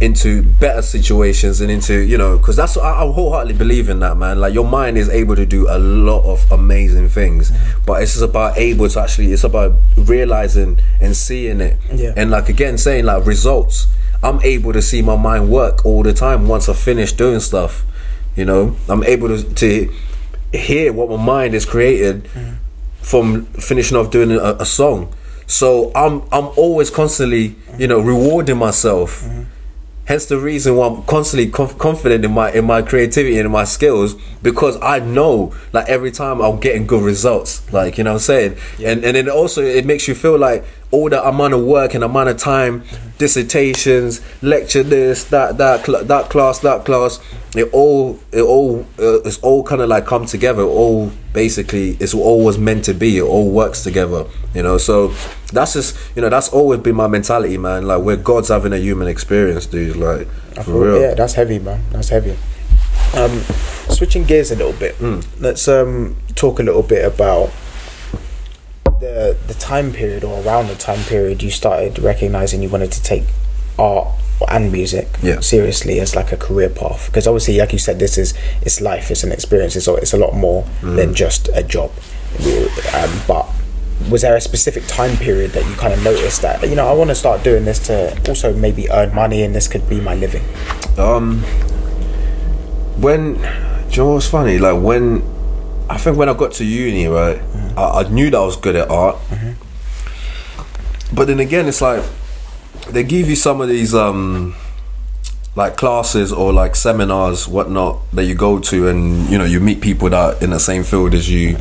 into 0.00 0.42
better 0.42 0.82
situations 0.82 1.60
and 1.60 1.70
into 1.70 2.00
you 2.00 2.18
know 2.18 2.36
because 2.36 2.56
that's 2.56 2.76
I, 2.76 3.04
I 3.04 3.12
wholeheartedly 3.12 3.54
believe 3.54 3.88
in 3.88 4.00
that 4.00 4.16
man. 4.16 4.40
Like 4.40 4.52
your 4.52 4.64
mind 4.64 4.98
is 4.98 5.08
able 5.08 5.36
to 5.36 5.46
do 5.46 5.68
a 5.68 5.78
lot 5.78 6.24
of 6.24 6.50
amazing 6.50 7.08
things 7.10 7.52
mm-hmm. 7.52 7.84
but 7.86 8.02
it's 8.02 8.14
just 8.14 8.24
about 8.24 8.58
able 8.58 8.88
to 8.88 9.00
actually 9.00 9.32
it's 9.32 9.44
about 9.44 9.72
realizing 9.96 10.80
and 11.00 11.16
seeing 11.16 11.60
it. 11.60 11.78
Yeah. 11.92 12.12
and 12.16 12.30
like 12.30 12.48
again 12.48 12.78
saying 12.78 13.04
like 13.04 13.24
results. 13.24 13.86
I'm 14.22 14.40
able 14.40 14.72
to 14.72 14.80
see 14.80 15.02
my 15.02 15.16
mind 15.16 15.50
work 15.50 15.84
all 15.84 16.02
the 16.02 16.14
time 16.14 16.48
once 16.48 16.66
i 16.70 16.72
finish 16.72 17.12
doing 17.12 17.40
stuff 17.40 17.84
you 18.36 18.44
know? 18.44 18.76
I'm 18.88 19.04
able 19.04 19.28
to, 19.28 19.42
to 19.54 19.92
hear 20.52 20.92
what 20.92 21.08
my 21.08 21.22
mind 21.22 21.54
has 21.54 21.64
created 21.64 22.24
mm-hmm. 22.24 22.54
From 23.04 23.44
finishing 23.44 23.96
off 23.96 24.10
doing 24.10 24.32
a, 24.32 24.56
a 24.58 24.66
song. 24.66 25.12
So 25.46 25.92
i'm 25.94 26.22
i'm 26.32 26.46
always 26.56 26.90
constantly 26.90 27.56
you 27.78 27.86
know 27.86 28.00
rewarding 28.00 28.56
myself. 28.56 29.22
Mm-hmm. 29.22 29.42
Hence 30.06 30.26
the 30.26 30.38
reason 30.38 30.76
why 30.76 30.86
i'm 30.88 31.02
constantly 31.04 31.50
conf- 31.50 31.76
confident 31.78 32.24
in 32.24 32.32
my 32.32 32.50
in 32.50 32.64
my 32.64 32.80
creativity 32.80 33.36
and 33.36 33.46
in 33.46 33.52
my 33.52 33.64
skills 33.64 34.14
because 34.42 34.78
i 34.82 34.98
know 34.98 35.54
like 35.72 35.86
every 35.88 36.10
time 36.10 36.40
i'm 36.40 36.58
getting 36.60 36.86
good 36.86 37.02
results 37.02 37.70
like 37.72 37.98
you 37.98 38.04
know 38.04 38.12
what 38.12 38.16
i'm 38.16 38.20
saying? 38.20 38.56
And 38.82 39.04
and 39.04 39.16
then 39.16 39.28
also 39.28 39.62
it 39.62 39.84
makes 39.84 40.08
you 40.08 40.14
feel 40.14 40.38
like 40.38 40.64
all 40.90 41.08
the 41.08 41.22
amount 41.26 41.54
of 41.54 41.62
work 41.64 41.94
and 41.94 42.04
amount 42.04 42.28
of 42.28 42.36
time 42.36 42.82
dissertations 43.18 44.20
lecture 44.42 44.82
this 44.82 45.24
that 45.24 45.58
that 45.58 45.84
cl- 45.84 46.04
that 46.04 46.30
class 46.30 46.58
that 46.60 46.84
class 46.84 47.20
it 47.56 47.68
all 47.72 48.18
it 48.32 48.42
all 48.42 48.80
uh, 48.98 49.20
it's 49.22 49.38
all 49.38 49.62
kind 49.64 49.80
of 49.80 49.88
like 49.88 50.04
come 50.06 50.24
together 50.26 50.62
all 50.62 51.10
basically 51.32 51.90
it's 52.00 52.14
all 52.14 52.44
was 52.44 52.58
meant 52.58 52.84
to 52.84 52.94
be 52.94 53.18
it 53.18 53.22
all 53.22 53.50
works 53.50 53.82
together 53.82 54.24
you 54.54 54.62
know 54.62 54.78
so 54.78 55.08
that's 55.52 55.72
just 55.72 55.96
you 56.14 56.22
know 56.22 56.28
that's 56.28 56.48
always 56.50 56.80
been 56.80 56.94
my 56.94 57.06
mentality 57.06 57.58
man 57.58 57.86
like 57.86 58.00
we're 58.02 58.16
god's 58.16 58.48
having 58.48 58.72
a 58.72 58.78
human 58.78 59.08
experience 59.08 59.66
dude 59.66 59.96
like 59.96 60.28
for 60.62 60.72
real 60.84 61.00
Yeah, 61.00 61.14
that's 61.14 61.34
heavy, 61.34 61.58
man. 61.58 61.82
That's 61.90 62.10
heavy. 62.10 62.36
Um, 63.16 63.40
switching 63.90 64.22
gears 64.22 64.52
a 64.52 64.54
little 64.56 64.72
bit. 64.72 64.94
Hmm. 64.96 65.18
Let's 65.40 65.66
um 65.66 66.14
talk 66.36 66.60
a 66.60 66.62
little 66.62 66.84
bit 66.84 67.04
about 67.04 67.50
the 69.00 69.36
the 69.46 69.54
time 69.54 69.92
period 69.92 70.24
or 70.24 70.42
around 70.44 70.68
the 70.68 70.74
time 70.74 71.02
period 71.04 71.42
you 71.42 71.50
started 71.50 71.98
recognizing 71.98 72.62
you 72.62 72.68
wanted 72.68 72.92
to 72.92 73.02
take 73.02 73.24
art 73.78 74.08
and 74.48 74.70
music 74.72 75.08
Yeah. 75.22 75.40
seriously 75.40 76.00
as 76.00 76.14
like 76.14 76.32
a 76.32 76.36
career 76.36 76.68
path 76.68 77.06
because 77.06 77.26
obviously 77.26 77.56
like 77.58 77.72
you 77.72 77.78
said 77.78 77.98
this 77.98 78.18
is 78.18 78.34
it's 78.62 78.80
life 78.80 79.10
it's 79.10 79.24
an 79.24 79.32
experience 79.32 79.74
it's 79.76 79.88
it's 79.88 80.12
a 80.12 80.18
lot 80.18 80.34
more 80.34 80.62
Hmm. 80.80 80.96
than 80.96 81.14
just 81.14 81.48
a 81.54 81.62
job 81.62 81.90
um, 82.94 83.10
but 83.26 83.46
was 84.10 84.22
there 84.22 84.36
a 84.36 84.40
specific 84.40 84.84
time 84.86 85.16
period 85.16 85.52
that 85.52 85.64
you 85.66 85.74
kind 85.76 85.92
of 85.94 86.02
noticed 86.02 86.42
that 86.42 86.68
you 86.68 86.74
know 86.74 86.86
I 86.88 86.92
want 86.92 87.10
to 87.10 87.14
start 87.14 87.42
doing 87.44 87.64
this 87.64 87.78
to 87.86 88.20
also 88.28 88.52
maybe 88.52 88.90
earn 88.90 89.14
money 89.14 89.42
and 89.44 89.54
this 89.54 89.68
could 89.68 89.88
be 89.88 90.00
my 90.00 90.14
living? 90.16 90.42
Um, 90.98 91.42
when, 93.00 93.34
do 93.34 93.40
you 93.92 93.96
know 93.98 94.12
what's 94.14 94.26
funny? 94.28 94.58
Like 94.58 94.82
when, 94.82 95.22
I 95.88 95.98
think 95.98 96.16
when 96.16 96.28
I 96.28 96.34
got 96.34 96.52
to 96.52 96.64
uni, 96.64 97.06
right, 97.06 97.40
I, 97.76 98.00
I 98.04 98.08
knew 98.08 98.30
that 98.30 98.36
I 98.36 98.44
was 98.44 98.56
good 98.56 98.76
at 98.76 98.90
art. 98.90 99.16
But 101.12 101.26
then 101.26 101.40
again, 101.40 101.66
it's 101.68 101.80
like 101.82 102.02
they 102.88 103.04
give 103.04 103.28
you 103.28 103.36
some 103.36 103.60
of 103.60 103.68
these 103.68 103.94
um, 103.94 104.54
like 105.56 105.76
classes 105.76 106.32
or 106.32 106.52
like 106.52 106.74
seminars, 106.74 107.46
whatnot, 107.46 108.00
that 108.12 108.24
you 108.24 108.34
go 108.34 108.58
to, 108.60 108.88
and 108.88 109.28
you 109.30 109.38
know 109.38 109.44
you 109.44 109.60
meet 109.60 109.80
people 109.80 110.08
that 110.10 110.18
are 110.18 110.42
in 110.42 110.50
the 110.50 110.58
same 110.60 110.82
field 110.84 111.14
as 111.14 111.30
you. 111.30 111.56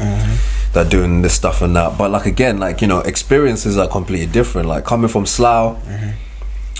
That 0.73 0.89
doing 0.89 1.21
this 1.21 1.36
stuff 1.36 1.62
and 1.62 1.75
that, 1.75 1.99
but 1.99 2.09
like 2.09 2.25
again, 2.25 2.57
like 2.57 2.81
you 2.81 2.88
know, 2.88 3.01
experiences 3.01 3.77
are 3.77 3.88
completely 3.88 4.25
different. 4.25 4.67
Like 4.67 4.83
coming 4.86 5.07
from 5.07 5.27
Slough, 5.27 5.77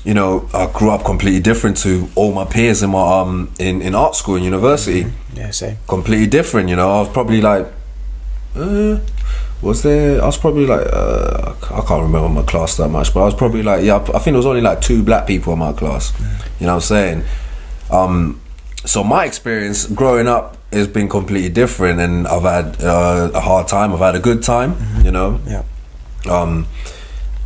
you 0.04 0.14
know, 0.14 0.48
I 0.54 0.68
grew 0.72 0.90
up 0.92 1.04
completely 1.06 1.40
different 1.40 1.78
to 1.78 2.10
all 2.16 2.34
my 2.34 2.46
peers 2.46 2.84
in 2.84 2.90
my 2.92 3.22
um 3.22 3.52
in, 3.60 3.82
in 3.82 3.96
art 3.96 4.16
school 4.16 4.36
and 4.36 4.44
university. 4.44 5.06
Yeah, 5.34 5.52
same. 5.52 5.78
Completely 5.88 6.28
different, 6.28 6.70
you 6.70 6.76
know. 6.76 6.90
I 6.92 7.00
was 7.00 7.10
probably 7.10 7.42
like, 7.42 7.66
uh, 8.56 9.00
was 9.62 9.82
there? 9.82 10.22
I 10.22 10.26
was 10.26 10.38
probably 10.38 10.66
like, 10.68 10.86
uh, 10.92 11.54
I 11.72 11.82
can't 11.88 12.02
remember 12.04 12.28
my 12.30 12.44
class 12.44 12.76
that 12.78 12.90
much, 12.90 13.14
but 13.14 13.22
I 13.22 13.26
was 13.26 13.34
probably 13.34 13.64
like, 13.64 13.84
yeah, 13.84 13.96
I 13.98 14.20
think 14.20 14.26
there 14.26 14.34
was 14.36 14.46
only 14.46 14.62
like 14.62 14.82
two 14.82 15.04
black 15.04 15.26
people 15.26 15.54
in 15.54 15.60
my 15.60 15.72
class. 15.74 16.12
You 16.60 16.68
know 16.68 16.74
what 16.74 16.76
I'm 16.76 16.82
saying? 16.82 17.24
Um, 17.90 18.42
so 18.86 19.04
my 19.04 19.24
experience 19.26 19.86
growing 19.88 20.28
up 20.28 20.58
has 20.74 20.88
been 20.88 21.08
completely 21.08 21.50
different, 21.50 22.00
and 22.02 22.28
I've 22.28 22.44
had 22.44 22.82
uh, 22.84 23.32
a 23.34 23.40
hard 23.40 23.68
time. 23.70 23.94
I've 23.94 24.00
had 24.00 24.16
a 24.16 24.20
good 24.20 24.44
time, 24.44 24.76
you 25.06 25.12
know 25.12 25.40
Yeah. 25.48 25.64
um 26.30 26.68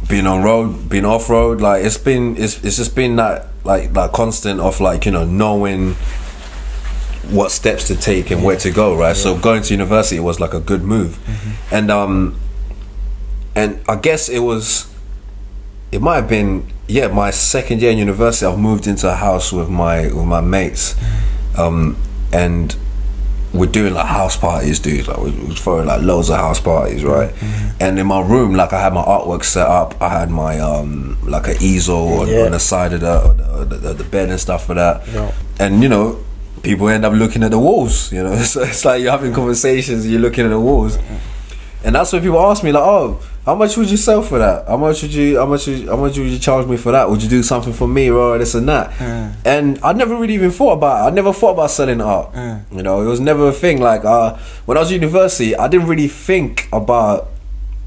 being 0.10 0.26
on 0.26 0.41
road 0.41 0.89
being 0.89 1.06
off 1.06 1.30
road 1.30 1.60
like 1.60 1.84
it's 1.84 1.98
been 1.98 2.38
it's, 2.38 2.63
it's 2.63 2.78
just 2.78 2.96
been 2.96 3.17
that 3.17 3.48
like 3.65 3.91
that 3.93 4.13
constant 4.13 4.60
of 4.60 4.80
like 4.80 5.06
you 5.06 5.12
know 5.12 5.26
knowing 5.26 5.93
what 7.30 7.52
steps 7.52 7.88
to 7.88 7.96
take 7.96 8.32
and 8.32 8.41
where 8.43 8.56
to 8.56 8.72
go 8.72 8.98
right? 8.98 9.15
So 9.15 9.38
going 9.38 9.62
to 9.63 9.74
university 9.74 10.20
was 10.20 10.39
like 10.39 10.54
a 10.54 10.62
good 10.62 10.82
move. 10.84 11.20
And 11.72 11.91
um 11.91 12.39
and 13.56 13.82
i 13.89 13.96
guess 13.96 14.30
it 14.30 14.39
was 14.39 14.93
it 15.91 16.00
might 16.00 16.17
have 16.17 16.30
been 16.30 16.72
yeah 16.88 17.08
my 17.08 17.32
second 17.32 17.82
year 17.82 17.89
in 17.91 17.98
university 17.98 18.46
i've 18.46 18.60
moved 18.60 18.86
into 18.86 19.12
a 19.12 19.15
house 19.15 19.52
with 19.52 19.70
my 19.70 20.04
with 20.04 20.26
my 20.26 20.41
mates. 20.41 20.96
Um 21.58 21.98
and 22.32 22.76
we're 23.53 23.65
doing 23.71 23.93
like 23.93 24.05
house 24.07 24.36
parties, 24.38 24.79
dude. 24.79 25.07
Like 25.07 25.17
we 25.17 25.31
we're 25.31 25.55
throwing 25.55 25.88
like 25.88 26.01
loads 26.01 26.29
of 26.29 26.38
house 26.38 26.60
parties, 26.60 27.03
right? 27.03 27.33
And 27.79 27.97
in 27.97 28.05
my 28.07 28.21
room, 28.21 28.53
like 28.55 28.73
I 28.73 28.81
had 28.81 28.93
my 28.93 29.01
artwork 29.03 29.43
set 29.43 29.67
up. 29.67 29.99
I 30.01 30.10
had 30.10 30.29
my 30.29 30.60
um 30.60 31.17
like 31.23 31.47
an 31.47 31.55
easel 31.62 32.19
on, 32.21 32.27
Yeah. 32.27 32.45
on 32.45 32.51
the 32.51 32.60
side 32.60 32.93
of 32.93 33.01
the 33.01 33.65
the, 33.65 33.75
the 33.77 33.93
the 33.93 34.03
bed 34.03 34.29
and 34.29 34.39
stuff 34.39 34.65
for 34.65 34.73
that. 34.75 35.07
Yeah. 35.07 35.31
And 35.60 35.81
you 35.81 35.89
know, 35.89 36.19
people 36.62 36.89
end 36.89 37.05
up 37.05 37.13
looking 37.13 37.41
at 37.43 37.51
the 37.51 37.60
walls. 37.60 38.12
You 38.12 38.23
know, 38.23 38.36
so 38.53 38.62
it's 38.63 38.83
like 38.86 39.01
you're 39.01 39.12
having 39.12 39.33
conversations, 39.33 40.05
you're 40.07 40.21
looking 40.21 40.45
at 40.45 40.49
the 40.49 40.60
walls, 40.60 40.97
and 41.83 41.95
that's 41.95 42.12
when 42.12 42.21
people 42.21 42.39
ask 42.41 42.63
me 42.63 42.71
like, 42.71 42.83
"Oh, 42.83 43.19
how 43.47 43.55
much 43.55 43.77
would 43.77 43.89
you 43.89 43.95
sell 43.95 44.21
for 44.21 44.39
that? 44.39 44.67
How 44.67 44.75
much 44.75 45.01
would 45.01 45.13
you? 45.13 45.38
How 45.38 45.45
much? 45.45 45.67
Would, 45.67 45.88
how 45.88 45.95
much 45.95 46.17
would 46.17 46.27
you 46.27 46.38
charge 46.38 46.67
me 46.67 46.75
for 46.75 46.91
that? 46.91 47.10
Would 47.10 47.23
you 47.23 47.29
do 47.29 47.41
something 47.41 47.71
for 47.71 47.88
me 47.88 48.10
or 48.10 48.38
this 48.38 48.53
and 48.55 48.67
that?" 48.67 48.91
And 49.45 49.79
I 49.81 49.93
never 49.93 50.17
really 50.17 50.33
even 50.33 50.51
thought 50.51 50.73
about. 50.73 51.05
It. 51.05 51.12
I 51.12 51.15
never 51.15 51.31
thought 51.31 51.51
about 51.51 51.71
selling 51.71 52.01
art. 52.01 52.36
You 52.73 52.83
know, 52.83 53.01
it 53.01 53.05
was 53.05 53.21
never 53.21 53.47
a 53.47 53.53
thing. 53.53 53.79
Like 53.79 54.03
uh, 54.03 54.36
when 54.65 54.75
I 54.77 54.81
was 54.81 54.91
at 54.91 54.95
university, 54.95 55.55
I 55.55 55.69
didn't 55.69 55.88
really 55.88 56.10
think 56.10 56.67
about 56.73 57.29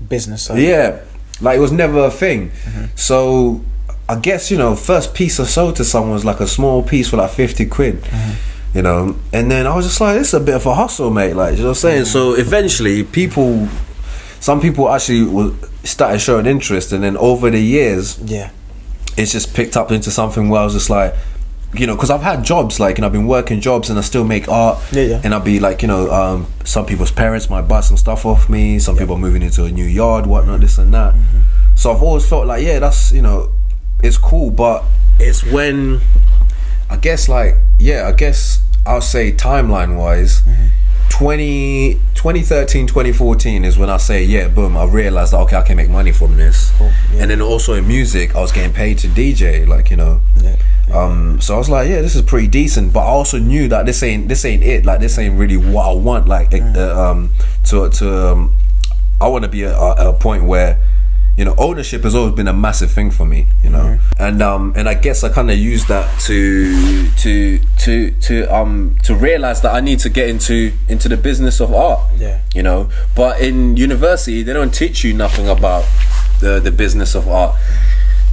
Business. 0.09 0.45
side. 0.45 0.61
yeah, 0.61 1.03
like 1.43 1.59
it 1.59 1.61
was 1.61 1.73
never 1.73 2.07
a 2.07 2.11
thing. 2.11 2.53
Mm-hmm. 2.53 2.85
So 2.97 3.61
I 4.09 4.19
guess 4.19 4.51
you 4.51 4.57
know, 4.57 4.75
first 4.77 5.13
piece 5.13 5.39
I 5.39 5.45
sold 5.45 5.77
to 5.77 5.85
someone 5.85 6.13
was 6.13 6.25
like 6.25 6.41
a 6.41 6.47
small 6.47 6.83
piece 6.83 7.11
for 7.11 7.19
like 7.19 7.33
fifty 7.33 7.67
quid. 7.67 8.01
Mm-hmm. 8.01 8.79
You 8.79 8.83
know, 8.83 9.17
and 9.33 9.51
then 9.51 9.67
I 9.67 9.77
was 9.77 9.85
just 9.85 10.01
like, 10.01 10.17
"This 10.17 10.29
is 10.29 10.35
a 10.35 10.41
bit 10.41 10.55
of 10.55 10.65
a 10.65 10.75
hustle, 10.75 11.11
mate." 11.11 11.35
Like, 11.35 11.57
you 11.57 11.65
know 11.65 11.65
what 11.65 11.71
I'm 11.71 11.75
saying? 11.75 12.03
Mm-hmm. 12.05 12.13
So 12.13 12.35
eventually, 12.35 13.05
people, 13.05 13.69
some 14.41 14.61
people 14.61 14.91
actually 14.91 15.23
was 15.25 15.53
started 15.85 16.19
showing 16.19 16.47
interest, 16.47 16.93
and 16.93 17.05
then 17.05 17.17
over 17.17 17.51
the 17.51 17.61
years, 17.61 18.19
Yeah. 18.25 18.51
it's 19.17 19.33
just 19.33 19.55
picked 19.55 19.77
up 19.77 19.93
into 19.93 20.11
something 20.11 20.49
where 20.49 20.61
I 20.63 20.65
was 20.65 20.75
just 20.75 20.91
like, 20.91 21.15
you 21.73 21.87
know, 21.87 21.95
because 21.95 22.11
I've 22.11 22.23
had 22.23 22.43
jobs 22.43 22.81
like, 22.81 22.99
and 22.99 23.05
I've 23.07 23.13
been 23.13 23.29
working 23.29 23.61
jobs, 23.61 23.91
and 23.91 23.99
I 23.99 24.03
still 24.03 24.25
make 24.25 24.49
art. 24.49 24.79
Yeah, 24.91 25.03
yeah. 25.05 25.21
And 25.23 25.33
I'll 25.33 25.41
be 25.41 25.61
like, 25.61 25.83
you 25.83 25.89
know, 25.89 26.11
um, 26.11 26.47
some 26.65 26.85
people's 26.85 27.13
parents 27.13 27.49
might 27.49 27.69
buy 27.69 27.81
some 27.81 27.97
stuff 27.97 28.27
off 28.27 28.49
me. 28.49 28.79
Some 28.81 28.97
people 28.97 29.15
are 29.15 29.19
moving 29.21 29.43
into 29.43 29.65
a 29.65 29.71
new 29.71 29.85
yard, 29.85 30.27
whatnot, 30.27 30.61
this 30.61 30.79
and 30.79 30.93
that. 30.95 31.15
Mm-hmm. 31.15 31.41
So 31.77 31.93
I've 31.93 32.03
always 32.03 32.29
felt 32.29 32.47
like, 32.47 32.65
yeah, 32.65 32.81
that's 32.81 33.13
you 33.13 33.23
know, 33.23 33.53
it's 34.03 34.19
cool, 34.19 34.51
but 34.51 34.85
it's 35.21 35.45
when, 35.45 36.01
I 36.91 36.97
guess, 36.97 37.29
like, 37.29 37.55
yeah, 37.79 38.09
I 38.09 38.13
guess 38.13 38.63
I'll 38.85 39.01
say 39.01 39.31
timeline 39.33 39.97
wise. 39.97 40.43
Mm-hmm. 40.43 40.67
20, 41.21 41.99
2013 42.15 42.87
2014 42.87 43.63
is 43.67 43.77
when 43.77 43.91
I 43.91 43.99
say 43.99 44.25
yeah 44.25 44.49
boom 44.49 44.75
I 44.75 44.85
realized 44.85 45.35
that 45.35 45.41
okay 45.41 45.57
I 45.57 45.61
can 45.61 45.77
make 45.77 45.91
money 45.91 46.13
from 46.13 46.39
this. 46.39 46.73
Cool, 46.79 46.91
yeah. 47.13 47.21
and 47.21 47.31
then 47.31 47.43
also 47.43 47.75
in 47.75 47.87
music 47.87 48.35
I 48.35 48.41
was 48.41 48.53
getting 48.53 48.73
paid 48.73 48.97
to 49.01 49.07
DJ 49.07 49.69
like 49.69 49.91
you 49.91 49.99
know. 49.99 50.23
Yeah. 50.43 50.57
um 50.95 51.39
so 51.39 51.57
I 51.57 51.59
was 51.59 51.69
like 51.69 51.91
yeah 51.91 52.01
this 52.01 52.17
is 52.17 52.23
pretty 52.23 52.47
decent 52.47 52.95
but 52.95 53.01
I 53.01 53.11
also 53.11 53.39
knew 53.39 53.69
that 53.69 53.85
this 53.85 54.03
ain't 54.03 54.29
this 54.29 54.47
ain't 54.47 54.63
it. 54.63 54.87
Like 54.87 55.01
this 55.01 55.19
ain't 55.19 55.39
really 55.39 55.59
what 55.59 55.91
I 55.91 55.93
want. 55.93 56.27
Like 56.27 56.55
uh, 56.55 57.11
um 57.11 57.33
to 57.65 57.91
to 57.91 58.29
um, 58.33 58.55
I 59.21 59.29
want 59.29 59.45
to 59.45 59.51
be 59.51 59.67
at 59.67 59.75
a, 59.75 60.09
a 60.09 60.13
point 60.15 60.45
where 60.45 60.79
you 61.37 61.45
know 61.45 61.55
ownership 61.59 62.03
has 62.03 62.15
always 62.15 62.35
been 62.35 62.49
a 62.49 62.53
massive 62.53 62.91
thing 62.91 63.11
for 63.11 63.25
me 63.25 63.47
you 63.63 63.71
know. 63.71 63.99
And 64.19 64.43
um 64.43 64.73
and 64.77 64.89
I 64.89 64.95
guess 64.95 65.25
I 65.25 65.29
kind 65.31 65.51
of 65.51 65.57
use 65.59 65.87
that 65.87 66.21
to 66.23 67.09
to 67.23 67.59
to 67.79 68.11
to 68.11 68.55
um 68.55 68.97
to 69.05 69.15
realize 69.15 69.63
that 69.63 69.75
I 69.75 69.81
need 69.81 70.01
to 70.01 70.09
get 70.11 70.29
into 70.29 70.73
into 70.89 71.09
the 71.09 71.17
business 71.17 71.61
of 71.61 71.73
art 71.73 72.01
Yeah. 72.19 72.41
you 72.55 72.63
know. 72.63 72.91
But 73.15 73.41
in 73.41 73.77
university 73.77 74.43
they 74.43 74.53
don't 74.53 74.75
teach 74.75 75.05
you 75.05 75.15
nothing 75.15 75.49
about 75.49 75.85
the 76.41 76.61
the 76.61 76.71
business 76.73 77.15
of 77.15 77.29
art 77.29 77.55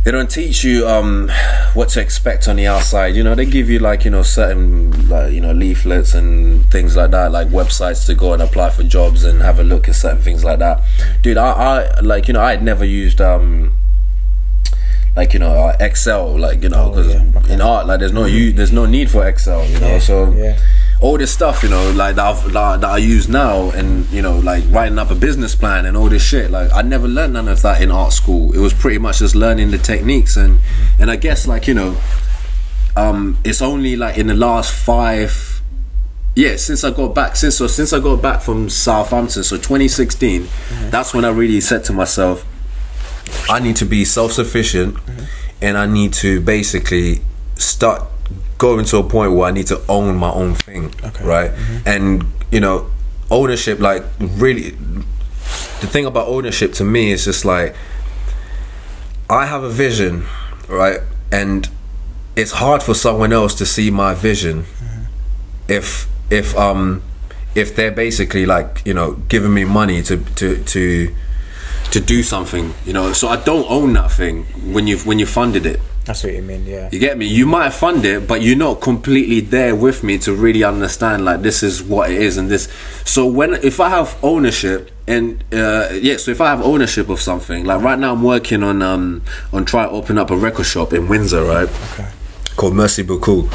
they 0.07 0.11
don't 0.11 0.31
teach 0.31 0.63
you 0.63 0.87
um 0.87 1.29
what 1.73 1.89
to 1.89 1.99
expect 1.99 2.47
on 2.47 2.55
the 2.55 2.65
outside. 2.65 3.13
You 3.13 3.25
know 3.25 3.35
they 3.35 3.45
give 3.45 3.69
you 3.69 3.79
like 3.79 4.05
you 4.05 4.11
know 4.11 4.23
certain 4.23 5.09
like 5.09 5.33
you 5.33 5.41
know 5.41 5.51
leaflets 5.51 6.13
and 6.13 6.63
things 6.71 6.95
like 6.95 7.11
that 7.11 7.33
like 7.33 7.49
websites 7.49 8.05
to 8.05 8.15
go 8.15 8.31
and 8.31 8.41
apply 8.41 8.69
for 8.69 8.83
jobs 8.83 9.25
and 9.25 9.41
have 9.41 9.59
a 9.59 9.65
look 9.65 9.89
at 9.89 9.95
certain 9.95 10.21
things 10.21 10.45
like 10.45 10.59
that. 10.59 10.81
Dude 11.21 11.35
i, 11.35 11.49
I 11.49 11.99
like 11.99 12.29
you 12.29 12.33
know 12.35 12.39
i 12.39 12.51
had 12.51 12.63
never 12.63 12.85
used 12.85 13.19
um 13.19 13.73
like 15.17 15.34
you 15.34 15.39
know 15.39 15.51
uh, 15.51 15.75
excel 15.80 16.38
like 16.38 16.62
you 16.62 16.69
know 16.69 16.91
because 16.91 17.12
yeah, 17.12 17.25
okay. 17.36 17.53
in 17.53 17.60
art 17.60 17.88
like 17.88 17.99
there's 17.99 18.13
no 18.13 18.25
you 18.25 18.53
there's 18.53 18.71
no 18.71 18.86
need 18.86 19.10
for 19.10 19.27
excel 19.27 19.65
you 19.65 19.80
know 19.80 19.88
Yeah, 19.88 19.99
so 19.99 20.32
yeah. 20.32 20.58
all 21.01 21.17
this 21.17 21.34
stuff, 21.34 21.63
you 21.63 21.69
know, 21.69 21.91
like 21.91 22.15
that, 22.15 22.25
I've, 22.25 22.53
that, 22.53 22.82
that 22.82 22.89
I 22.89 22.97
use 22.97 23.27
now, 23.27 23.71
and 23.71 24.08
you 24.12 24.21
know, 24.21 24.38
like 24.38 24.63
writing 24.69 24.99
up 24.99 25.10
a 25.10 25.15
business 25.15 25.56
plan 25.56 25.88
and 25.88 25.97
all 25.97 26.08
this 26.08 26.23
shit. 26.23 26.51
Like 26.51 26.71
I 26.71 26.84
never 26.84 27.08
learned 27.08 27.34
none 27.34 27.47
of 27.47 27.62
that 27.63 27.82
in 27.82 27.89
art 27.91 28.13
school. 28.13 28.53
It 28.53 28.60
was 28.60 28.73
pretty 28.73 28.99
much 28.99 29.17
just 29.19 29.34
learning 29.36 29.71
the 29.71 29.80
techniques, 29.80 30.38
and 30.38 30.60
and 30.99 31.10
I 31.10 31.15
guess 31.15 31.47
like 31.47 31.67
you 31.67 31.73
know, 31.73 31.97
um, 32.95 33.39
it's 33.43 33.62
only 33.62 33.95
like 33.95 34.19
in 34.19 34.27
the 34.27 34.36
last 34.36 34.71
five, 34.71 35.62
yeah, 36.36 36.58
since 36.58 36.84
I 36.84 36.91
got 36.91 37.15
back, 37.15 37.36
since 37.36 37.58
so 37.58 37.65
since 37.65 37.91
I 37.91 37.99
got 37.99 38.21
back 38.21 38.41
from 38.41 38.69
Southampton, 38.69 39.43
so 39.43 39.58
2016, 39.58 40.47
that's 40.91 41.12
when 41.13 41.25
I 41.25 41.30
really 41.30 41.60
said 41.60 41.84
to 41.86 41.93
myself, 41.93 42.45
I 43.49 43.59
need 43.59 43.75
to 43.77 43.85
be 43.85 44.05
self 44.05 44.31
sufficient, 44.33 44.97
and 45.61 45.77
I 45.77 45.85
need 45.85 46.13
to 46.13 46.39
basically 46.41 47.21
start 47.55 48.03
going 48.57 48.85
to 48.85 48.97
a 48.97 49.03
point 49.03 49.31
where 49.33 49.47
I 49.47 49.51
need 49.51 49.67
to 49.67 49.81
own 49.87 50.15
my 50.17 50.31
own 50.31 50.55
thing, 50.55 50.93
Okay. 51.03 51.23
right? 51.25 51.51
And 51.85 52.25
you 52.51 52.59
know, 52.59 52.89
ownership, 53.29 53.79
like 53.79 54.03
really, 54.19 54.71
the 55.81 55.87
thing 55.87 56.05
about 56.05 56.27
ownership 56.27 56.73
to 56.73 56.83
me 56.83 57.11
is 57.11 57.25
just 57.25 57.45
like 57.45 57.75
I 59.29 59.45
have 59.45 59.63
a 59.63 59.69
vision, 59.69 60.25
right? 60.67 60.99
And 61.31 61.69
it's 62.35 62.51
hard 62.51 62.81
for 62.83 62.93
someone 62.93 63.33
else 63.33 63.53
to 63.55 63.65
see 63.65 63.89
my 63.91 64.13
vision 64.13 64.65
if 65.67 66.07
if 66.29 66.55
um 66.57 67.01
if 67.55 67.75
they're 67.75 67.91
basically 67.91 68.45
like 68.45 68.81
you 68.85 68.93
know 68.93 69.13
giving 69.27 69.53
me 69.53 69.65
money 69.65 70.01
to 70.03 70.17
to 70.35 70.63
to 70.63 71.13
to 71.91 72.00
do 72.00 72.21
something 72.23 72.73
you 72.86 72.93
know 72.93 73.13
so 73.13 73.28
i 73.28 73.36
don't 73.36 73.65
own 73.69 73.93
that 73.93 74.12
thing 74.12 74.43
when 74.73 74.88
you've 74.88 75.06
when 75.06 75.19
you 75.19 75.26
funded 75.26 75.65
it 75.65 75.80
That's 76.06 76.23
what 76.23 76.34
you 76.34 76.41
mean. 76.41 76.65
Yeah. 76.65 76.89
you 76.91 77.00
get 77.00 77.17
me 77.17 77.26
you 77.28 77.45
might 77.45 77.71
fund 77.71 78.04
it 78.06 78.28
but 78.28 78.41
you're 78.41 78.58
not 78.58 78.82
completely 78.82 79.39
there 79.41 79.76
with 79.76 80.04
me 80.04 80.17
to 80.19 80.34
really 80.34 80.63
understand 80.63 81.23
like 81.26 81.41
this 81.41 81.63
is 81.63 81.82
what 81.84 82.10
it 82.12 82.21
is 82.21 82.38
and 82.38 82.50
this 82.50 82.67
so 83.06 83.26
when 83.28 83.54
if 83.56 83.80
i 83.80 83.89
have 83.89 84.17
ownership 84.23 84.91
and 85.08 85.43
uh 85.54 85.88
yeah 85.93 86.17
so 86.17 86.32
if 86.32 86.41
i 86.41 86.47
have 86.50 86.62
ownership 86.62 87.10
of 87.10 87.19
something 87.19 87.63
like 87.65 87.82
right 87.82 88.00
now 88.00 88.12
i'm 88.13 88.23
working 88.23 88.63
on 88.63 88.82
um 88.82 89.21
on 89.54 89.63
trying 89.65 89.89
to 89.89 89.95
open 89.95 90.17
up 90.17 90.30
a 90.32 90.36
record 90.38 90.65
shop 90.65 90.93
in 90.93 91.08
windsor 91.08 91.43
right 91.43 91.69
Okay. 91.93 92.10
called 92.56 92.73
Mercy 92.76 93.04
Beaucoup. 93.04 93.47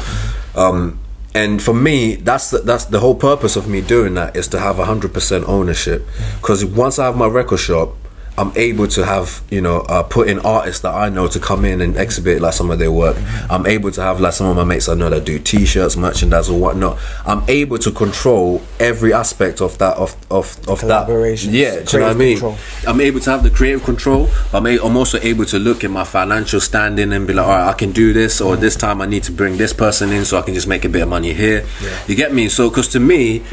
Um, 0.55 0.99
and 1.35 1.61
for 1.61 1.73
me, 1.73 2.15
that's 2.15 2.51
the, 2.51 2.59
that's 2.59 2.85
the 2.85 2.99
whole 2.99 3.15
purpose 3.15 3.55
of 3.55 3.67
me 3.67 3.81
doing 3.81 4.13
that 4.13 4.35
is 4.37 4.47
to 4.49 4.59
have 4.59 4.77
hundred 4.77 5.13
percent 5.13 5.43
ownership. 5.49 6.05
Because 6.39 6.63
once 6.63 6.99
I 6.99 7.05
have 7.07 7.17
my 7.17 7.25
record 7.27 7.57
shop, 7.59 7.95
I'm 8.37 8.51
able 8.55 8.87
to 8.87 9.05
have 9.05 9.41
you 9.51 9.61
know 9.61 9.81
uh, 9.81 10.01
put 10.03 10.27
in 10.27 10.39
artists 10.39 10.81
that 10.81 10.93
I 10.93 11.09
know 11.09 11.27
to 11.27 11.39
come 11.39 11.65
in 11.65 11.81
and 11.81 11.95
exhibit 11.97 12.41
like 12.41 12.53
some 12.53 12.71
of 12.71 12.79
their 12.79 12.91
work. 12.91 13.15
I'm 13.49 13.65
able 13.67 13.91
to 13.91 14.01
have 14.01 14.19
like 14.19 14.33
some 14.33 14.47
of 14.47 14.55
my 14.55 14.63
mates 14.63 14.89
I 14.89 14.95
know 14.95 15.09
that 15.09 15.23
do 15.25 15.37
T-shirts, 15.37 15.95
merchandise, 15.95 16.49
or 16.49 16.59
whatnot. 16.59 16.97
I'm 17.25 17.43
able 17.47 17.77
to 17.77 17.91
control 17.91 18.61
every 18.79 19.13
aspect 19.13 19.61
of 19.61 19.77
that 19.77 19.97
of 19.97 20.15
of 20.31 20.57
of 20.67 20.81
that. 20.81 21.07
Yeah, 21.51 21.81
do 21.83 21.97
you 21.97 21.99
know 21.99 22.07
what 22.07 22.15
I 22.15 22.19
mean? 22.19 22.37
control. 22.39 22.57
I'm 22.87 23.01
able 23.01 23.19
to 23.19 23.29
have 23.29 23.43
the 23.43 23.51
creative 23.51 23.83
control. 23.83 24.29
I'm, 24.51 24.65
a- 24.65 24.79
I'm 24.79 24.97
also 24.97 25.19
able 25.21 25.45
to 25.45 25.59
look 25.59 25.83
at 25.83 25.91
my 25.91 26.03
financial 26.03 26.59
standing 26.59 27.13
and 27.13 27.27
be 27.27 27.33
like, 27.33 27.45
all 27.45 27.51
right, 27.53 27.69
I 27.69 27.73
can 27.73 27.91
do 27.91 28.13
this, 28.13 28.41
or 28.41 28.55
this 28.55 28.75
time 28.75 28.99
I 29.01 29.05
need 29.05 29.23
to 29.23 29.31
bring 29.31 29.57
this 29.57 29.73
person 29.73 30.11
in 30.11 30.25
so 30.25 30.39
I 30.39 30.41
can 30.41 30.55
just 30.55 30.67
make 30.67 30.85
a 30.85 30.89
bit 30.89 31.03
of 31.03 31.09
money 31.09 31.33
here. 31.33 31.65
You 32.07 32.15
get 32.15 32.33
me? 32.33 32.49
So, 32.49 32.69
because 32.69 32.87
to 32.89 32.99
me, 32.99 33.43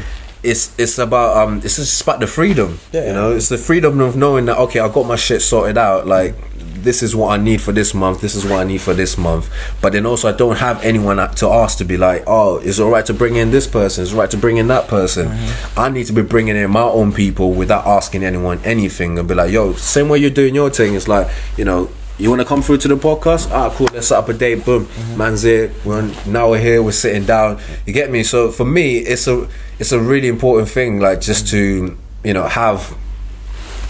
it's 0.43 0.77
it's 0.79 0.97
about 0.97 1.37
um, 1.37 1.57
it's 1.63 1.75
just 1.75 2.01
about 2.01 2.19
the 2.19 2.27
freedom. 2.27 2.79
Yeah. 2.91 3.07
You 3.07 3.13
know, 3.13 3.31
it's 3.31 3.49
the 3.49 3.57
freedom 3.57 3.99
of 3.99 4.15
knowing 4.15 4.45
that 4.45 4.57
okay, 4.57 4.79
I 4.79 4.89
got 4.89 5.05
my 5.05 5.15
shit 5.15 5.41
sorted 5.41 5.77
out. 5.77 6.07
Like 6.07 6.35
this 6.83 7.03
is 7.03 7.15
what 7.15 7.39
I 7.39 7.41
need 7.41 7.61
for 7.61 7.71
this 7.71 7.93
month. 7.93 8.21
This 8.21 8.35
is 8.35 8.45
what 8.45 8.59
I 8.59 8.63
need 8.63 8.81
for 8.81 8.93
this 8.93 9.17
month. 9.17 9.49
But 9.81 9.93
then 9.93 10.05
also, 10.05 10.29
I 10.29 10.31
don't 10.31 10.57
have 10.57 10.83
anyone 10.83 11.17
to 11.17 11.47
ask 11.47 11.77
to 11.77 11.85
be 11.85 11.97
like, 11.97 12.23
oh, 12.27 12.57
it's 12.57 12.79
all 12.79 12.89
right 12.89 13.05
to 13.05 13.13
bring 13.13 13.35
in 13.35 13.51
this 13.51 13.67
person. 13.67 14.03
It's 14.03 14.13
all 14.13 14.19
right 14.19 14.31
to 14.31 14.37
bring 14.37 14.57
in 14.57 14.67
that 14.67 14.87
person. 14.87 15.29
I 15.77 15.89
need 15.89 16.07
to 16.07 16.13
be 16.13 16.21
bringing 16.21 16.55
in 16.55 16.71
my 16.71 16.81
own 16.81 17.13
people 17.13 17.53
without 17.53 17.85
asking 17.85 18.23
anyone 18.23 18.59
anything 18.63 19.19
and 19.19 19.27
be 19.27 19.35
like, 19.35 19.51
yo, 19.51 19.73
same 19.73 20.09
way 20.09 20.19
you're 20.19 20.29
doing 20.29 20.55
your 20.55 20.69
thing. 20.69 20.95
It's 20.95 21.07
like, 21.07 21.29
you 21.57 21.65
know. 21.65 21.89
You 22.17 22.29
want 22.29 22.41
to 22.41 22.45
come 22.47 22.61
through 22.61 22.77
to 22.79 22.87
the 22.87 22.97
podcast? 22.97 23.49
Ah, 23.51 23.69
cool. 23.75 23.87
Let's 23.93 24.07
set 24.07 24.17
up 24.19 24.29
a 24.29 24.33
date. 24.33 24.63
Boom, 24.63 24.87
man's 25.17 25.41
here. 25.41 25.71
We're 25.83 25.99
on, 25.99 26.13
now 26.27 26.51
we're 26.51 26.59
here. 26.59 26.83
We're 26.83 26.91
sitting 26.91 27.25
down. 27.25 27.59
You 27.85 27.93
get 27.93 28.11
me? 28.11 28.21
So 28.23 28.51
for 28.51 28.65
me, 28.65 28.97
it's 28.99 29.27
a 29.27 29.47
it's 29.79 29.91
a 29.91 29.99
really 29.99 30.27
important 30.27 30.69
thing. 30.69 30.99
Like 30.99 31.19
just 31.21 31.47
to 31.49 31.97
you 32.23 32.33
know 32.33 32.47
have 32.47 32.95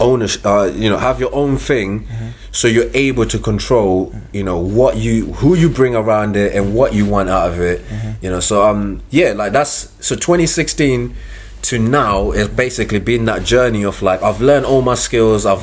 ownership 0.00 0.44
uh, 0.46 0.64
you 0.74 0.88
know 0.88 0.96
have 0.96 1.20
your 1.20 1.32
own 1.34 1.56
thing 1.58 2.08
so 2.50 2.66
you're 2.66 2.90
able 2.94 3.24
to 3.26 3.38
control 3.38 4.12
you 4.32 4.42
know 4.42 4.58
what 4.58 4.96
you 4.96 5.26
who 5.34 5.54
you 5.54 5.68
bring 5.68 5.94
around 5.94 6.34
it 6.34 6.54
and 6.56 6.74
what 6.74 6.92
you 6.94 7.04
want 7.06 7.28
out 7.28 7.50
of 7.52 7.60
it 7.60 7.84
you 8.20 8.28
know 8.28 8.40
so 8.40 8.66
um 8.68 9.00
yeah 9.10 9.32
like 9.32 9.52
that's 9.52 9.92
so 10.04 10.16
2016 10.16 11.14
to 11.60 11.78
now 11.78 12.32
is 12.32 12.48
basically 12.48 12.98
been 12.98 13.26
that 13.26 13.44
journey 13.44 13.84
of 13.84 14.02
like 14.02 14.20
I've 14.22 14.40
learned 14.40 14.66
all 14.66 14.82
my 14.82 14.94
skills 14.94 15.46
I've 15.46 15.62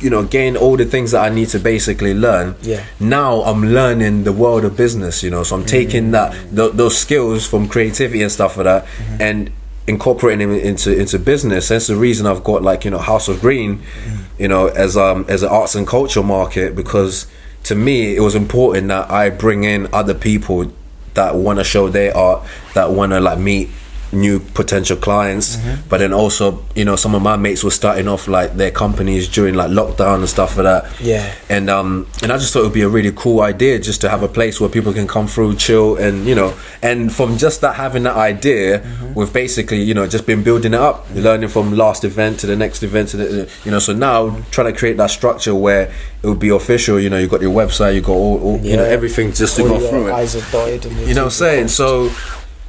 you 0.00 0.10
know 0.10 0.24
gained 0.24 0.56
all 0.56 0.76
the 0.76 0.84
things 0.84 1.12
that 1.12 1.22
I 1.24 1.34
need 1.34 1.48
to 1.48 1.58
basically 1.58 2.14
learn. 2.14 2.56
Yeah. 2.62 2.84
now 2.98 3.42
I'm 3.42 3.72
learning 3.72 4.24
the 4.24 4.32
world 4.32 4.64
of 4.64 4.76
business 4.76 5.22
you 5.22 5.30
know 5.30 5.42
so 5.42 5.56
I'm 5.56 5.62
mm. 5.62 5.68
taking 5.68 6.10
that 6.12 6.32
th- 6.54 6.72
those 6.72 6.96
skills 6.98 7.46
from 7.46 7.68
creativity 7.68 8.22
and 8.22 8.30
stuff 8.30 8.56
like 8.56 8.64
that 8.64 8.84
mm-hmm. 8.86 9.22
and 9.22 9.52
incorporating 9.86 10.48
them 10.48 10.58
into 10.58 10.98
into 10.98 11.18
business. 11.18 11.68
That's 11.68 11.88
the 11.88 11.96
reason 11.96 12.26
I've 12.26 12.44
got 12.44 12.62
like 12.62 12.84
you 12.84 12.90
know 12.90 12.98
House 12.98 13.28
of 13.28 13.40
Green 13.40 13.78
mm. 13.78 14.24
you 14.38 14.48
know 14.48 14.68
as 14.68 14.96
um 14.96 15.24
as 15.28 15.42
an 15.42 15.50
arts 15.50 15.74
and 15.74 15.86
culture 15.86 16.22
market 16.22 16.74
because 16.74 17.26
to 17.64 17.74
me 17.74 18.16
it 18.16 18.20
was 18.20 18.34
important 18.34 18.88
that 18.88 19.10
I 19.10 19.30
bring 19.30 19.64
in 19.64 19.88
other 19.92 20.14
people 20.14 20.72
that 21.14 21.34
want 21.34 21.58
to 21.58 21.64
show 21.64 21.88
their 21.88 22.16
art 22.16 22.46
that 22.74 22.90
want 22.90 23.12
to 23.12 23.20
like 23.20 23.38
meet 23.38 23.70
new 24.14 24.38
potential 24.40 24.96
clients 24.96 25.56
but 25.88 25.98
then 25.98 26.12
also 26.12 26.64
you 26.74 26.84
know 26.84 26.96
some 26.96 27.14
of 27.14 27.22
my 27.22 27.36
mates 27.36 27.62
were 27.64 27.70
starting 27.70 28.08
off 28.08 28.28
like 28.28 28.54
their 28.56 28.70
companies 28.70 29.28
during 29.28 29.54
like 29.54 29.70
lockdown 29.70 30.16
and 30.20 30.28
stuff 30.28 30.56
like 30.56 30.64
that 30.64 31.00
Yeah. 31.00 31.34
and 31.48 31.68
um 31.68 32.06
and 32.22 32.32
I 32.32 32.38
just 32.38 32.52
thought 32.52 32.60
it 32.60 32.64
would 32.64 32.72
be 32.72 32.82
a 32.82 32.88
really 32.88 33.12
cool 33.12 33.40
idea 33.42 33.78
just 33.78 34.00
to 34.02 34.08
have 34.08 34.22
a 34.22 34.28
place 34.28 34.60
where 34.60 34.70
people 34.70 34.92
can 34.92 35.06
come 35.06 35.26
through 35.26 35.56
chill 35.56 35.96
and 35.96 36.26
you 36.26 36.34
know 36.34 36.54
and 36.82 37.12
from 37.12 37.36
just 37.36 37.60
that 37.62 37.74
having 37.74 38.04
that 38.04 38.16
idea 38.16 38.82
we've 39.14 39.32
basically 39.32 39.82
you 39.82 39.94
know 39.94 40.06
just 40.06 40.26
been 40.26 40.42
building 40.42 40.74
it 40.74 40.80
up 40.80 41.06
learning 41.14 41.48
from 41.48 41.74
last 41.76 42.04
event 42.04 42.40
to 42.40 42.46
the 42.46 42.56
next 42.56 42.82
event 42.82 43.08
to 43.10 43.16
the 43.16 43.50
you 43.64 43.70
know 43.70 43.78
so 43.78 43.92
now 43.92 44.40
trying 44.50 44.72
to 44.72 44.78
create 44.78 44.96
that 44.96 45.10
structure 45.10 45.54
where 45.54 45.92
it 46.22 46.26
would 46.26 46.38
be 46.38 46.48
official 46.48 46.98
you 47.00 47.10
know 47.10 47.18
you 47.18 47.26
got 47.28 47.40
your 47.42 47.54
website 47.54 47.94
you 47.94 48.00
got 48.00 48.12
all, 48.12 48.38
all 48.42 48.58
you 48.60 48.76
know 48.76 48.84
Yeah. 48.84 48.90
everything 48.90 49.32
just 49.32 49.56
to 49.56 49.62
All 49.62 49.68
go 49.68 49.78
your 49.80 49.88
through 49.90 50.08
it 50.08 50.12
Eyes 50.12 50.36
are 50.36 50.50
dotted 50.52 50.86
and 50.86 50.96
you 51.08 51.14
know 51.14 51.22
what 51.24 51.40
I'm 51.42 51.44
saying? 51.44 51.68
So, 51.68 52.10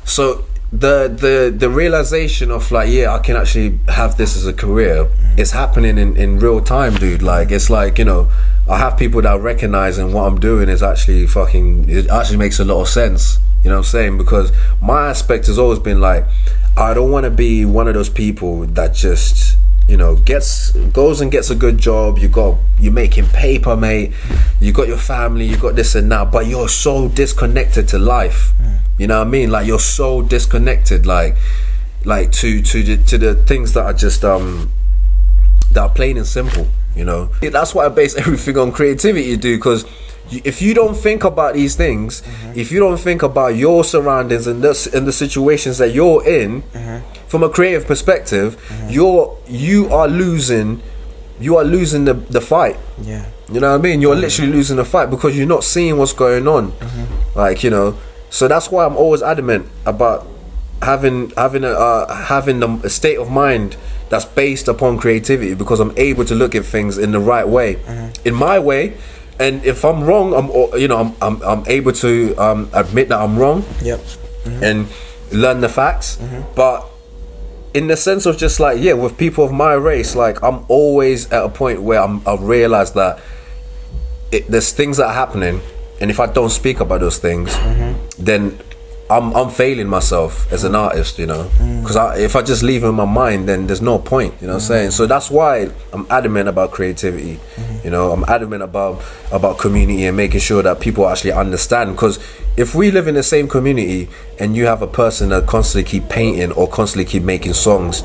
so 0.04 0.44
the 0.80 1.08
the 1.08 1.56
the 1.56 1.70
realization 1.70 2.52
of 2.52 2.72
like, 2.72 2.90
yeah, 2.90 3.14
I 3.14 3.20
can 3.20 3.36
actually 3.36 3.80
have 3.88 4.18
this 4.18 4.36
as 4.36 4.46
a 4.46 4.54
career. 4.54 5.10
It's 5.38 5.52
happening 5.52 5.98
in 5.98 6.18
in 6.18 6.40
real 6.40 6.62
time, 6.62 6.96
dude. 6.96 7.22
Like, 7.22 7.52
it's 7.52 7.70
like 7.70 7.98
you 7.98 8.06
know, 8.06 8.30
I 8.70 8.78
have 8.78 8.98
people 8.98 9.22
that 9.22 9.34
are 9.34 9.40
recognizing 9.40 10.14
what 10.14 10.24
I'm 10.24 10.40
doing 10.40 10.70
is 10.70 10.84
actually 10.84 11.28
fucking. 11.28 11.90
It 11.90 12.10
actually 12.10 12.38
makes 12.38 12.60
a 12.60 12.66
lot 12.66 12.82
of 12.82 12.90
sense. 12.90 13.40
You 13.64 13.70
know 13.70 13.78
what 13.78 13.88
I'm 13.88 13.92
saying? 13.92 14.18
Because 14.18 14.52
my 14.82 15.08
aspect 15.10 15.48
has 15.48 15.58
always 15.58 15.80
been 15.80 16.00
like, 16.00 16.26
I 16.78 16.94
don't 16.94 17.10
want 17.10 17.24
to 17.24 17.32
be 17.32 17.66
one 17.66 17.88
of 17.88 17.96
those 17.96 18.10
people 18.10 18.66
that 18.68 18.94
just 18.94 19.58
you 19.88 19.98
know 19.98 20.16
gets 20.16 20.72
goes 20.72 21.22
and 21.22 21.32
gets 21.32 21.50
a 21.50 21.56
good 21.56 21.78
job. 21.78 22.18
You 22.18 22.28
got 22.28 22.58
you're 22.80 22.94
making 22.94 23.26
paper 23.28 23.76
mate. 23.76 24.14
You 24.60 24.72
got 24.72 24.88
your 24.88 24.98
family 24.98 25.46
you 25.46 25.58
got 25.58 25.76
this 25.76 25.96
and 25.96 26.12
that 26.12 26.32
but 26.32 26.48
you're 26.48 26.70
so 26.70 27.08
disconnected 27.08 27.88
to 27.90 28.00
life. 28.00 28.52
You 28.98 29.08
know 29.08 29.20
what 29.20 29.28
i 29.28 29.30
mean? 29.30 29.52
Like 29.52 29.68
you're 29.68 29.80
so 29.80 30.22
disconnected 30.22 31.06
like 31.06 31.36
like 32.04 32.32
to 32.34 32.62
to 32.62 32.84
the 32.84 32.98
to 33.06 33.18
the 33.18 33.36
things 33.36 33.74
that 33.74 33.84
are 33.86 33.94
just 33.94 34.24
um 34.24 34.72
that 35.72 35.82
are 35.82 35.90
plain 35.90 36.18
and 36.18 36.28
simple 36.28 36.68
you 36.96 37.04
know? 37.04 37.26
That's 37.42 37.76
why 37.76 37.86
i 37.86 37.90
base 37.90 38.16
everything 38.24 38.58
on 38.58 38.72
creativity 38.72 39.36
dude 39.38 39.60
because 39.60 39.86
if 40.32 40.62
you 40.62 40.74
don't 40.74 40.96
think 40.96 41.24
about 41.24 41.54
these 41.54 41.76
things 41.76 42.22
mm-hmm. 42.22 42.60
if 42.60 42.72
you 42.72 42.80
don't 42.80 42.98
think 43.00 43.22
about 43.24 43.56
your 43.56 43.84
surroundings 43.84 44.48
and 44.48 44.64
the, 44.64 44.92
and 44.94 45.08
the 45.08 45.14
situations 45.14 45.78
that 45.78 45.92
you're 45.94 46.26
in 46.28 46.62
mm-hmm. 46.64 47.28
from 47.28 47.44
a 47.44 47.50
creative 47.50 47.86
perspective 47.86 48.56
mm-hmm. 48.56 48.90
you're 48.90 49.38
you 49.48 49.88
are 49.94 50.08
losing 50.08 50.82
you 51.40 51.58
are 51.58 51.64
losing 51.64 52.06
the, 52.06 52.14
the 52.14 52.42
fight 52.42 52.78
Yeah. 53.02 53.26
you 53.52 53.60
know 53.60 53.72
what 53.72 53.80
I 53.80 53.84
mean? 53.84 54.02
You're 54.02 54.16
literally 54.16 54.52
losing 54.52 54.78
the 54.78 54.86
fight 54.86 55.10
because 55.10 55.38
you're 55.38 55.48
not 55.48 55.64
seeing 55.64 55.98
what's 55.98 56.14
going 56.14 56.48
on. 56.48 56.74
Like 57.36 57.64
you 57.64 57.70
know, 57.70 57.98
so 58.30 58.48
that's 58.48 58.72
why 58.72 58.86
I'm 58.86 58.96
always 58.96 59.22
adamant 59.22 59.68
about 59.86 60.26
having 60.82 61.32
having 61.32 61.64
a 61.64 61.72
uh, 61.72 62.16
having 62.16 62.60
the 62.62 62.70
a 62.84 62.90
state 62.90 63.18
of 63.20 63.30
mind 63.30 63.76
that's 64.10 64.26
based 64.26 64.68
upon 64.68 64.98
creativity 64.98 65.54
because 65.56 65.80
I'm 65.80 65.94
able 65.98 66.24
to 66.26 66.36
look 66.36 66.56
at 66.56 66.66
things 66.66 66.98
in 66.98 67.12
the 67.12 67.20
right 67.20 67.48
way, 67.48 67.80
in 68.24 68.34
my 68.34 68.58
way. 68.60 68.96
And 69.40 69.66
if 69.66 69.84
I'm 69.84 70.04
wrong, 70.04 70.34
I'm 70.34 70.80
you 70.80 70.88
know 70.88 70.98
I'm 70.98 71.16
I'm, 71.22 71.42
I'm 71.44 71.64
able 71.68 71.92
to 71.94 72.36
um, 72.36 72.70
admit 72.74 73.10
that 73.10 73.20
I'm 73.20 73.38
wrong 73.38 73.66
Yep. 73.82 74.00
Mm-hmm. 74.00 74.64
and 74.64 74.88
learn 75.32 75.62
the 75.62 75.70
facts. 75.70 76.18
Mm-hmm. 76.18 76.54
But 76.56 76.86
in 77.74 77.88
the 77.88 77.98
sense 77.98 78.26
of 78.26 78.38
just 78.38 78.60
like 78.60 78.80
yeah, 78.80 78.94
with 78.94 79.18
people 79.18 79.44
of 79.44 79.52
my 79.52 79.74
race, 79.74 80.16
like 80.16 80.42
I'm 80.42 80.66
always 80.70 81.32
at 81.32 81.44
a 81.44 81.50
point 81.50 81.82
where 81.82 82.02
I'm 82.02 82.26
I 82.28 82.36
realize 82.36 82.94
that 82.94 83.20
it, 84.32 84.48
there's 84.48 84.72
things 84.72 84.98
that 84.98 85.08
are 85.08 85.14
happening, 85.14 85.62
and 86.00 86.10
if 86.10 86.20
I 86.20 86.28
don't 86.28 86.50
speak 86.50 86.80
about 86.80 87.02
those 87.02 87.18
things, 87.18 87.54
mm-hmm. 87.54 88.24
then 88.24 88.60
I'm 89.08 89.36
I'm 89.36 89.50
failing 89.52 89.88
myself 89.88 90.52
as 90.52 90.64
an 90.64 90.74
artist, 90.74 91.20
you 91.20 91.28
know. 91.28 91.44
Mm. 91.60 91.82
Because 91.82 91.96
I, 91.96 92.18
if 92.18 92.36
I 92.36 92.42
just 92.42 92.64
leave 92.64 92.84
it 92.84 92.88
in 92.88 92.96
my 92.96 93.06
mind, 93.06 93.48
then 93.48 93.68
there's 93.68 93.82
no 93.82 94.00
point, 94.00 94.34
you 94.42 94.48
know 94.48 94.54
what 94.54 94.64
I'm 94.64 94.66
mm. 94.66 94.68
saying. 94.68 94.92
So 94.92 95.06
that's 95.06 95.30
why 95.30 95.70
I'm 95.94 96.08
adamant 96.10 96.50
about 96.50 96.72
creativity, 96.72 97.36
mm-hmm. 97.56 97.86
you 97.86 97.92
know. 97.92 98.12
I'm 98.12 98.24
adamant 98.28 98.64
about 98.64 99.04
about 99.32 99.60
community 99.60 100.06
and 100.06 100.18
making 100.18 100.40
sure 100.40 100.64
that 100.64 100.80
people 100.80 101.08
actually 101.08 101.34
understand. 101.34 101.92
Because 101.92 102.18
if 102.58 102.74
we 102.74 102.90
live 102.90 103.08
in 103.08 103.14
the 103.14 103.22
same 103.22 103.48
community 103.48 104.10
and 104.40 104.56
you 104.56 104.66
have 104.66 104.82
a 104.82 104.88
person 104.88 105.30
that 105.30 105.46
constantly 105.46 105.88
keep 105.88 106.10
painting 106.10 106.52
or 106.54 106.68
constantly 106.68 107.06
keep 107.06 107.22
making 107.22 107.54
songs 107.54 108.04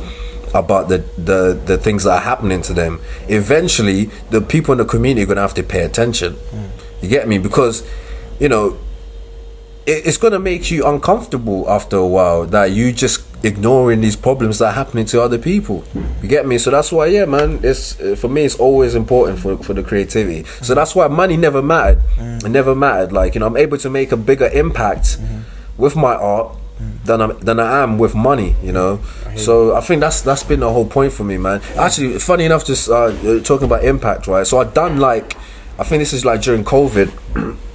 about 0.52 0.88
the, 0.88 0.98
the 1.16 1.58
the 1.64 1.78
things 1.78 2.04
that 2.04 2.10
are 2.10 2.20
happening 2.20 2.60
to 2.60 2.72
them 2.74 3.00
eventually 3.28 4.06
the 4.30 4.40
people 4.40 4.72
in 4.72 4.78
the 4.78 4.84
community 4.84 5.22
are 5.22 5.26
going 5.26 5.36
to 5.36 5.42
have 5.42 5.54
to 5.54 5.62
pay 5.62 5.84
attention 5.84 6.32
mm. 6.32 6.68
you 7.00 7.08
get 7.08 7.28
me 7.28 7.38
because 7.38 7.88
you 8.40 8.48
know 8.48 8.76
it's 9.86 10.16
going 10.16 10.32
to 10.32 10.38
make 10.38 10.70
you 10.70 10.86
uncomfortable 10.86 11.68
after 11.68 11.96
a 11.96 12.06
while 12.06 12.46
that 12.46 12.66
you 12.66 12.92
just 12.92 13.26
ignoring 13.42 14.00
these 14.02 14.16
problems 14.16 14.58
that 14.58 14.66
are 14.66 14.72
happening 14.72 15.06
to 15.06 15.20
other 15.20 15.38
people 15.38 15.82
you 16.22 16.28
get 16.28 16.46
me 16.46 16.58
so 16.58 16.70
that's 16.70 16.92
why 16.92 17.06
yeah 17.06 17.24
man 17.24 17.58
it's 17.62 17.98
uh, 18.00 18.14
for 18.14 18.28
me 18.28 18.42
it's 18.42 18.56
always 18.56 18.94
important 18.94 19.38
for, 19.38 19.56
for 19.58 19.72
the 19.72 19.82
creativity 19.82 20.44
so 20.60 20.74
that's 20.74 20.94
why 20.94 21.08
money 21.08 21.38
never 21.38 21.62
mattered 21.62 22.02
it 22.18 22.50
never 22.50 22.74
mattered 22.74 23.12
like 23.12 23.34
you 23.34 23.40
know 23.40 23.46
i'm 23.46 23.56
able 23.56 23.78
to 23.78 23.88
make 23.88 24.12
a 24.12 24.16
bigger 24.16 24.48
impact 24.48 25.16
with 25.78 25.96
my 25.96 26.14
art 26.14 26.54
than 27.04 27.20
I'm 27.20 27.38
than 27.40 27.60
I 27.60 27.82
am 27.82 27.98
with 27.98 28.14
money, 28.14 28.56
you 28.62 28.72
know. 28.72 29.00
So 29.36 29.76
I 29.76 29.80
think 29.80 30.00
that's 30.00 30.22
that's 30.22 30.42
been 30.42 30.60
the 30.60 30.72
whole 30.72 30.86
point 30.86 31.12
for 31.12 31.24
me, 31.24 31.36
man. 31.36 31.60
Actually, 31.76 32.18
funny 32.18 32.44
enough, 32.44 32.64
just 32.64 32.88
uh, 32.88 33.04
uh, 33.04 33.40
talking 33.42 33.66
about 33.66 33.84
impact, 33.84 34.26
right? 34.26 34.46
So 34.46 34.58
I 34.60 34.64
done 34.64 34.98
like, 34.98 35.36
I 35.78 35.84
think 35.84 36.00
this 36.00 36.12
is 36.12 36.24
like 36.24 36.40
during 36.42 36.64
COVID. 36.64 37.58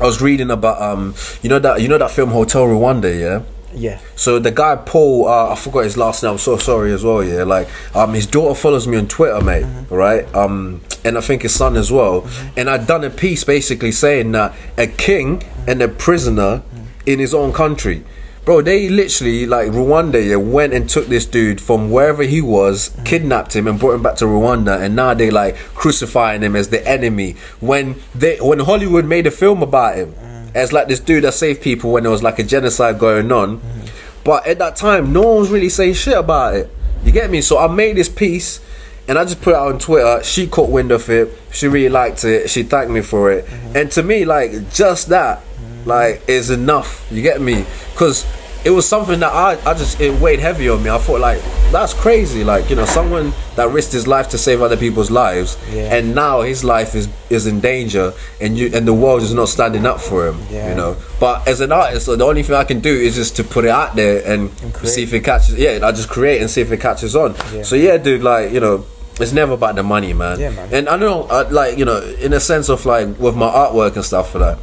I 0.00 0.04
was 0.04 0.22
reading 0.22 0.50
about 0.50 0.80
um, 0.80 1.14
you 1.42 1.48
know 1.48 1.58
that 1.58 1.82
you 1.82 1.88
know 1.88 1.98
that 1.98 2.10
film 2.10 2.30
Hotel 2.30 2.64
Rwanda, 2.66 3.18
yeah. 3.18 3.42
Yeah. 3.72 4.00
So 4.16 4.38
the 4.38 4.50
guy 4.50 4.76
Paul, 4.76 5.28
uh, 5.28 5.52
I 5.52 5.54
forgot 5.54 5.84
his 5.84 5.96
last 5.96 6.22
name. 6.22 6.32
I'm 6.32 6.38
so 6.38 6.56
sorry 6.56 6.92
as 6.92 7.04
well. 7.04 7.22
Yeah, 7.22 7.44
like 7.44 7.68
um, 7.94 8.14
his 8.14 8.26
daughter 8.26 8.54
follows 8.54 8.88
me 8.88 8.96
on 8.96 9.06
Twitter, 9.08 9.40
mate. 9.42 9.66
Right. 9.90 10.32
Um, 10.34 10.80
and 11.04 11.16
I 11.16 11.20
think 11.20 11.42
his 11.42 11.54
son 11.54 11.76
as 11.76 11.90
well. 11.92 12.28
And 12.56 12.68
I'd 12.68 12.86
done 12.86 13.04
a 13.04 13.10
piece 13.10 13.44
basically 13.44 13.92
saying 13.92 14.32
that 14.32 14.54
a 14.76 14.86
king 14.86 15.42
and 15.66 15.80
a 15.82 15.88
prisoner 15.88 16.62
in 17.06 17.18
his 17.18 17.32
own 17.32 17.52
country. 17.52 18.04
Bro, 18.50 18.62
they 18.62 18.88
literally 18.88 19.46
like 19.46 19.68
Rwanda 19.68 20.28
yeah, 20.28 20.34
went 20.34 20.72
and 20.72 20.90
took 20.90 21.06
this 21.06 21.24
dude 21.24 21.60
from 21.60 21.92
wherever 21.92 22.24
he 22.24 22.42
was, 22.42 22.90
mm. 22.90 23.06
kidnapped 23.06 23.54
him 23.54 23.68
and 23.68 23.78
brought 23.78 23.92
him 23.92 24.02
back 24.02 24.16
to 24.16 24.24
Rwanda, 24.24 24.82
and 24.82 24.96
now 24.96 25.14
they 25.14 25.30
like 25.30 25.54
crucifying 25.76 26.42
him 26.42 26.56
as 26.56 26.68
the 26.68 26.84
enemy. 26.84 27.36
When 27.60 27.94
they 28.12 28.38
when 28.38 28.58
Hollywood 28.58 29.04
made 29.04 29.28
a 29.28 29.30
film 29.30 29.62
about 29.62 29.94
him 29.94 30.14
mm. 30.14 30.50
as 30.52 30.72
like 30.72 30.88
this 30.88 30.98
dude 30.98 31.22
that 31.22 31.34
saved 31.34 31.62
people 31.62 31.92
when 31.92 32.02
there 32.02 32.10
was 32.10 32.24
like 32.24 32.40
a 32.40 32.42
genocide 32.42 32.98
going 32.98 33.30
on, 33.30 33.60
mm. 33.60 33.90
but 34.24 34.44
at 34.48 34.58
that 34.58 34.74
time 34.74 35.12
no 35.12 35.20
one 35.22 35.36
was 35.38 35.50
really 35.50 35.68
saying 35.68 35.94
shit 35.94 36.18
about 36.18 36.56
it. 36.56 36.68
You 37.04 37.12
get 37.12 37.30
me? 37.30 37.42
So 37.42 37.56
I 37.56 37.72
made 37.72 37.96
this 37.98 38.08
piece. 38.08 38.58
And 39.06 39.18
I 39.18 39.24
just 39.24 39.42
put 39.42 39.54
it 39.54 39.56
out 39.56 39.72
on 39.72 39.78
Twitter. 39.80 40.22
She 40.22 40.46
caught 40.46 40.70
wind 40.70 40.92
of 40.92 41.08
it. 41.08 41.36
She 41.52 41.66
really 41.66 41.88
liked 41.88 42.24
it. 42.24 42.48
She 42.48 42.62
thanked 42.62 42.92
me 42.92 43.00
for 43.00 43.32
it. 43.32 43.44
Mm-hmm. 43.44 43.76
And 43.76 43.90
to 43.92 44.04
me, 44.04 44.24
like 44.24 44.72
just 44.72 45.08
that, 45.08 45.42
like 45.84 46.22
is 46.28 46.50
enough. 46.50 47.08
You 47.10 47.20
get 47.22 47.40
me? 47.40 47.64
Because 47.92 48.24
it 48.64 48.70
was 48.70 48.86
something 48.88 49.20
that 49.20 49.32
I, 49.32 49.52
I 49.68 49.74
just 49.74 50.00
it 50.00 50.20
weighed 50.20 50.38
heavy 50.40 50.68
on 50.68 50.82
me. 50.82 50.90
I 50.90 50.98
thought 50.98 51.20
like 51.20 51.40
that's 51.72 51.94
crazy. 51.94 52.44
Like 52.44 52.68
you 52.70 52.76
know, 52.76 52.84
someone 52.84 53.32
that 53.56 53.70
risked 53.70 53.92
his 53.92 54.06
life 54.06 54.28
to 54.30 54.38
save 54.38 54.60
other 54.62 54.76
people's 54.76 55.10
lives, 55.10 55.56
Yeah. 55.70 55.94
and 55.96 56.14
now 56.14 56.42
his 56.42 56.62
life 56.64 56.94
is 56.94 57.08
is 57.30 57.46
in 57.46 57.60
danger, 57.60 58.12
and 58.40 58.58
you 58.58 58.70
and 58.74 58.86
the 58.86 58.94
world 58.94 59.22
is 59.22 59.32
not 59.32 59.48
standing 59.48 59.86
up 59.86 60.00
for 60.00 60.26
him. 60.28 60.38
Yeah. 60.50 60.68
You 60.70 60.74
know. 60.74 60.96
But 61.18 61.46
as 61.48 61.60
an 61.60 61.72
artist, 61.72 62.06
the 62.06 62.22
only 62.24 62.42
thing 62.42 62.54
I 62.56 62.64
can 62.64 62.80
do 62.80 62.92
is 62.94 63.14
just 63.14 63.36
to 63.36 63.44
put 63.44 63.64
it 63.64 63.70
out 63.70 63.94
there 63.96 64.22
and, 64.26 64.50
create. 64.74 64.92
see 64.92 65.02
if 65.02 65.12
it 65.12 65.24
catches. 65.24 65.54
Yeah, 65.56 65.80
I 65.82 65.92
just 65.92 66.08
create 66.08 66.40
and 66.40 66.50
see 66.50 66.60
if 66.60 66.70
it 66.72 66.80
catches 66.80 67.14
on. 67.16 67.34
Yeah. 67.54 67.62
So 67.62 67.76
yeah, 67.76 67.96
dude, 67.98 68.22
like 68.22 68.52
you 68.52 68.60
know. 68.60 68.84
It's 69.20 69.34
never 69.34 69.52
about 69.52 69.74
the 69.74 69.82
money, 69.82 70.14
man. 70.14 70.40
Yeah, 70.40 70.48
man. 70.48 70.72
And 70.72 70.88
I 70.88 70.96
know, 70.96 71.24
uh, 71.24 71.46
like 71.50 71.76
you 71.76 71.84
know, 71.84 72.00
in 72.00 72.32
a 72.32 72.40
sense 72.40 72.70
of 72.70 72.86
like 72.86 73.18
with 73.18 73.36
my 73.36 73.50
artwork 73.50 73.94
and 73.96 74.02
stuff 74.02 74.30
for 74.32 74.38
that, 74.38 74.58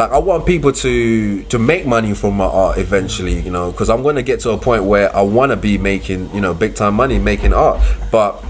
like 0.00 0.12
I 0.12 0.18
want 0.18 0.46
people 0.46 0.72
to 0.72 1.42
to 1.42 1.58
make 1.58 1.84
money 1.84 2.14
from 2.14 2.34
my 2.34 2.46
art 2.46 2.78
eventually, 2.78 3.38
you 3.40 3.50
know, 3.50 3.70
because 3.70 3.90
I'm 3.90 4.02
gonna 4.02 4.22
get 4.22 4.40
to 4.40 4.50
a 4.52 4.58
point 4.58 4.84
where 4.84 5.14
I 5.14 5.20
want 5.20 5.52
to 5.52 5.56
be 5.56 5.76
making, 5.76 6.34
you 6.34 6.40
know, 6.40 6.54
big 6.54 6.74
time 6.74 6.94
money 6.94 7.18
making 7.18 7.52
art, 7.52 7.82
but 8.10 8.42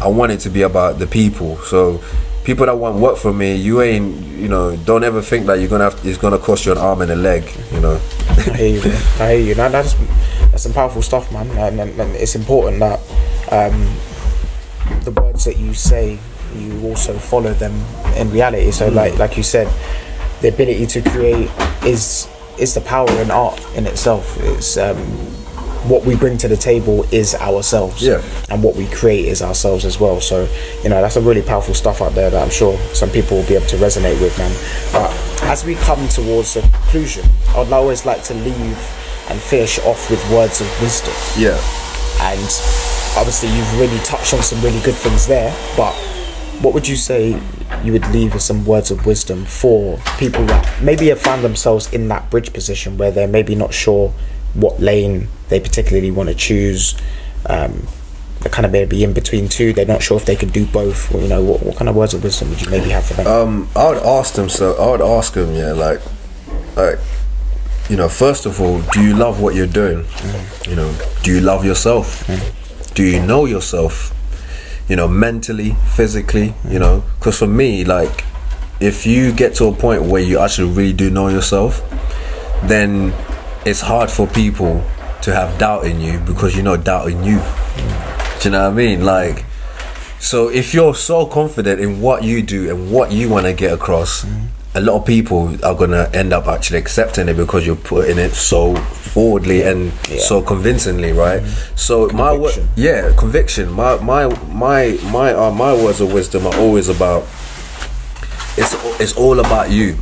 I 0.00 0.08
want 0.08 0.32
it 0.32 0.40
to 0.40 0.50
be 0.50 0.62
about 0.62 0.98
the 0.98 1.06
people. 1.06 1.58
So 1.58 2.02
people 2.44 2.64
that 2.64 2.76
want 2.76 2.96
work 2.96 3.18
from 3.18 3.36
me, 3.36 3.54
you 3.54 3.82
ain't, 3.82 4.16
you 4.42 4.48
know, 4.48 4.76
don't 4.76 5.04
ever 5.04 5.20
think 5.20 5.44
that 5.46 5.60
you're 5.60 5.68
gonna 5.68 5.90
have 5.90 6.06
it's 6.06 6.16
gonna 6.16 6.38
cost 6.38 6.64
you 6.64 6.72
an 6.72 6.78
arm 6.78 7.02
and 7.02 7.10
a 7.12 7.16
leg, 7.16 7.44
you 7.70 7.80
know. 7.80 8.00
I 8.30 8.56
hear 8.56 8.68
you. 8.76 8.80
Man. 8.80 9.02
I 9.20 9.32
hear 9.34 9.46
you. 9.48 9.54
That, 9.56 9.72
that's 9.72 9.94
that's 10.50 10.62
some 10.62 10.72
powerful 10.72 11.02
stuff, 11.02 11.30
man. 11.30 11.50
And, 11.50 11.80
and, 11.80 12.00
and 12.00 12.16
it's 12.16 12.34
important 12.34 12.80
that 12.80 12.98
um, 13.52 13.76
the 15.04 15.10
words 15.10 15.44
that 15.44 15.58
you 15.58 15.74
say, 15.74 16.18
you 16.56 16.80
also 16.86 17.18
follow 17.18 17.52
them 17.52 17.74
in 18.16 18.30
reality. 18.30 18.70
So, 18.70 18.88
like 18.88 19.18
like 19.18 19.36
you 19.36 19.42
said, 19.42 19.68
the 20.44 20.52
ability 20.52 20.84
to 20.84 21.00
create 21.10 21.50
is 21.86 22.28
is 22.58 22.74
the 22.74 22.80
power 22.82 23.10
in 23.22 23.30
art 23.30 23.58
in 23.74 23.86
itself. 23.86 24.36
It's 24.40 24.76
um, 24.76 24.98
what 25.88 26.04
we 26.04 26.16
bring 26.16 26.36
to 26.38 26.48
the 26.48 26.56
table 26.56 27.04
is 27.10 27.34
ourselves. 27.34 28.02
Yeah. 28.02 28.22
And 28.50 28.62
what 28.62 28.76
we 28.76 28.86
create 28.86 29.24
is 29.24 29.40
ourselves 29.42 29.84
as 29.86 29.98
well. 29.98 30.20
So, 30.20 30.46
you 30.82 30.90
know, 30.90 31.00
that's 31.00 31.16
a 31.16 31.20
really 31.20 31.42
powerful 31.42 31.74
stuff 31.74 32.00
out 32.00 32.14
there 32.14 32.30
that 32.30 32.42
I'm 32.42 32.50
sure 32.50 32.76
some 32.92 33.10
people 33.10 33.38
will 33.38 33.48
be 33.48 33.54
able 33.54 33.66
to 33.66 33.76
resonate 33.76 34.20
with, 34.20 34.36
man. 34.38 34.54
But 34.92 35.10
as 35.44 35.64
we 35.64 35.74
come 35.76 36.06
towards 36.08 36.56
a 36.56 36.60
conclusion, 36.60 37.24
I'd 37.56 37.72
always 37.72 38.06
like 38.06 38.22
to 38.24 38.34
leave 38.34 38.78
and 39.30 39.40
finish 39.40 39.78
off 39.80 40.10
with 40.10 40.22
words 40.30 40.60
of 40.60 40.68
wisdom. 40.80 41.14
Yeah. 41.36 41.58
And 42.20 42.48
obviously, 43.16 43.48
you've 43.48 43.80
really 43.80 43.98
touched 44.04 44.34
on 44.34 44.42
some 44.42 44.60
really 44.60 44.80
good 44.82 44.94
things 44.94 45.26
there. 45.26 45.52
But 45.76 45.94
what 46.62 46.74
would 46.74 46.88
you 46.88 46.96
say 46.96 47.40
you 47.82 47.92
would 47.92 48.06
leave 48.08 48.34
as 48.34 48.44
some 48.44 48.64
words 48.64 48.90
of 48.90 49.06
wisdom 49.06 49.44
for 49.44 49.98
people 50.18 50.44
that 50.46 50.82
maybe 50.82 51.08
have 51.08 51.20
found 51.20 51.44
themselves 51.44 51.92
in 51.92 52.08
that 52.08 52.30
bridge 52.30 52.52
position 52.52 52.96
where 52.96 53.10
they're 53.10 53.28
maybe 53.28 53.54
not 53.54 53.74
sure 53.74 54.12
what 54.54 54.80
lane 54.80 55.28
they 55.48 55.60
particularly 55.60 56.10
want 56.10 56.28
to 56.28 56.34
choose? 56.34 56.96
Um, 57.46 57.86
they're 58.40 58.52
kind 58.52 58.66
of 58.66 58.72
maybe 58.72 59.02
in 59.02 59.12
between 59.12 59.48
two. 59.48 59.72
They're 59.72 59.86
not 59.86 60.02
sure 60.02 60.16
if 60.16 60.26
they 60.26 60.36
can 60.36 60.50
do 60.50 60.66
both. 60.66 61.14
Or, 61.14 61.20
you 61.20 61.28
know, 61.28 61.42
what, 61.42 61.62
what 61.62 61.76
kind 61.76 61.88
of 61.88 61.96
words 61.96 62.14
of 62.14 62.22
wisdom 62.22 62.50
would 62.50 62.60
you 62.60 62.70
maybe 62.70 62.90
have 62.90 63.04
for 63.06 63.14
them? 63.14 63.26
Um, 63.26 63.68
I 63.74 63.88
would 63.88 64.02
ask 64.02 64.34
them. 64.34 64.48
So 64.48 64.74
I 64.74 64.90
would 64.90 65.00
ask 65.00 65.32
them, 65.32 65.54
yeah, 65.54 65.72
like, 65.72 66.00
like, 66.76 66.98
you 67.88 67.96
know, 67.96 68.08
first 68.08 68.46
of 68.46 68.60
all, 68.60 68.80
do 68.92 69.02
you 69.02 69.14
love 69.14 69.40
what 69.40 69.54
you're 69.54 69.66
doing? 69.66 70.06
You 70.68 70.76
know, 70.76 70.94
do 71.22 71.32
you 71.32 71.40
love 71.40 71.64
yourself? 71.64 72.28
Do 72.94 73.02
you 73.02 73.24
know 73.24 73.46
yourself? 73.46 74.12
You 74.88 74.96
know, 74.96 75.08
mentally, 75.08 75.76
physically. 75.94 76.54
You 76.68 76.78
know, 76.78 77.04
because 77.18 77.38
for 77.38 77.46
me, 77.46 77.84
like, 77.84 78.24
if 78.80 79.06
you 79.06 79.32
get 79.32 79.54
to 79.56 79.66
a 79.66 79.72
point 79.72 80.02
where 80.02 80.22
you 80.22 80.38
actually 80.38 80.72
really 80.72 80.92
do 80.92 81.10
know 81.10 81.28
yourself, 81.28 81.82
then 82.64 83.12
it's 83.64 83.80
hard 83.80 84.10
for 84.10 84.26
people 84.26 84.84
to 85.22 85.32
have 85.34 85.58
doubt 85.58 85.86
in 85.86 86.00
you 86.00 86.18
because 86.20 86.54
you 86.54 86.62
know 86.62 86.76
doubt 86.76 87.08
in 87.08 87.24
you. 87.24 87.38
Do 88.40 88.48
you 88.48 88.50
know 88.50 88.64
what 88.64 88.72
I 88.72 88.74
mean? 88.74 89.04
Like, 89.04 89.46
so 90.18 90.48
if 90.48 90.74
you're 90.74 90.94
so 90.94 91.26
confident 91.26 91.80
in 91.80 92.00
what 92.00 92.24
you 92.24 92.42
do 92.42 92.70
and 92.70 92.92
what 92.92 93.10
you 93.10 93.30
want 93.30 93.46
to 93.46 93.54
get 93.54 93.72
across, 93.72 94.24
mm-hmm. 94.24 94.46
a 94.76 94.80
lot 94.80 95.00
of 95.00 95.06
people 95.06 95.54
are 95.64 95.74
gonna 95.74 96.10
end 96.12 96.32
up 96.32 96.46
actually 96.46 96.78
accepting 96.78 97.28
it 97.28 97.34
because 97.34 97.66
you're 97.66 97.76
putting 97.76 98.18
it 98.18 98.32
so 98.32 98.74
forwardly 99.14 99.62
and 99.62 99.92
so 100.18 100.42
convincingly, 100.42 101.12
right? 101.12 101.40
So 101.76 102.08
my 102.08 102.32
wo- 102.32 102.50
yeah, 102.76 103.12
conviction. 103.16 103.70
My 103.72 103.96
my 104.02 104.26
my 104.50 104.98
my 105.10 105.32
uh, 105.32 105.50
my 105.52 105.72
words 105.72 106.00
of 106.00 106.12
wisdom 106.12 106.46
are 106.46 106.56
always 106.58 106.88
about. 106.88 107.22
It's 108.56 108.74
it's 109.00 109.14
all 109.16 109.38
about 109.40 109.70
you. 109.70 109.96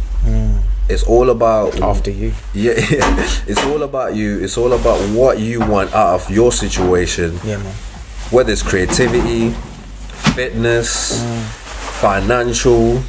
It's 0.88 1.04
all 1.04 1.30
about 1.30 1.80
After 1.80 2.10
you. 2.10 2.32
yeah, 2.54 2.72
yeah, 2.90 3.16
it's 3.46 3.64
all 3.66 3.82
about 3.82 4.14
you. 4.14 4.40
It's 4.44 4.58
all 4.58 4.72
about 4.72 4.98
what 5.16 5.38
you 5.38 5.60
want 5.60 5.94
out 5.94 6.14
of 6.20 6.30
your 6.30 6.52
situation 6.52 7.38
Yeah, 7.44 7.56
man. 7.58 7.72
whether 8.30 8.52
it's 8.52 8.62
creativity, 8.62 9.50
fitness, 10.36 11.22
financial, 12.00 13.02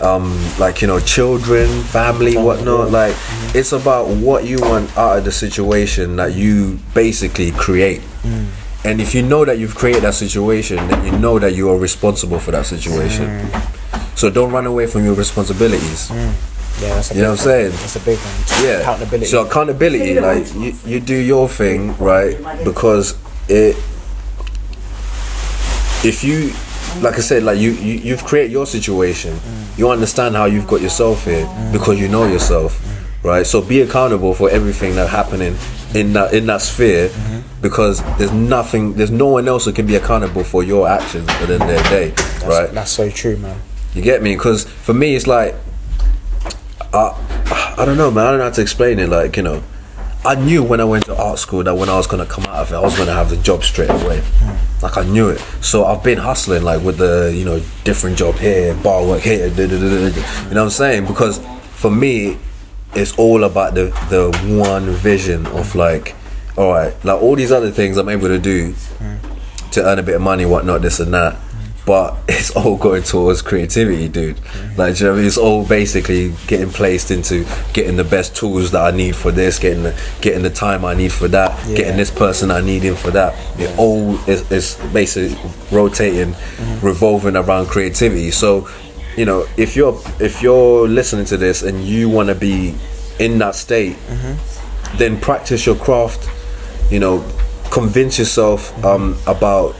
um, 0.00 0.38
like 0.58 0.80
you 0.80 0.86
know, 0.86 1.00
children, 1.00 1.82
family, 1.84 2.36
whatnot. 2.36 2.90
Like 2.90 3.16
it's 3.54 3.72
about 3.72 4.08
what 4.08 4.44
you 4.44 4.58
want 4.60 4.96
out 4.96 5.18
of 5.18 5.24
the 5.24 5.32
situation 5.32 6.16
that 6.16 6.34
you 6.34 6.78
basically 6.94 7.50
create. 7.52 8.00
Mm. 8.22 8.46
And 8.84 9.00
if 9.00 9.14
you 9.14 9.22
know 9.22 9.44
that 9.44 9.58
you've 9.58 9.74
created 9.74 10.02
that 10.02 10.14
situation, 10.14 10.76
then 10.88 11.04
you 11.04 11.18
know 11.18 11.38
that 11.38 11.54
you 11.54 11.68
are 11.70 11.76
responsible 11.76 12.38
for 12.38 12.52
that 12.52 12.66
situation. 12.66 13.26
Mm. 13.26 14.16
So 14.16 14.30
don't 14.30 14.52
run 14.52 14.66
away 14.66 14.86
from 14.86 15.04
your 15.04 15.14
responsibilities. 15.14 16.08
Mm. 16.08 16.34
Yeah, 16.80 16.94
that's 16.94 17.10
a 17.10 17.14
You 17.14 17.22
know 17.22 17.30
what 17.30 17.40
I'm 17.40 17.44
saying? 17.44 17.70
one. 17.70 17.80
That's 17.80 17.96
a 17.96 18.00
big 18.00 18.18
one. 18.18 18.64
Yeah. 18.64 18.80
Accountability. 18.80 19.26
So 19.26 19.46
accountability, 19.46 20.20
like 20.20 20.54
you, 20.54 20.74
you 20.86 21.00
do 21.00 21.16
your 21.16 21.48
thing, 21.48 21.96
right? 21.98 22.38
Because 22.64 23.18
it 23.48 23.76
if 26.04 26.22
you 26.22 26.52
like 27.02 27.14
I 27.14 27.20
said, 27.20 27.42
like 27.42 27.58
you, 27.58 27.70
you 27.72 27.94
you've 27.94 28.24
created 28.24 28.52
your 28.52 28.66
situation. 28.66 29.38
You 29.76 29.90
understand 29.90 30.34
how 30.36 30.46
you've 30.46 30.66
got 30.66 30.80
yourself 30.80 31.24
here 31.24 31.48
because 31.72 32.00
you 32.00 32.08
know 32.08 32.26
yourself. 32.26 32.84
Right? 33.22 33.46
So 33.46 33.60
be 33.60 33.80
accountable 33.80 34.32
for 34.32 34.48
everything 34.48 34.94
that's 34.94 35.10
happening 35.10 35.56
in 35.94 36.12
that 36.12 36.34
in 36.34 36.46
that 36.46 36.60
sphere 36.62 37.10
because 37.60 38.02
there's 38.16 38.32
nothing 38.32 38.94
there's 38.94 39.10
no 39.10 39.26
one 39.26 39.48
else 39.48 39.64
who 39.64 39.72
can 39.72 39.86
be 39.86 39.96
accountable 39.96 40.44
for 40.44 40.62
your 40.62 40.88
actions 40.88 41.26
within 41.40 41.58
their 41.60 41.82
day. 41.84 42.10
That's, 42.10 42.44
right? 42.44 42.70
That's 42.70 42.90
so 42.90 43.10
true, 43.10 43.36
man. 43.36 43.60
You 43.94 44.02
get 44.02 44.22
me? 44.22 44.34
Because 44.34 44.64
for 44.64 44.94
me, 44.94 45.16
it's 45.16 45.26
like, 45.26 45.54
I, 46.92 47.74
I 47.78 47.84
don't 47.84 47.96
know, 47.96 48.10
man. 48.10 48.26
I 48.26 48.30
don't 48.30 48.38
know 48.38 48.44
how 48.44 48.50
to 48.50 48.62
explain 48.62 48.98
it. 48.98 49.08
Like, 49.08 49.36
you 49.36 49.42
know, 49.42 49.62
I 50.28 50.34
knew 50.34 50.62
when 50.62 50.78
I 50.78 50.84
went 50.84 51.06
to 51.06 51.16
art 51.16 51.38
school 51.38 51.62
that 51.62 51.74
when 51.74 51.88
I 51.88 51.96
was 51.96 52.06
gonna 52.06 52.26
come 52.26 52.44
out 52.44 52.56
of 52.56 52.70
it, 52.70 52.74
I 52.74 52.80
was 52.80 52.94
gonna 52.98 53.14
have 53.14 53.30
the 53.30 53.38
job 53.38 53.64
straight 53.64 53.88
away. 53.88 54.20
Hmm. 54.20 54.84
Like 54.84 54.98
I 54.98 55.04
knew 55.04 55.30
it. 55.30 55.38
So 55.62 55.86
I've 55.86 56.04
been 56.04 56.18
hustling, 56.18 56.64
like 56.64 56.82
with 56.82 56.98
the, 56.98 57.32
you 57.34 57.46
know, 57.46 57.62
different 57.82 58.18
job 58.18 58.34
here, 58.34 58.74
bar 58.74 59.06
work 59.06 59.22
here. 59.22 59.48
da, 59.48 59.66
da, 59.66 59.78
da, 59.80 59.88
da, 59.88 60.10
da. 60.10 60.48
You 60.48 60.54
know 60.54 60.64
what 60.64 60.64
I'm 60.64 60.70
saying? 60.70 61.06
Because 61.06 61.38
for 61.76 61.90
me, 61.90 62.36
it's 62.94 63.18
all 63.18 63.42
about 63.42 63.72
the 63.72 63.86
the 64.10 64.30
one 64.62 64.90
vision 64.90 65.46
of 65.46 65.74
like, 65.74 66.14
all 66.58 66.72
right, 66.72 66.92
like 67.06 67.22
all 67.22 67.34
these 67.34 67.50
other 67.50 67.70
things 67.70 67.96
I'm 67.96 68.10
able 68.10 68.28
to 68.28 68.38
do 68.38 68.72
hmm. 68.72 69.70
to 69.70 69.82
earn 69.82 69.98
a 69.98 70.02
bit 70.02 70.16
of 70.16 70.20
money, 70.20 70.44
whatnot, 70.44 70.82
this 70.82 71.00
and 71.00 71.14
that. 71.14 71.38
But 71.88 72.18
it's 72.28 72.50
all 72.54 72.76
going 72.76 73.02
towards 73.02 73.40
creativity, 73.40 74.08
dude. 74.08 74.36
Like, 74.76 74.96
do 74.96 74.98
you 75.00 75.04
know 75.06 75.12
what 75.12 75.16
I 75.16 75.16
mean? 75.20 75.26
It's 75.26 75.38
all 75.38 75.64
basically 75.66 76.34
getting 76.46 76.68
placed 76.68 77.10
into 77.10 77.46
getting 77.72 77.96
the 77.96 78.04
best 78.04 78.36
tools 78.36 78.70
that 78.72 78.82
I 78.92 78.94
need 78.94 79.16
for 79.16 79.30
this, 79.32 79.58
getting 79.58 79.82
the 79.84 79.98
getting 80.20 80.42
the 80.42 80.50
time 80.50 80.84
I 80.84 80.92
need 80.94 81.12
for 81.12 81.28
that, 81.28 81.50
Yeah. 81.66 81.76
getting 81.76 81.96
this 81.96 82.10
person 82.10 82.50
I 82.50 82.60
need 82.60 82.84
in 82.84 82.94
for 82.94 83.10
that. 83.12 83.34
It 83.58 83.76
all 83.78 84.16
is, 84.28 84.44
is 84.52 84.76
basically 84.92 85.36
rotating, 85.72 86.36
revolving 86.82 87.36
around 87.36 87.66
creativity. 87.68 88.30
So, 88.32 88.68
you 89.16 89.24
know, 89.24 89.46
if 89.56 89.74
you're 89.74 89.98
if 90.20 90.42
you're 90.42 90.86
listening 90.86 91.24
to 91.32 91.38
this 91.38 91.62
and 91.62 91.82
you 91.84 92.10
want 92.10 92.28
to 92.28 92.34
be 92.34 92.74
in 93.18 93.38
that 93.38 93.54
state, 93.54 93.96
then 94.98 95.18
practice 95.18 95.64
your 95.64 95.76
craft. 95.76 96.28
You 96.90 97.00
know, 97.00 97.24
convince 97.70 98.18
yourself 98.18 98.60
um, 98.84 99.16
about 99.26 99.74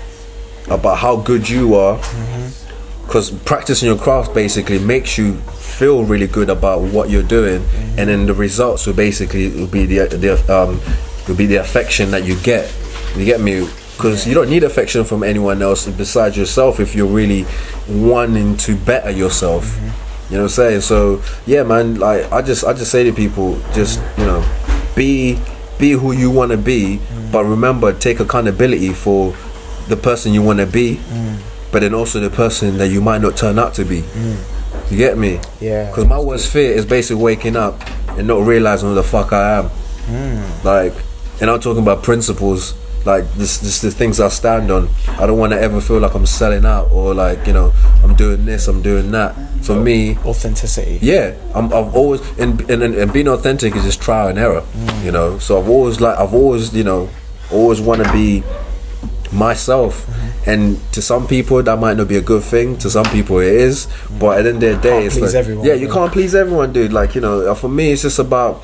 about 0.70 0.98
how 0.98 1.16
good 1.16 1.48
you 1.48 1.74
are, 1.74 1.98
mm-hmm. 1.98 3.06
because 3.06 3.30
practicing 3.30 3.88
your 3.88 3.98
craft 3.98 4.34
basically 4.34 4.78
makes 4.78 5.18
you 5.18 5.36
feel 5.56 6.04
really 6.04 6.26
good 6.26 6.50
about 6.50 6.80
what 6.80 7.10
you're 7.10 7.22
doing, 7.22 7.64
and 7.96 8.08
then 8.08 8.26
the 8.26 8.34
results 8.34 8.86
will 8.86 8.94
basically 8.94 9.48
will 9.50 9.66
be 9.66 9.86
the 9.86 10.06
the 10.08 10.34
um 10.52 10.80
will 11.26 11.36
be 11.36 11.46
the 11.46 11.56
affection 11.56 12.10
that 12.10 12.24
you 12.24 12.36
get. 12.40 12.72
You 13.16 13.24
get 13.24 13.40
me? 13.40 13.68
Because 13.96 14.26
you 14.28 14.34
don't 14.34 14.48
need 14.48 14.62
affection 14.62 15.04
from 15.04 15.24
anyone 15.24 15.60
else 15.60 15.86
besides 15.88 16.36
yourself 16.36 16.78
if 16.78 16.94
you're 16.94 17.06
really 17.06 17.46
wanting 17.88 18.56
to 18.58 18.76
better 18.76 19.10
yourself. 19.10 19.64
Mm-hmm. 19.64 20.32
You 20.32 20.36
know 20.36 20.42
what 20.44 20.50
I'm 20.50 20.56
saying? 20.56 20.80
So 20.82 21.22
yeah, 21.46 21.62
man. 21.62 21.96
Like 21.96 22.30
I 22.30 22.42
just 22.42 22.64
I 22.64 22.74
just 22.74 22.90
say 22.90 23.04
to 23.04 23.12
people, 23.12 23.58
just 23.72 24.00
you 24.18 24.24
know, 24.24 24.44
be 24.94 25.38
be 25.78 25.92
who 25.92 26.12
you 26.12 26.30
want 26.30 26.52
to 26.52 26.58
be, 26.58 26.98
mm-hmm. 26.98 27.32
but 27.32 27.44
remember 27.44 27.92
take 27.92 28.20
accountability 28.20 28.92
for 28.92 29.34
the 29.88 29.96
person 29.96 30.32
you 30.32 30.42
want 30.42 30.58
to 30.60 30.66
be, 30.66 30.96
mm. 30.96 31.38
but 31.72 31.80
then 31.80 31.94
also 31.94 32.20
the 32.20 32.30
person 32.30 32.78
that 32.78 32.88
you 32.88 33.00
might 33.00 33.20
not 33.20 33.36
turn 33.36 33.58
out 33.58 33.74
to 33.74 33.84
be. 33.84 34.02
Mm. 34.02 34.90
You 34.90 34.96
get 34.96 35.18
me? 35.18 35.40
Yeah. 35.60 35.88
Because 35.88 36.06
my 36.06 36.18
worst 36.18 36.52
fear 36.52 36.72
is 36.72 36.86
basically 36.86 37.22
waking 37.22 37.56
up 37.56 37.80
and 38.10 38.26
not 38.26 38.46
realizing 38.46 38.88
who 38.88 38.94
the 38.94 39.02
fuck 39.02 39.32
I 39.32 39.58
am. 39.58 39.70
Mm. 40.06 40.64
Like, 40.64 40.94
and 41.40 41.50
I'm 41.50 41.60
talking 41.60 41.82
about 41.82 42.02
principles. 42.02 42.74
Like 43.04 43.32
this, 43.34 43.58
this, 43.58 43.80
the 43.80 43.90
things 43.90 44.20
I 44.20 44.28
stand 44.28 44.70
on. 44.70 44.88
I 45.06 45.26
don't 45.26 45.38
want 45.38 45.52
to 45.52 45.60
ever 45.60 45.80
feel 45.80 45.98
like 45.98 46.14
I'm 46.14 46.26
selling 46.26 46.66
out 46.66 46.90
or 46.90 47.14
like 47.14 47.46
you 47.46 47.52
know 47.54 47.72
I'm 48.02 48.14
doing 48.16 48.44
this, 48.44 48.68
I'm 48.68 48.82
doing 48.82 49.12
that. 49.12 49.34
For 49.62 49.76
me, 49.76 50.18
Authenticity. 50.18 50.98
yeah, 51.00 51.34
I'm, 51.54 51.66
I've 51.66 51.94
always 51.94 52.20
and, 52.38 52.60
and 52.68 52.82
and 52.82 53.12
being 53.12 53.28
authentic 53.28 53.76
is 53.76 53.84
just 53.84 54.02
trial 54.02 54.28
and 54.28 54.38
error, 54.38 54.64
you 55.02 55.12
know. 55.12 55.38
So 55.38 55.58
I've 55.58 55.68
always 55.70 56.00
like 56.00 56.18
I've 56.18 56.34
always 56.34 56.74
you 56.74 56.84
know 56.84 57.08
always 57.50 57.80
want 57.80 58.04
to 58.04 58.12
be 58.12 58.42
myself, 59.32 60.06
mm-hmm. 60.06 60.50
and 60.50 60.92
to 60.92 61.02
some 61.02 61.26
people 61.26 61.62
that 61.62 61.78
might 61.78 61.96
not 61.96 62.08
be 62.08 62.16
a 62.16 62.22
good 62.22 62.42
thing. 62.42 62.78
To 62.78 62.90
some 62.90 63.04
people 63.06 63.38
it 63.38 63.52
is, 63.52 63.86
mm-hmm. 63.86 64.18
but 64.18 64.38
at 64.38 64.42
the 64.42 64.48
end 64.50 64.62
of 64.62 64.76
the 64.76 64.88
day, 64.88 65.06
it's 65.06 65.16
please 65.16 65.34
like 65.34 65.34
everyone, 65.34 65.66
yeah, 65.66 65.74
you 65.74 65.88
yeah. 65.88 65.92
can't 65.92 66.12
please 66.12 66.34
everyone, 66.34 66.72
dude. 66.72 66.92
Like 66.92 67.14
you 67.14 67.20
know, 67.20 67.50
uh, 67.50 67.54
for 67.54 67.68
me, 67.68 67.92
it's 67.92 68.02
just 68.02 68.18
about 68.18 68.62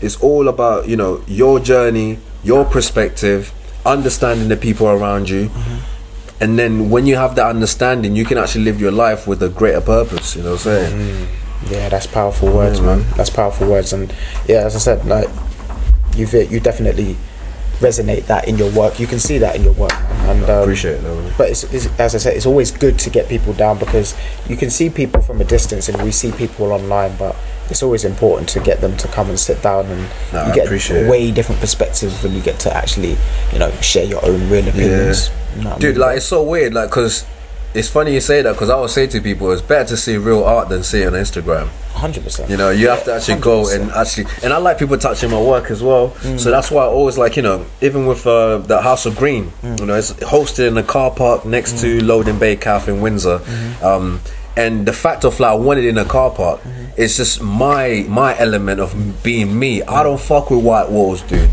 it's 0.00 0.20
all 0.20 0.48
about 0.48 0.88
you 0.88 0.96
know 0.96 1.22
your 1.26 1.60
journey, 1.60 2.18
your 2.42 2.64
perspective, 2.64 3.52
understanding 3.86 4.48
the 4.48 4.56
people 4.56 4.88
around 4.88 5.28
you. 5.28 5.48
Mm-hmm. 5.48 5.90
And 6.40 6.58
then 6.58 6.90
when 6.90 7.06
you 7.06 7.16
have 7.16 7.36
that 7.36 7.46
understanding, 7.46 8.16
you 8.16 8.24
can 8.24 8.38
actually 8.38 8.64
live 8.64 8.80
your 8.80 8.90
life 8.92 9.26
with 9.26 9.42
a 9.42 9.48
greater 9.48 9.80
purpose. 9.80 10.36
You 10.36 10.42
know 10.42 10.52
what 10.52 10.66
I'm 10.66 10.90
saying? 10.90 11.28
Yeah, 11.70 11.88
that's 11.88 12.06
powerful 12.06 12.52
words, 12.52 12.80
man. 12.80 13.06
That's 13.16 13.30
powerful 13.30 13.68
words, 13.68 13.92
and 13.92 14.12
yeah, 14.46 14.66
as 14.66 14.76
I 14.76 14.78
said, 14.78 15.06
like 15.06 15.28
you've 16.16 16.34
you 16.34 16.60
definitely 16.60 17.16
resonate 17.80 18.26
that 18.26 18.48
in 18.48 18.56
your 18.58 18.70
work. 18.72 18.98
You 19.00 19.06
can 19.06 19.18
see 19.18 19.38
that 19.38 19.56
in 19.56 19.62
your 19.64 19.72
work, 19.74 19.92
and 19.92 20.42
um, 20.44 20.62
Appreciate 20.62 20.96
that. 21.02 21.14
Man. 21.14 21.34
But 21.36 21.50
it's, 21.50 21.64
it's, 21.64 21.86
as 21.98 22.14
I 22.14 22.18
said, 22.18 22.36
it's 22.36 22.46
always 22.46 22.70
good 22.70 22.98
to 23.00 23.10
get 23.10 23.28
people 23.28 23.52
down 23.52 23.78
because 23.78 24.14
you 24.48 24.56
can 24.56 24.70
see 24.70 24.90
people 24.90 25.20
from 25.22 25.40
a 25.40 25.44
distance, 25.44 25.88
and 25.88 26.00
we 26.02 26.10
see 26.10 26.32
people 26.32 26.72
online, 26.72 27.16
but 27.16 27.36
it's 27.70 27.82
always 27.82 28.04
important 28.04 28.48
to 28.50 28.60
get 28.60 28.80
them 28.80 28.96
to 28.98 29.08
come 29.08 29.28
and 29.30 29.38
sit 29.38 29.62
down, 29.62 29.86
and 29.86 30.06
I 30.32 30.48
you 30.48 30.54
get 30.54 30.68
a 30.70 30.74
it. 31.06 31.10
way 31.10 31.30
different 31.30 31.60
perspective 31.60 32.22
when 32.22 32.34
you 32.34 32.42
get 32.42 32.58
to 32.60 32.74
actually, 32.76 33.16
you 33.52 33.58
know, 33.58 33.70
share 33.80 34.04
your 34.04 34.24
own 34.24 34.48
real 34.50 34.66
opinions. 34.68 35.30
You 35.56 35.62
know 35.62 35.70
what 35.70 35.76
I 35.76 35.78
Dude, 35.80 35.94
mean? 35.94 36.00
like 36.00 36.16
it's 36.18 36.26
so 36.26 36.42
weird, 36.42 36.74
like, 36.74 36.90
cause 36.90 37.24
it's 37.74 37.88
funny 37.88 38.14
you 38.14 38.20
say 38.20 38.40
that, 38.42 38.56
cause 38.56 38.70
I 38.70 38.78
would 38.80 38.90
say 38.90 39.06
to 39.08 39.20
people, 39.20 39.50
it's 39.52 39.60
better 39.62 39.88
to 39.88 39.96
see 39.96 40.16
real 40.16 40.44
art 40.44 40.68
than 40.68 40.82
see 40.84 41.02
it 41.02 41.06
on 41.08 41.14
Instagram. 41.14 41.68
hundred 41.92 42.24
percent. 42.24 42.48
You 42.50 42.56
know, 42.56 42.70
you 42.70 42.88
have 42.88 43.04
to 43.04 43.14
actually 43.14 43.40
go 43.40 43.68
and 43.70 43.90
actually, 43.90 44.26
and 44.42 44.52
I 44.52 44.58
like 44.58 44.78
people 44.78 44.96
touching 44.98 45.30
my 45.30 45.40
work 45.40 45.70
as 45.70 45.82
well. 45.82 46.14
So 46.38 46.50
that's 46.50 46.70
why 46.70 46.82
I 46.84 46.86
always 46.86 47.18
like, 47.18 47.36
you 47.36 47.42
know, 47.42 47.66
even 47.80 48.06
with 48.06 48.26
uh, 48.26 48.58
the 48.58 48.80
House 48.80 49.06
of 49.06 49.16
Green, 49.16 49.52
you 49.62 49.86
know, 49.86 49.94
it's 49.96 50.12
hosted 50.14 50.68
in 50.68 50.76
a 50.78 50.82
car 50.82 51.10
park 51.10 51.44
next 51.44 51.80
to 51.80 52.02
Loading 52.04 52.38
Bay 52.38 52.56
Cafe 52.56 52.92
in 52.92 53.00
Windsor. 53.00 53.40
Um, 53.82 54.20
and 54.56 54.86
the 54.86 54.92
fact 54.92 55.24
of 55.24 55.40
like 55.40 55.50
I 55.50 55.54
want 55.54 55.78
it 55.80 55.84
in 55.86 55.98
a 55.98 56.04
car 56.04 56.30
park, 56.30 56.60
it's 56.96 57.16
just 57.16 57.42
my 57.42 58.04
my 58.08 58.38
element 58.38 58.80
of 58.80 59.22
being 59.22 59.58
me. 59.58 59.82
I 59.82 60.02
don't 60.02 60.20
fuck 60.20 60.50
with 60.50 60.64
white 60.64 60.90
walls, 60.90 61.22
dude. 61.22 61.50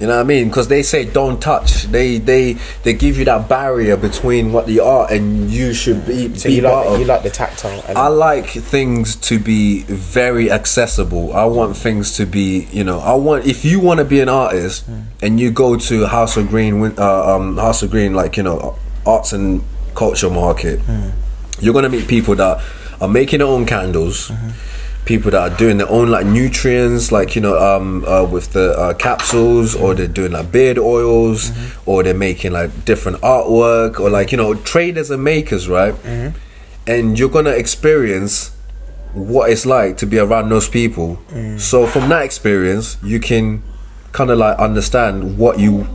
You 0.00 0.08
know 0.08 0.16
what 0.16 0.22
I 0.22 0.24
mean? 0.24 0.48
Because 0.48 0.66
they 0.66 0.82
say 0.82 1.04
don't 1.04 1.40
touch. 1.40 1.84
They 1.84 2.18
they 2.18 2.54
they 2.82 2.92
give 2.92 3.18
you 3.18 3.24
that 3.26 3.48
barrier 3.48 3.96
between 3.96 4.52
what 4.52 4.66
the 4.66 4.80
art 4.80 5.12
and 5.12 5.48
you 5.48 5.72
should 5.72 6.04
be 6.04 6.34
So 6.34 6.48
be 6.48 6.56
you 6.56 6.62
like 6.62 6.98
you 6.98 7.04
like 7.04 7.22
the 7.22 7.30
tactile. 7.30 7.70
element. 7.70 7.96
I 7.96 8.08
like 8.08 8.46
things 8.50 9.14
to 9.28 9.38
be 9.38 9.82
very 9.84 10.50
accessible. 10.50 11.32
I 11.36 11.44
want 11.44 11.76
things 11.76 12.16
to 12.16 12.26
be, 12.26 12.66
you 12.72 12.82
know, 12.82 12.98
I 12.98 13.14
want 13.14 13.46
if 13.46 13.64
you 13.64 13.78
want 13.78 13.98
to 13.98 14.04
be 14.04 14.18
an 14.20 14.28
artist 14.28 14.84
and 15.20 15.38
you 15.38 15.52
go 15.52 15.76
to 15.76 16.06
House 16.06 16.36
of 16.36 16.48
Green, 16.48 16.82
uh, 16.98 17.36
um, 17.36 17.56
House 17.58 17.84
of 17.84 17.92
Green, 17.92 18.12
like 18.12 18.36
you 18.36 18.42
know, 18.42 18.74
arts 19.06 19.32
and 19.32 19.62
culture 19.94 20.30
market, 20.30 20.80
you're 21.62 21.72
gonna 21.74 21.88
meet 21.88 22.06
people 22.08 22.34
that 22.36 22.62
are 23.00 23.08
making 23.08 23.38
their 23.38 23.48
own 23.48 23.64
candles. 23.66 24.30
People 25.04 25.32
that 25.32 25.52
are 25.52 25.56
doing 25.56 25.78
their 25.78 25.88
own 25.88 26.10
like 26.10 26.26
nutrients, 26.26 27.10
like 27.10 27.34
you 27.34 27.42
know, 27.42 27.58
um, 27.58 28.04
uh, 28.06 28.22
with 28.24 28.52
the 28.52 28.70
uh, 28.78 28.94
capsules, 28.94 29.74
or 29.74 29.94
they're 29.94 30.06
doing 30.06 30.30
like 30.30 30.52
beard 30.52 30.78
oils, 30.78 31.50
or 31.86 32.04
they're 32.04 32.14
making 32.14 32.52
like 32.52 32.84
different 32.84 33.18
artwork, 33.20 33.98
or 33.98 34.10
like 34.10 34.30
you 34.30 34.38
know, 34.38 34.54
traders 34.54 35.10
and 35.10 35.24
makers, 35.24 35.68
right? 35.68 35.94
and 36.86 37.18
you're 37.18 37.28
gonna 37.30 37.50
experience 37.50 38.52
what 39.12 39.50
it's 39.50 39.66
like 39.66 39.96
to 39.98 40.06
be 40.06 40.18
around 40.18 40.48
those 40.50 40.68
people. 40.68 41.18
So 41.58 41.86
from 41.86 42.08
that 42.10 42.22
experience, 42.24 42.96
you 43.02 43.18
can 43.20 43.62
kind 44.12 44.30
of 44.30 44.38
like 44.38 44.58
understand 44.58 45.38
what 45.38 45.58
you 45.58 45.86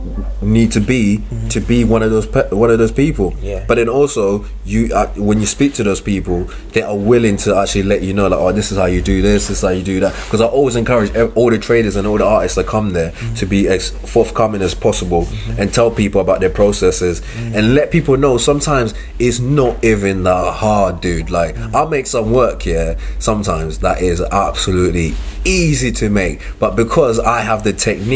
need 0.42 0.72
to 0.72 0.80
be 0.80 1.18
mm-hmm. 1.18 1.48
to 1.48 1.60
be 1.60 1.84
one 1.84 2.02
of 2.02 2.10
those 2.10 2.26
pe- 2.26 2.48
one 2.50 2.70
of 2.70 2.78
those 2.78 2.92
people. 2.92 3.34
Yeah. 3.40 3.64
But 3.66 3.76
then 3.76 3.88
also, 3.88 4.44
you 4.64 4.92
uh, 4.92 5.06
when 5.14 5.40
you 5.40 5.46
speak 5.46 5.74
to 5.74 5.84
those 5.84 6.00
people, 6.00 6.44
they 6.72 6.82
are 6.82 6.96
willing 6.96 7.36
to 7.38 7.56
actually 7.56 7.84
let 7.84 8.02
you 8.02 8.12
know, 8.12 8.28
like, 8.28 8.38
oh, 8.38 8.52
this 8.52 8.72
is 8.72 8.78
how 8.78 8.86
you 8.86 9.00
do 9.00 9.22
this, 9.22 9.48
this 9.48 9.58
is 9.58 9.62
how 9.62 9.70
you 9.70 9.82
do 9.82 10.00
that. 10.00 10.14
Because 10.24 10.40
I 10.40 10.46
always 10.46 10.76
encourage 10.76 11.14
all 11.36 11.50
the 11.50 11.58
traders 11.58 11.96
and 11.96 12.06
all 12.06 12.18
the 12.18 12.26
artists 12.26 12.56
that 12.56 12.66
come 12.66 12.92
there 12.92 13.12
mm-hmm. 13.12 13.34
to 13.34 13.46
be 13.46 13.68
as 13.68 13.90
forthcoming 13.90 14.62
as 14.62 14.74
possible 14.74 15.22
mm-hmm. 15.22 15.60
and 15.60 15.72
tell 15.72 15.90
people 15.90 16.20
about 16.20 16.40
their 16.40 16.50
processes 16.50 17.22
and 17.36 17.74
let 17.74 17.90
people 17.90 18.16
know. 18.16 18.36
Sometimes 18.36 18.94
it's 19.18 19.38
not 19.38 19.82
even 19.84 20.24
that 20.24 20.54
hard, 20.54 21.00
dude. 21.00 21.30
Like 21.30 21.56
I'll 21.74 21.88
make 21.88 22.06
some 22.06 22.32
work 22.32 22.62
here 22.62 22.96
sometimes 23.18 23.78
that 23.78 24.02
is 24.02 24.20
absolutely 24.20 25.14
easy 25.44 25.92
to 25.92 26.10
make, 26.10 26.40
but 26.58 26.74
because 26.74 27.18
I 27.18 27.40
have 27.42 27.62
the 27.64 27.72
technique 27.72 28.07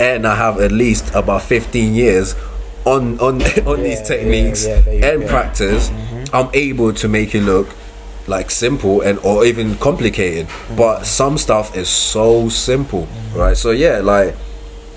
and 0.00 0.26
I 0.26 0.34
have 0.34 0.60
at 0.60 0.72
least 0.72 1.14
about 1.14 1.42
15 1.42 1.94
years 1.94 2.34
on 2.84 3.18
on 3.20 3.42
on 3.66 3.82
these 3.82 4.02
techniques 4.02 4.66
yeah, 4.66 4.88
you 4.90 5.04
and 5.04 5.28
practice, 5.28 5.90
I'm 6.32 6.50
able 6.54 6.92
to 6.94 7.08
make 7.08 7.34
it 7.34 7.42
look 7.42 7.68
like 8.26 8.50
simple 8.50 9.00
and 9.00 9.18
or 9.20 9.44
even 9.44 9.76
complicated. 9.76 10.48
But 10.76 11.04
some 11.04 11.38
stuff 11.38 11.76
is 11.76 11.88
so 11.88 12.48
simple, 12.48 13.06
right? 13.34 13.56
So 13.56 13.70
yeah, 13.70 13.98
like 13.98 14.34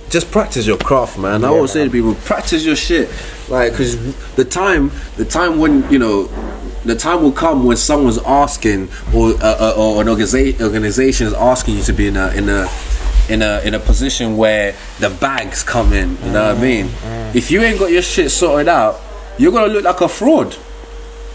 just 0.10 0.32
practice 0.32 0.68
your 0.68 0.78
craft, 0.78 1.18
man. 1.18 1.44
I 1.44 1.50
always 1.50 1.72
say 1.72 1.84
to 1.84 1.90
people, 1.90 2.16
practice 2.16 2.66
your 2.66 2.76
shit, 2.76 3.10
like 3.50 3.72
because 3.72 4.14
the 4.36 4.46
time, 4.46 4.92
the 5.18 5.26
time 5.26 5.60
when 5.60 5.90
you 5.92 6.00
know. 6.00 6.30
The 6.86 6.94
time 6.94 7.24
will 7.24 7.32
come 7.32 7.66
when 7.66 7.78
someone's 7.78 8.20
asking, 8.20 8.90
or 9.12 9.32
uh, 9.42 9.58
uh, 9.60 9.74
or 9.76 10.04
an 10.04 10.08
organization 10.08 10.64
organization 10.64 11.26
is 11.26 11.34
asking 11.34 11.78
you 11.78 11.82
to 11.82 11.94
be 11.94 12.06
in 12.06 12.16
a 12.16 12.30
in 12.34 12.48
a 12.48 12.70
in 13.30 13.42
a 13.42 13.62
in 13.66 13.74
a 13.74 13.80
position 13.80 14.38
where 14.38 14.76
the 15.00 15.10
bags 15.10 15.64
come 15.64 15.94
in. 15.94 16.18
You 16.24 16.32
know 16.32 16.48
what 16.48 16.58
I 16.58 16.62
mean? 16.62 16.88
Mm-hmm. 16.88 17.38
If 17.38 17.52
you 17.52 17.62
ain't 17.62 17.80
got 17.80 17.92
your 17.92 18.02
shit 18.02 18.32
sorted 18.32 18.68
out, 18.68 19.00
you're 19.38 19.52
gonna 19.52 19.72
look 19.72 19.84
like 19.84 20.02
a 20.02 20.08
fraud. 20.08 20.56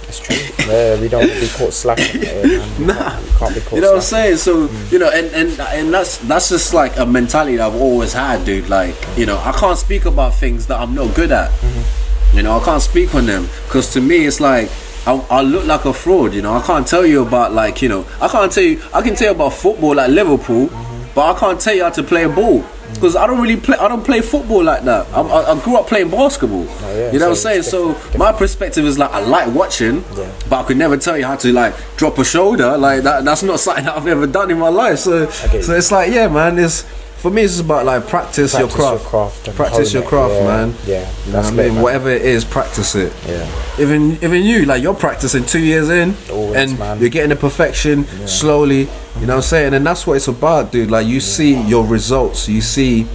That's 0.03 0.19
true. 0.19 0.37
yeah, 0.67 1.01
we 1.01 1.09
don't 1.09 1.27
be 1.27 1.49
caught 1.49 1.73
slacking. 1.73 2.23
Nah. 2.81 3.21
We 3.21 3.29
can't 3.39 3.55
be 3.55 3.61
caught 3.61 3.73
You 3.75 3.81
know 3.83 3.91
what 3.91 3.97
I'm 3.97 4.03
saying? 4.03 4.37
So 4.39 4.67
mm. 4.67 4.93
you 4.93 4.99
know, 4.99 5.11
and, 5.11 5.27
and 5.29 5.61
and 5.61 5.95
that's 5.95 6.19
that's 6.19 6.49
just 6.49 6.75
like 6.75 6.99
a 6.99 7.07
mentality 7.07 7.57
that 7.57 7.67
I've 7.67 7.81
always 7.81 8.13
had, 8.13 8.45
dude. 8.45 8.69
Like 8.69 8.97
you 9.17 9.27
know, 9.27 9.39
I 9.39 9.53
can't 9.53 9.79
speak 9.79 10.07
about 10.07 10.35
things 10.35 10.67
that 10.67 10.81
I'm 10.81 10.95
not 10.95 11.15
good 11.15 11.31
at. 11.31 11.51
Mm-hmm. 11.51 12.37
You 12.37 12.43
know, 12.43 12.59
I 12.59 12.65
can't 12.65 12.83
speak 12.83 13.15
on 13.15 13.27
them 13.27 13.49
because 13.67 13.93
to 13.93 14.01
me, 14.01 14.25
it's 14.27 14.41
like 14.41 14.71
I, 15.07 15.15
I 15.31 15.43
look 15.43 15.67
like 15.67 15.85
a 15.85 15.93
fraud. 15.93 16.35
You 16.35 16.43
know, 16.43 16.55
I 16.55 16.63
can't 16.63 16.87
tell 16.87 17.07
you 17.07 17.23
about 17.23 17.53
like 17.53 17.83
you 17.83 17.89
know, 17.89 18.07
I 18.21 18.29
can't 18.29 18.51
tell 18.51 18.63
you. 18.63 18.83
I 18.93 19.03
can 19.03 19.15
tell 19.15 19.29
you 19.29 19.35
about 19.35 19.53
football 19.55 19.95
like 19.95 20.11
Liverpool, 20.11 20.69
mm-hmm. 20.69 20.90
But 21.15 21.35
I 21.35 21.39
can't 21.39 21.61
tell 21.61 21.75
you 21.75 21.83
how 21.85 21.91
to 21.91 22.03
play 22.03 22.25
a 22.25 22.29
ball. 22.29 22.65
Because 22.95 23.15
I 23.15 23.25
don't 23.29 23.41
really 23.41 23.57
play, 23.57 23.77
I 23.79 23.87
don't 23.87 24.05
play 24.05 24.21
football 24.21 24.65
like 24.65 24.83
that. 24.83 25.07
I, 25.15 25.21
I, 25.21 25.53
I 25.53 25.61
grew 25.63 25.77
up 25.77 25.87
playing 25.87 26.11
basketball. 26.11 26.67
Oh, 26.69 26.97
yeah, 26.97 27.13
you 27.13 27.21
know 27.21 27.27
what 27.27 27.31
I'm 27.33 27.37
saying? 27.37 27.63
So 27.63 27.93
different, 27.93 28.19
my 28.19 28.33
perspective 28.33 28.85
is 28.85 28.99
like 28.99 29.13
I 29.13 29.21
like 29.21 29.55
watching, 29.55 30.03
Yeah. 30.17 30.33
but 30.49 30.65
I 30.65 30.67
could 30.67 30.77
never 30.77 30.97
tell 30.97 31.17
you 31.17 31.25
how 31.25 31.37
to 31.37 31.53
like 31.53 31.73
drop 31.97 32.19
a 32.19 32.25
shoulder. 32.25 32.77
Like 32.77 33.05
that, 33.05 33.25
that's 33.25 33.45
not 33.45 33.61
something 33.61 33.85
that 33.85 33.97
I've 33.97 34.09
ever 34.09 34.27
done 34.27 34.51
in 34.51 34.59
my 34.59 34.71
life. 34.71 34.99
So, 34.99 35.27
get 35.53 35.65
so 35.65 35.75
it's 35.77 35.93
like, 35.93 36.11
yeah, 36.13 36.27
man. 36.27 36.59
It's 36.59 36.85
for 37.21 37.31
me. 37.31 37.43
It's 37.43 37.55
just 37.55 37.65
about 37.65 37.85
like 37.87 38.07
practice, 38.09 38.59
your 38.59 38.69
craft, 38.69 39.03
your 39.05 39.11
craft 39.11 39.57
practice 39.57 39.93
your 39.93 40.03
craft, 40.03 40.35
Yeah, 40.35 40.47
man. 40.47 40.75
yeah. 40.87 41.11
you 41.27 41.33
know 41.33 41.43
That's 41.43 41.51
what 41.51 41.61
I 41.61 41.65
mean. 41.65 41.75
man. 41.75 41.83
Whatever 41.83 42.11
it 42.11 42.23
is, 42.23 42.45
practice 42.45 42.95
it. 42.95 43.13
Yeah. 43.27 43.47
Even 43.79 44.13
even 44.23 44.43
you, 44.43 44.65
like 44.65 44.83
you're 44.83 44.95
practicing 44.95 45.45
two 45.45 45.61
years 45.61 45.89
in, 45.91 46.15
Always, 46.31 46.57
and 46.57 46.79
man. 46.79 46.99
you're 47.01 47.11
getting 47.11 47.31
the 47.31 47.37
perfection 47.37 48.05
slowly. 48.27 48.89
You 49.21 49.27
know 49.27 49.35
what 49.37 49.37
I'm 49.37 49.43
saying? 49.43 49.75
And 49.75 49.87
that's 49.87 50.07
what 50.07 50.15
it's 50.17 50.29
about, 50.29 50.73
dude. 50.73 50.91
Like 50.91 51.07
you 51.07 51.21
see 51.21 51.61
your 51.63 51.85
results, 51.87 52.49
you 52.49 52.61
see 52.63 53.07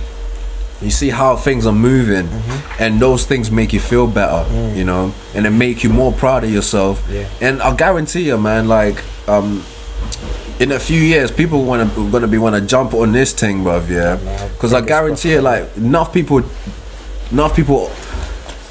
You 0.81 0.91
see 0.91 1.09
how 1.09 1.37
things 1.37 1.65
are 1.65 1.71
moving, 1.73 2.27
Mm-hmm. 2.27 2.83
and 2.83 2.99
those 2.99 3.25
things 3.25 3.49
make 3.49 3.71
you 3.73 3.79
feel 3.79 4.07
better, 4.07 4.43
you 4.75 4.83
know, 4.83 5.13
and 5.33 5.45
it 5.47 5.51
make 5.51 5.83
you 5.85 5.89
more 5.89 6.11
proud 6.11 6.43
of 6.43 6.51
yourself. 6.51 6.99
Mm. 7.07 7.13
Yeah. 7.13 7.47
And 7.47 7.61
I 7.61 7.73
guarantee 7.75 8.27
you, 8.27 8.37
man, 8.37 8.67
like 8.67 8.97
um, 9.27 9.63
in 10.59 10.71
a 10.71 10.79
few 10.79 10.99
years, 10.99 11.31
people 11.31 11.63
want 11.65 11.93
to 11.93 12.11
gonna 12.11 12.27
be 12.27 12.37
want 12.37 12.55
to 12.55 12.61
jump 12.61 12.93
on 12.93 13.11
this 13.11 13.33
thing, 13.33 13.63
bruv. 13.63 13.89
Yeah, 13.89 14.15
because 14.53 14.73
I 14.73 14.81
guarantee 14.81 15.31
you, 15.33 15.41
like 15.41 15.75
enough 15.77 16.13
people, 16.13 16.43
enough 17.31 17.55
people 17.55 17.91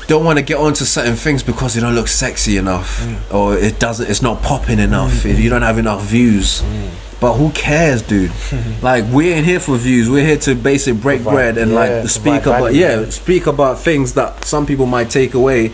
don't 0.07 0.25
want 0.25 0.39
to 0.39 0.45
get 0.45 0.59
onto 0.59 0.85
certain 0.85 1.15
things 1.17 1.43
because 1.43 1.75
they 1.75 1.81
don't 1.81 1.95
look 1.95 2.09
sexy 2.09 2.57
enough, 2.59 3.01
Mm. 3.05 3.35
or 3.35 3.57
it 3.57 3.79
doesn't, 3.79 4.09
it's 4.11 4.21
not 4.23 4.43
popping 4.43 4.79
enough. 4.79 5.25
You 5.25 5.49
don't 5.51 5.63
have 5.63 5.79
enough 5.79 6.03
views. 6.03 6.61
Mm. 6.63 6.89
But 7.21 7.35
who 7.35 7.51
cares, 7.53 8.03
dude? 8.03 8.31
like 8.83 9.05
we 9.11 9.31
ain't 9.33 9.47
here 9.47 9.61
for 9.61 9.79
views. 9.79 10.11
We're 10.11 10.27
here 10.27 10.37
to 10.39 10.55
basically 10.55 11.01
break 11.01 11.23
Provide- 11.23 11.35
bread 11.55 11.59
and 11.59 11.71
yeah, 11.71 11.79
like 12.01 12.09
speak 12.09 12.43
about 12.43 12.61
value, 12.65 12.81
yeah, 12.81 13.09
speak 13.11 13.47
about 13.47 13.79
things 13.79 14.13
that 14.15 14.45
some 14.45 14.67
people 14.67 14.85
might 14.85 15.09
take 15.09 15.33
away 15.33 15.69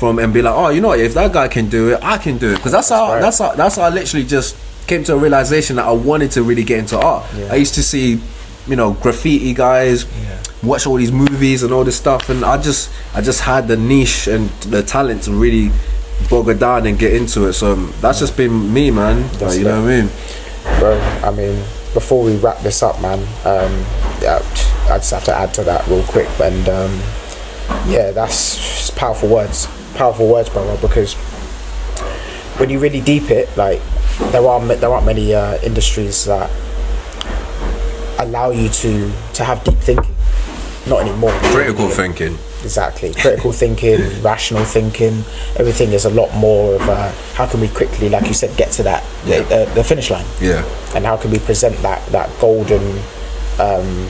from 0.00 0.18
and 0.18 0.32
be 0.34 0.42
like, 0.42 0.54
oh, 0.54 0.70
you 0.70 0.80
know 0.80 0.88
what? 0.88 0.98
If 1.00 1.14
that 1.14 1.32
guy 1.32 1.46
can 1.48 1.68
do 1.68 1.90
it, 1.92 2.00
I 2.02 2.18
can 2.18 2.38
do 2.38 2.50
it. 2.52 2.56
Because 2.56 2.72
that's 2.72 2.88
how 2.88 3.12
right. 3.12 3.20
that's 3.20 3.38
how 3.38 3.52
that's 3.54 3.76
how 3.76 3.82
I 3.82 3.90
literally 3.90 4.26
just 4.26 4.56
came 4.86 5.04
to 5.04 5.14
a 5.14 5.18
realization 5.18 5.76
that 5.76 5.86
I 5.86 5.92
wanted 5.92 6.30
to 6.32 6.42
really 6.42 6.64
get 6.64 6.78
into 6.78 6.98
art. 6.98 7.26
Yeah. 7.34 7.52
I 7.52 7.56
used 7.56 7.74
to 7.74 7.82
see, 7.82 8.20
you 8.66 8.76
know, 8.76 8.92
graffiti 8.94 9.54
guys, 9.54 10.06
watch 10.62 10.86
all 10.86 10.96
these 10.96 11.12
movies 11.12 11.62
and 11.62 11.72
all 11.72 11.84
this 11.84 11.96
stuff, 11.96 12.28
and 12.28 12.44
I 12.44 12.60
just 12.60 12.90
I 13.14 13.20
just 13.20 13.42
had 13.42 13.68
the 13.68 13.76
niche 13.76 14.26
and 14.26 14.48
the 14.70 14.82
talent 14.82 15.24
to 15.24 15.32
really 15.32 15.70
bog 16.30 16.48
it 16.48 16.58
down 16.58 16.86
and 16.86 16.98
get 16.98 17.12
into 17.12 17.46
it. 17.46 17.52
So 17.54 17.74
that's 17.74 18.18
just 18.20 18.36
been 18.36 18.72
me, 18.72 18.90
man. 18.90 19.22
Like, 19.38 19.58
you 19.58 19.64
know 19.64 19.82
what 19.82 19.90
I 19.90 20.02
mean? 20.02 20.10
bro. 20.78 20.98
I 21.22 21.30
mean, 21.30 21.56
before 21.94 22.22
we 22.22 22.36
wrap 22.36 22.58
this 22.60 22.82
up, 22.82 23.00
man, 23.00 23.20
um, 23.44 23.72
yeah, 24.20 24.40
I 24.90 24.98
just 24.98 25.12
have 25.12 25.24
to 25.24 25.34
add 25.34 25.54
to 25.54 25.64
that 25.64 25.86
real 25.86 26.04
quick. 26.04 26.28
And 26.40 26.68
um, 26.68 26.92
yeah, 27.88 28.10
that's 28.10 28.90
powerful 28.90 29.28
words, 29.28 29.66
powerful 29.94 30.28
words, 30.28 30.48
brother. 30.48 30.76
Because 30.80 31.14
when 32.58 32.70
you 32.70 32.78
really 32.78 33.00
deep 33.00 33.30
it, 33.30 33.54
like 33.56 33.80
there 34.32 34.46
are 34.46 34.60
there 34.76 34.92
aren't 34.92 35.06
many 35.06 35.34
uh, 35.34 35.58
industries 35.62 36.24
that 36.26 36.50
allow 38.18 38.50
you 38.50 38.68
to 38.68 39.12
to 39.34 39.44
have 39.44 39.62
deep 39.64 39.76
thinking. 39.78 40.14
Not 40.86 41.00
anymore. 41.02 41.32
Critical 41.52 41.88
thinking. 41.88 42.38
Exactly. 42.62 43.12
Critical 43.12 43.52
thinking, 43.52 44.00
rational 44.22 44.64
thinking, 44.64 45.24
everything 45.56 45.92
is 45.92 46.04
a 46.04 46.10
lot 46.10 46.32
more 46.34 46.74
of 46.74 46.88
a, 46.88 47.10
how 47.34 47.46
can 47.46 47.60
we 47.60 47.68
quickly, 47.68 48.08
like 48.08 48.26
you 48.26 48.34
said, 48.34 48.56
get 48.56 48.70
to 48.72 48.82
that, 48.84 49.04
Yeah. 49.24 49.42
the, 49.42 49.70
the 49.74 49.84
finish 49.84 50.10
line 50.10 50.24
Yeah. 50.40 50.64
and 50.94 51.04
how 51.04 51.16
can 51.16 51.30
we 51.30 51.38
present 51.38 51.76
that 51.82 52.04
that 52.12 52.28
golden 52.40 52.98
um, 53.60 54.08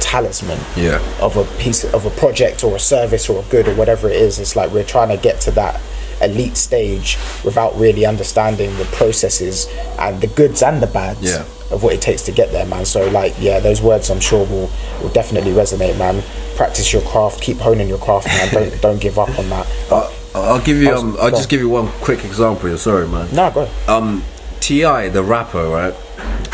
talisman 0.00 0.58
Yeah. 0.76 1.00
of 1.20 1.36
a 1.36 1.44
piece 1.58 1.84
of 1.84 2.04
a 2.06 2.10
project 2.10 2.64
or 2.64 2.76
a 2.76 2.80
service 2.80 3.28
or 3.30 3.40
a 3.40 3.44
good 3.50 3.68
or 3.68 3.74
whatever 3.74 4.08
it 4.10 4.16
is 4.16 4.38
it's 4.38 4.56
like 4.56 4.70
we're 4.72 4.84
trying 4.84 5.08
to 5.08 5.16
get 5.16 5.40
to 5.42 5.50
that 5.52 5.80
elite 6.22 6.56
stage 6.56 7.16
without 7.44 7.74
really 7.76 8.04
understanding 8.06 8.74
the 8.78 8.84
processes 8.86 9.66
and 9.98 10.20
the 10.20 10.26
goods 10.28 10.62
and 10.62 10.82
the 10.82 10.86
bads 10.86 11.20
Yeah. 11.22 11.44
of 11.70 11.82
what 11.82 11.92
it 11.94 12.00
takes 12.00 12.22
to 12.22 12.32
get 12.32 12.52
there 12.52 12.64
man 12.66 12.84
so 12.86 13.08
like 13.10 13.34
yeah 13.38 13.60
those 13.60 13.82
words 13.82 14.08
i'm 14.10 14.20
sure 14.20 14.46
will 14.46 14.70
will 15.02 15.10
definitely 15.12 15.52
resonate 15.52 15.98
man 15.98 16.22
practice 16.56 16.92
your 16.92 17.02
craft 17.02 17.40
keep 17.42 17.58
honing 17.58 17.88
your 17.88 17.98
craft 17.98 18.26
man 18.28 18.48
don't 18.54 18.80
don't 18.86 19.00
give 19.00 19.18
up 19.18 19.28
on 19.38 19.48
that 19.50 19.66
Uh, 19.90 20.10
I'll 20.34 20.60
give 20.60 20.76
you. 20.82 20.92
Um, 20.94 21.16
I'll 21.18 21.30
just 21.30 21.44
on. 21.44 21.48
give 21.48 21.60
you 21.60 21.68
one 21.70 21.88
quick 22.02 22.22
example. 22.24 22.68
here, 22.68 22.76
Sorry, 22.76 23.08
man. 23.08 23.26
no 23.34 23.50
go 23.50 23.68
um 23.88 24.22
TI 24.60 25.08
the 25.08 25.22
rapper 25.22 25.64
right 25.68 25.94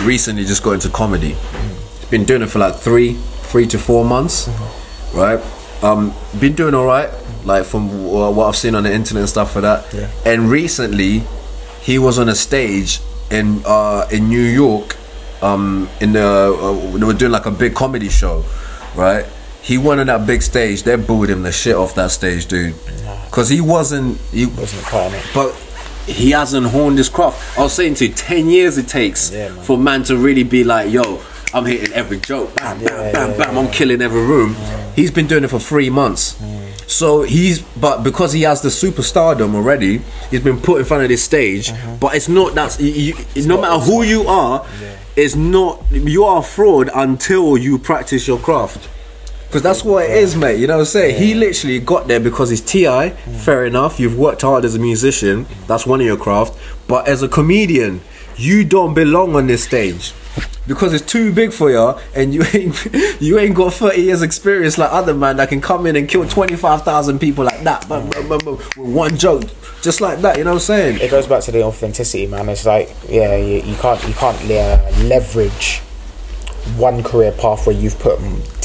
recently 0.01 0.45
just 0.45 0.63
got 0.63 0.73
into 0.73 0.89
comedy 0.89 1.33
he's 2.01 2.09
been 2.11 2.25
doing 2.25 2.43
it 2.43 2.49
for 2.49 2.59
like 2.59 2.75
three 2.77 3.15
three 3.51 3.67
to 3.67 3.79
four 3.79 4.05
months 4.05 4.49
right 5.15 5.41
um 5.83 6.13
been 6.41 6.55
doing 6.55 6.75
all 6.75 6.85
right 6.87 7.11
like 7.45 7.65
from 7.65 8.05
what 8.05 8.47
I've 8.49 8.57
seen 8.57 8.75
on 8.75 8.85
the 8.85 8.93
internet 8.93 9.23
and 9.23 9.29
stuff 9.29 9.53
for 9.53 9.61
that 9.63 9.93
Yeah. 9.93 10.09
and 10.25 10.51
recently 10.51 11.23
he 11.81 11.99
was 11.99 12.19
on 12.19 12.29
a 12.29 12.35
stage 12.35 13.01
in 13.31 13.63
uh 13.67 14.07
in 14.11 14.29
New 14.29 14.43
York 14.43 14.97
um 15.43 15.89
in 16.01 16.13
the 16.13 16.23
uh, 16.25 16.97
they 16.99 17.05
were 17.05 17.13
doing 17.15 17.33
like 17.33 17.47
a 17.47 17.51
big 17.51 17.75
comedy 17.75 18.09
show 18.09 18.45
right 18.95 19.27
he 19.63 19.79
went 19.79 20.01
on 20.01 20.07
that 20.07 20.27
big 20.27 20.43
stage 20.43 20.83
they 20.85 20.97
booed 20.97 21.31
him 21.31 21.43
the 21.43 21.53
shit 21.53 21.75
off 21.77 21.95
that 21.95 22.11
stage 22.11 22.47
dude 22.47 22.75
because 23.27 23.49
he 23.49 23.61
wasn't 23.61 24.19
he 24.33 24.47
wasn't 24.47 25.15
it 25.15 25.25
but 25.35 25.53
he 26.07 26.33
hasn't 26.33 26.67
honed 26.67 26.99
his 26.99 27.09
craft. 27.09 27.57
I 27.57 27.63
was 27.63 27.75
saying 27.75 27.95
to 27.95 28.07
you, 28.09 28.13
10 28.13 28.49
years 28.49 28.77
it 28.77 28.89
takes 28.89 29.31
Yeah, 29.31 29.51
man. 29.51 29.63
for 29.63 29.79
man 29.79 30.03
to 30.05 30.17
really 30.17 30.43
be 30.43 30.65
like, 30.65 30.91
yo, 30.93 31.21
I'm 31.55 31.65
hitting 31.65 31.93
every 31.93 32.19
joke. 32.19 32.57
Bam, 32.57 32.79
bam, 32.79 32.89
Yeah, 32.89 33.13
bam, 33.13 33.31
yeah, 33.31 33.37
bam. 33.47 33.57
I'm 33.57 33.71
killing 33.71 34.03
every 34.03 34.21
room. 34.21 34.57
He's 34.97 35.13
been 35.13 35.29
doing 35.29 35.45
it 35.45 35.49
for 35.49 35.61
three 35.61 35.91
months. 35.91 36.35
So 36.93 37.23
he's, 37.23 37.63
but 37.63 38.03
because 38.03 38.35
he 38.35 38.43
has 38.43 38.61
the 38.61 38.69
superstardom 38.69 39.55
already, 39.55 40.03
he's 40.31 40.41
been 40.41 40.61
put 40.61 40.79
in 40.79 40.85
front 40.85 41.03
of 41.03 41.09
this 41.09 41.25
stage. 41.25 41.71
Uh-huh. 41.71 41.97
But 41.99 42.15
it's 42.15 42.29
not 42.29 42.55
that, 42.55 42.79
you, 42.79 43.15
you, 43.35 43.47
no 43.47 43.61
matter 43.61 43.79
who 43.83 44.03
you 44.03 44.29
are, 44.29 44.67
it's 45.17 45.35
not, 45.35 45.83
you 45.91 46.25
are 46.25 46.41
a 46.41 46.43
fraud 46.43 46.91
until 46.95 47.57
you 47.57 47.79
practice 47.79 48.29
your 48.29 48.39
craft. 48.39 48.91
Because 49.47 49.63
that's 49.63 49.85
what 49.85 50.05
it 50.05 50.11
is, 50.11 50.37
mate. 50.37 50.61
You 50.61 50.67
know 50.67 50.75
what 50.75 50.81
I'm 50.81 50.87
saying? 50.87 51.19
He 51.23 51.35
literally 51.35 51.79
got 51.79 52.09
there 52.09 52.21
because 52.21 52.51
he's 52.51 52.61
TI. 52.61 53.11
Fair 53.45 53.65
enough. 53.65 53.99
You've 53.99 54.19
worked 54.19 54.43
hard 54.43 54.65
as 54.65 54.75
a 54.75 54.79
musician. 54.79 55.47
That's 55.67 55.87
one 55.87 56.01
of 56.01 56.07
your 56.07 56.17
craft. 56.17 56.59
But 56.89 57.09
as 57.09 57.23
a 57.23 57.29
comedian, 57.29 58.03
you 58.37 58.65
don't 58.65 58.95
belong 58.95 59.35
on 59.35 59.47
this 59.47 59.65
stage. 59.65 60.13
Because 60.67 60.93
it's 60.95 61.05
too 61.05 61.33
big 61.33 61.53
for 61.53 61.71
you, 61.71 61.95
and 62.15 62.33
you 62.33 62.45
ain't 62.55 62.87
you 63.21 63.39
ain't 63.39 63.55
got 63.55 63.75
thirty 63.75 64.03
years 64.03 64.23
experience 64.23 64.79
like 64.79 64.93
other 64.93 65.13
man 65.13 65.37
that 65.39 65.49
can 65.49 65.61
come 65.61 65.87
in 65.87 65.97
and 65.97 66.09
kill 66.09 66.27
twenty 66.29 66.55
five 66.57 66.83
thousand 66.83 67.19
people 67.19 67.45
like 67.45 67.63
that, 67.65 67.89
bam, 67.89 68.09
with 68.29 68.77
one 68.77 69.17
joke, 69.17 69.43
just 69.83 70.01
like 70.01 70.21
that. 70.21 70.39
You 70.39 70.45
know 70.45 70.51
what 70.51 70.57
I'm 70.57 70.61
saying? 70.61 71.01
it 71.01 71.11
goes 71.11 71.27
back 71.27 71.43
to 71.45 71.53
the 71.53 71.65
authenticity, 71.65 72.29
man. 72.29 72.49
It's 72.49 72.65
like, 72.65 72.95
yeah, 73.09 73.37
you, 73.37 73.63
you 73.63 73.75
can't 73.77 74.03
you 74.07 74.15
can't 74.15 74.39
uh, 74.51 74.91
leverage 75.05 75.81
one 76.77 77.03
career 77.03 77.33
path 77.33 77.67
where 77.67 77.77
you've 77.77 77.99
put 77.99 78.21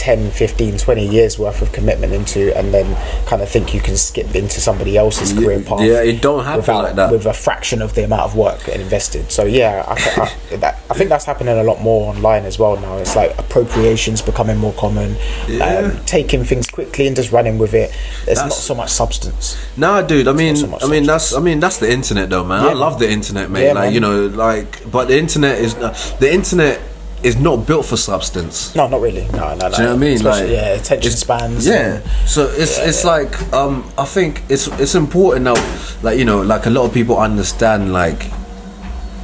10, 0.08 0.32
15, 0.32 0.78
20 0.78 1.06
years 1.06 1.38
worth 1.38 1.62
of 1.62 1.74
commitment 1.74 2.14
into, 2.14 2.58
and 2.58 2.74
then 2.74 2.96
kind 3.26 3.42
of 3.42 3.50
think 3.50 3.74
you 3.74 3.82
can 3.82 3.98
skip 3.98 4.36
into 4.36 4.62
somebody 4.62 4.96
else's 4.96 5.34
career 5.34 5.62
path. 5.62 5.82
yeah, 5.82 6.02
it 6.02 6.22
don't 6.22 6.46
happen 6.46 6.62
without, 6.62 6.84
like 6.86 6.96
that. 6.96 7.12
With 7.12 7.26
a 7.26 7.34
fraction 7.34 7.82
of 7.82 7.94
the 7.94 8.06
amount 8.06 8.22
of 8.22 8.34
work 8.34 8.70
invested. 8.70 9.30
So 9.30 9.44
yeah, 9.44 9.84
I, 9.86 9.96
I, 10.22 10.56
that, 10.60 10.80
I 10.90 10.94
think 10.94 11.10
that's 11.10 11.26
happening 11.26 11.58
a 11.58 11.64
lot 11.64 11.82
more 11.82 12.10
online 12.14 12.46
as 12.46 12.58
well 12.58 12.78
now. 12.80 12.96
It's 13.00 13.18
like 13.18 13.38
appropriations 13.38 14.22
becoming 14.22 14.56
more 14.56 14.72
common, 14.76 15.18
Yeah. 15.50 15.92
um, 15.92 16.06
taking 16.06 16.46
things 16.46 16.68
quickly 16.68 17.08
and 17.08 17.14
just 17.14 17.34
running 17.34 17.58
with 17.58 17.74
it. 17.74 17.94
There's 18.26 18.38
not 18.38 18.54
so 18.54 18.76
much 18.76 18.92
substance. 18.92 19.58
Nah, 19.76 20.04
dude. 20.04 20.30
I 20.30 20.32
mean, 20.32 20.56
so 20.56 20.78
I 20.82 20.88
mean 20.88 21.04
that's. 21.04 21.34
I 21.34 21.42
mean 21.42 21.60
that's 21.60 21.80
the 21.80 21.92
internet, 21.92 22.30
though, 22.30 22.46
man. 22.46 22.64
Yeah, 22.64 22.70
I 22.70 22.74
love 22.76 22.94
man. 22.94 23.10
the 23.10 23.12
internet, 23.12 23.52
mate. 23.52 23.74
Like 23.74 23.84
man. 23.88 23.94
you 23.94 24.00
know, 24.00 24.28
like 24.28 24.90
but 24.90 25.10
the 25.10 25.18
internet 25.18 25.58
is 25.60 25.76
uh, 25.76 25.90
the 26.22 26.34
internet 26.34 26.80
is 27.28 27.36
not 27.38 27.66
built 27.68 27.86
for 27.86 27.98
substance. 27.98 28.74
No, 28.76 28.88
not 28.88 29.02
really. 29.02 29.26
No, 29.40 29.54
no, 29.56 29.56
no. 29.56 29.70
Do 29.70 29.78
you 29.78 29.84
know 29.84 29.90
what 29.90 29.96
I 29.96 29.98
mean? 29.98 30.16
Especially, 30.16 30.42
Like, 30.56 30.62
yeah, 30.64 30.80
attention 30.82 31.12
spans. 31.12 31.68
Yeah. 31.68 31.96
and- 31.96 32.04
So 32.26 32.42
it's 32.64 32.78
it's 32.90 33.04
like 33.04 33.32
um 33.54 33.74
I 33.98 34.06
think 34.06 34.44
it's 34.50 34.68
it's 34.84 34.96
important 34.96 35.44
now 35.46 35.56
like 36.04 36.18
you 36.20 36.26
know 36.26 36.42
like 36.54 36.66
a 36.66 36.70
lot 36.70 36.84
of 36.88 36.94
people 36.94 37.16
understand 37.18 37.92
like 37.94 38.22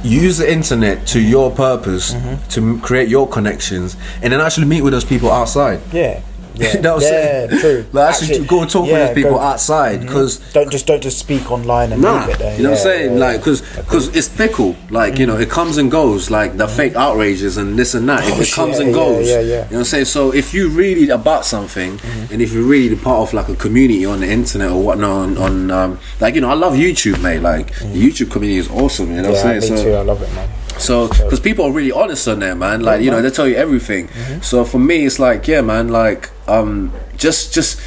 use 0.02 0.36
the 0.38 0.50
internet 0.52 1.06
to 1.06 1.18
your 1.20 1.50
purpose 1.50 2.12
Mm-hmm. 2.14 2.34
to 2.54 2.78
create 2.80 3.08
your 3.08 3.26
connections 3.28 3.96
and 4.22 4.32
then 4.32 4.40
actually 4.40 4.66
meet 4.66 4.82
with 4.82 4.92
those 4.92 5.04
people 5.06 5.30
outside. 5.30 5.80
yeah. 5.92 6.20
Yeah, 6.56 6.72
you 6.76 6.80
know 6.82 6.94
what 6.94 7.04
I'm 7.04 7.12
yeah, 7.12 7.46
saying? 7.48 7.60
true. 7.60 7.86
Like 7.92 8.14
actually, 8.14 8.38
to 8.38 8.44
go 8.44 8.64
talk 8.64 8.86
yeah, 8.86 8.92
with 8.92 9.08
those 9.08 9.14
people 9.14 9.30
go- 9.32 9.36
Mm-hmm. 9.38 9.46
outside 9.46 10.00
because 10.02 10.38
Don't 10.52 10.70
just 10.70 10.86
don't 10.86 11.02
just 11.02 11.18
speak 11.18 11.50
online 11.50 11.92
and 11.92 12.00
Nah, 12.02 12.20
leave 12.26 12.34
it 12.34 12.38
there. 12.38 12.56
you 12.56 12.62
know 12.62 12.70
what 12.70 12.78
I'm 12.78 12.82
saying? 12.84 13.12
yeah, 13.14 13.18
Like, 13.26 13.42
cause, 13.42 13.60
cause 13.88 14.14
it's 14.16 14.28
fickle. 14.28 14.76
Like, 14.90 15.18
you 15.18 15.26
know, 15.26 15.36
it 15.36 15.50
comes 15.50 15.76
and 15.78 15.90
goes. 15.90 16.30
Like 16.30 16.56
the 16.56 16.68
fake 16.68 16.94
outrages 16.94 17.56
and 17.56 17.76
this 17.78 17.94
and 17.94 18.08
that. 18.08 18.24
It- 18.26 18.34
Oh, 18.34 18.40
it 18.40 18.52
comes 18.52 18.78
yeah, 18.78 18.84
and 18.84 18.94
goes. 18.94 19.28
yeah, 19.28 19.40
yeah. 19.40 19.40
You 19.40 19.50
know 19.50 19.60
what 19.64 19.78
I'm 19.78 19.84
saying? 19.84 20.04
So 20.06 20.32
if 20.32 20.54
you 20.54 20.68
really 20.68 21.08
about 21.10 21.44
something, 21.44 21.98
Mm-hmm. 21.98 22.32
and 22.32 22.42
if 22.42 22.52
you're 22.52 22.62
really 22.62 22.96
part 22.96 23.20
of 23.28 23.34
like 23.34 23.48
a 23.48 23.56
community 23.56 24.04
on 24.06 24.20
the 24.20 24.28
internet 24.30 24.70
or 24.70 24.82
whatnot, 24.82 25.10
on, 25.10 25.38
on 25.38 25.70
um, 25.70 25.98
like 26.20 26.34
you 26.34 26.40
know, 26.40 26.50
I 26.50 26.54
love 26.54 26.74
YouTube, 26.74 27.20
mate. 27.22 27.40
Like 27.40 27.68
the 27.78 27.84
YouTube 28.06 28.30
community 28.30 28.58
is 28.58 28.70
awesome. 28.70 29.14
You 29.14 29.22
know 29.22 29.30
what 29.30 29.38
Mm. 29.38 29.44
yeah, 29.44 29.50
I'm 29.50 29.54
me 29.56 29.60
saying? 29.60 29.76
too. 29.84 29.90
So, 29.90 30.00
I 30.00 30.02
love 30.02 30.22
it, 30.22 30.32
man. 30.34 30.48
So 30.78 31.08
because 31.08 31.40
people 31.40 31.64
are 31.66 31.72
really 31.72 31.92
honest 31.92 32.26
on 32.28 32.40
there, 32.40 32.54
man. 32.54 32.80
Like 32.80 33.00
you 33.02 33.10
know, 33.10 33.22
they 33.22 33.30
tell 33.30 33.48
you 33.48 33.56
everything. 33.56 34.08
Mm-hmm. 34.08 34.40
So 34.40 34.64
for 34.64 34.78
me, 34.78 35.04
it's 35.04 35.18
like, 35.18 35.46
yeah, 35.48 35.60
man. 35.60 35.88
Like, 35.88 36.30
um, 36.48 36.92
just 37.16 37.54
just 37.54 37.80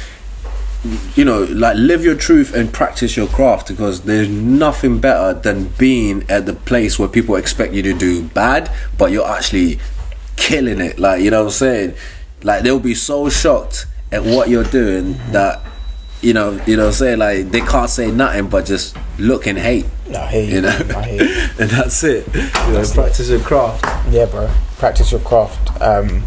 you 1.16 1.24
know, 1.24 1.42
like 1.44 1.76
live 1.76 2.04
your 2.04 2.14
truth 2.14 2.54
and 2.54 2.72
practice 2.72 3.16
your 3.16 3.26
craft 3.26 3.68
because 3.68 4.02
there's 4.02 4.28
nothing 4.28 5.00
better 5.00 5.38
than 5.38 5.68
being 5.76 6.24
at 6.28 6.46
the 6.46 6.52
place 6.52 6.98
where 6.98 7.08
people 7.08 7.34
expect 7.34 7.72
you 7.72 7.82
to 7.82 7.92
do 7.92 8.22
bad, 8.22 8.70
but 8.96 9.10
you're 9.10 9.28
actually 9.28 9.80
killing 10.36 10.80
it. 10.80 10.98
Like, 10.98 11.20
you 11.20 11.30
know 11.30 11.40
what 11.40 11.46
I'm 11.46 11.52
saying? 11.52 11.94
Like, 12.42 12.62
they'll 12.62 12.78
be 12.78 12.94
so 12.94 13.28
shocked 13.28 13.86
at 14.12 14.24
what 14.24 14.48
you're 14.48 14.64
doing 14.64 15.18
that, 15.32 15.60
you 16.22 16.32
know, 16.32 16.60
you 16.66 16.76
know 16.76 16.84
what 16.84 16.88
I'm 16.88 16.94
saying? 16.94 17.18
Like, 17.18 17.50
they 17.50 17.60
can't 17.60 17.90
say 17.90 18.10
nothing 18.10 18.48
but 18.48 18.66
just 18.66 18.96
look 19.18 19.46
and 19.46 19.58
hate. 19.58 19.86
I 20.14 20.26
hear 20.26 20.42
you. 20.44 20.54
You 20.56 20.60
know. 20.62 20.68
I 20.96 21.02
hear 21.02 21.22
you. 21.24 21.48
and 21.60 21.70
that's 21.70 22.02
it. 22.04 22.26
You 22.34 22.72
know, 22.72 22.84
practice 22.92 23.28
your 23.30 23.40
craft. 23.40 23.84
Yeah, 24.12 24.26
bro. 24.26 24.50
Practice 24.78 25.12
your 25.12 25.20
craft. 25.20 25.80
Um, 25.80 26.22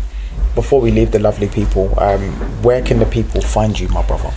before 0.55 0.81
we 0.81 0.91
leave 0.91 1.11
the 1.11 1.19
lovely 1.19 1.47
people, 1.47 1.97
um, 1.99 2.31
where 2.61 2.81
can 2.81 2.99
the 2.99 3.05
people 3.05 3.41
find 3.41 3.79
you, 3.79 3.87
my 3.89 4.05
brother? 4.05 4.31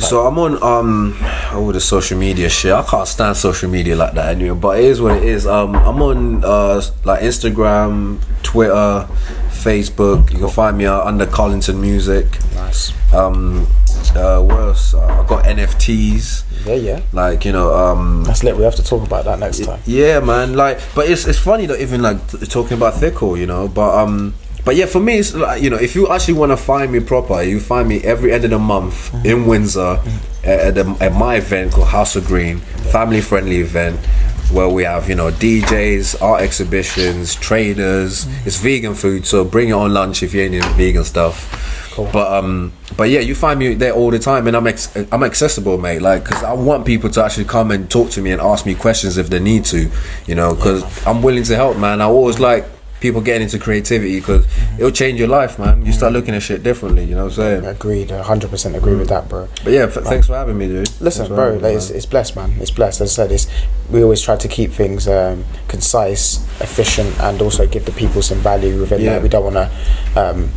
So 0.00 0.26
I'm 0.26 0.38
on 0.38 0.62
um 0.62 1.16
all 1.52 1.68
the 1.72 1.80
social 1.80 2.18
media 2.18 2.48
shit. 2.48 2.72
I 2.72 2.82
can't 2.82 3.06
stand 3.08 3.36
social 3.36 3.68
media 3.70 3.96
like 3.96 4.14
that 4.14 4.34
anyway. 4.36 4.58
But 4.58 4.78
it 4.78 4.84
is 4.84 5.00
what 5.00 5.16
it 5.16 5.24
is. 5.24 5.46
Um 5.46 5.74
I'm 5.76 6.00
on 6.02 6.44
uh 6.44 6.80
like 7.04 7.22
Instagram, 7.22 8.18
Twitter, 8.42 9.06
Facebook. 9.50 10.32
You 10.32 10.38
can 10.38 10.48
find 10.48 10.78
me 10.78 10.86
uh, 10.86 11.00
under 11.02 11.26
Carlington 11.26 11.80
Music. 11.80 12.26
Nice. 12.54 12.92
Um 13.12 13.66
uh 14.16 14.40
what 14.42 14.58
else? 14.60 14.94
Uh, 14.94 15.04
I 15.04 15.26
got 15.26 15.44
NFTs. 15.44 16.44
Yeah, 16.66 16.74
yeah. 16.74 17.00
Like, 17.12 17.44
you 17.44 17.52
know, 17.52 17.74
um 17.74 18.24
That's 18.24 18.42
lit. 18.42 18.56
We 18.56 18.62
have 18.64 18.74
to 18.76 18.82
talk 18.84 19.04
about 19.06 19.24
that 19.26 19.38
next 19.38 19.64
time. 19.64 19.80
yeah, 19.84 20.20
man. 20.20 20.54
Like, 20.54 20.80
but 20.94 21.08
it's 21.10 21.26
it's 21.26 21.38
funny 21.38 21.66
that 21.66 21.80
even 21.80 22.02
like 22.02 22.26
t- 22.28 22.38
talking 22.46 22.76
about 22.76 22.94
Thickle, 22.94 23.36
you 23.36 23.46
know. 23.46 23.68
But 23.68 23.94
um, 23.96 24.34
but 24.68 24.76
yeah, 24.76 24.84
for 24.84 25.00
me, 25.00 25.16
it's 25.16 25.34
like 25.34 25.62
you 25.62 25.70
know, 25.70 25.78
if 25.78 25.94
you 25.94 26.10
actually 26.10 26.34
want 26.34 26.52
to 26.52 26.56
find 26.58 26.92
me 26.92 27.00
proper, 27.00 27.42
you 27.42 27.58
find 27.58 27.88
me 27.88 28.02
every 28.02 28.34
end 28.34 28.44
of 28.44 28.50
the 28.50 28.58
month 28.58 29.10
mm-hmm. 29.10 29.24
in 29.24 29.46
Windsor 29.46 29.96
mm-hmm. 29.96 30.46
at, 30.46 30.60
at, 30.60 30.74
the, 30.74 30.96
at 31.00 31.14
my 31.14 31.36
event 31.36 31.72
called 31.72 31.88
House 31.88 32.16
of 32.16 32.26
Green, 32.26 32.58
family 32.92 33.22
friendly 33.22 33.60
event. 33.60 33.98
Where 34.52 34.68
we 34.68 34.84
have, 34.84 35.08
you 35.08 35.14
know, 35.14 35.30
DJs, 35.30 36.20
art 36.20 36.42
exhibitions, 36.42 37.34
traders. 37.34 38.26
Mm-hmm. 38.26 38.46
It's 38.46 38.60
vegan 38.60 38.94
food, 38.94 39.24
so 39.24 39.42
bring 39.42 39.68
your 39.68 39.82
own 39.82 39.94
lunch 39.94 40.22
if 40.22 40.34
you 40.34 40.42
ain't 40.42 40.54
into 40.54 40.68
vegan 40.74 41.04
stuff. 41.04 41.94
Cool. 41.94 42.10
But 42.12 42.30
um, 42.30 42.74
but 42.98 43.08
yeah, 43.08 43.20
you 43.20 43.34
find 43.34 43.58
me 43.58 43.72
there 43.72 43.94
all 43.94 44.10
the 44.10 44.18
time, 44.18 44.46
and 44.48 44.54
I'm 44.54 44.66
ex- 44.66 44.94
I'm 45.10 45.22
accessible, 45.22 45.78
mate. 45.78 46.02
Like, 46.02 46.26
cause 46.26 46.44
I 46.44 46.52
want 46.52 46.84
people 46.84 47.08
to 47.08 47.24
actually 47.24 47.46
come 47.46 47.70
and 47.70 47.90
talk 47.90 48.10
to 48.10 48.20
me 48.20 48.32
and 48.32 48.40
ask 48.42 48.66
me 48.66 48.74
questions 48.74 49.16
if 49.16 49.30
they 49.30 49.40
need 49.40 49.64
to, 49.66 49.90
you 50.26 50.34
know, 50.34 50.54
cause 50.54 50.84
I'm 51.06 51.22
willing 51.22 51.44
to 51.44 51.56
help, 51.56 51.78
man. 51.78 52.02
I 52.02 52.04
always 52.04 52.38
like 52.38 52.66
people 53.00 53.20
getting 53.20 53.42
into 53.42 53.58
creativity 53.58 54.18
because 54.18 54.46
it'll 54.76 54.90
change 54.90 55.18
your 55.18 55.28
life, 55.28 55.58
man. 55.58 55.84
You 55.86 55.92
start 55.92 56.12
looking 56.12 56.34
at 56.34 56.42
shit 56.42 56.62
differently, 56.62 57.04
you 57.04 57.14
know 57.14 57.24
what 57.24 57.38
I'm 57.38 57.62
saying? 57.62 57.64
Agreed. 57.66 58.10
hundred 58.10 58.50
percent 58.50 58.74
agree 58.76 58.96
with 58.96 59.08
that, 59.08 59.28
bro. 59.28 59.48
But 59.64 59.72
yeah, 59.72 59.82
f- 59.82 59.94
thanks 59.94 60.26
for 60.26 60.34
having 60.34 60.58
me, 60.58 60.66
dude. 60.68 60.90
Listen, 61.00 61.28
bro, 61.28 61.54
me, 61.56 61.60
like, 61.60 61.76
it's, 61.76 61.90
it's 61.90 62.06
blessed, 62.06 62.36
man. 62.36 62.52
It's 62.60 62.70
blessed. 62.70 63.00
As 63.00 63.10
I 63.18 63.22
said, 63.24 63.32
it's 63.32 63.46
we 63.90 64.02
always 64.02 64.20
try 64.22 64.36
to 64.36 64.48
keep 64.48 64.72
things 64.72 65.06
um, 65.08 65.44
concise, 65.68 66.38
efficient, 66.60 67.18
and 67.20 67.40
also 67.40 67.66
give 67.66 67.84
the 67.84 67.92
people 67.92 68.22
some 68.22 68.38
value 68.38 68.80
within 68.80 69.00
Yeah. 69.00 69.14
that. 69.14 69.22
We 69.22 69.28
don't 69.28 69.52
want 69.54 69.56
to 69.56 70.20
um, 70.20 70.50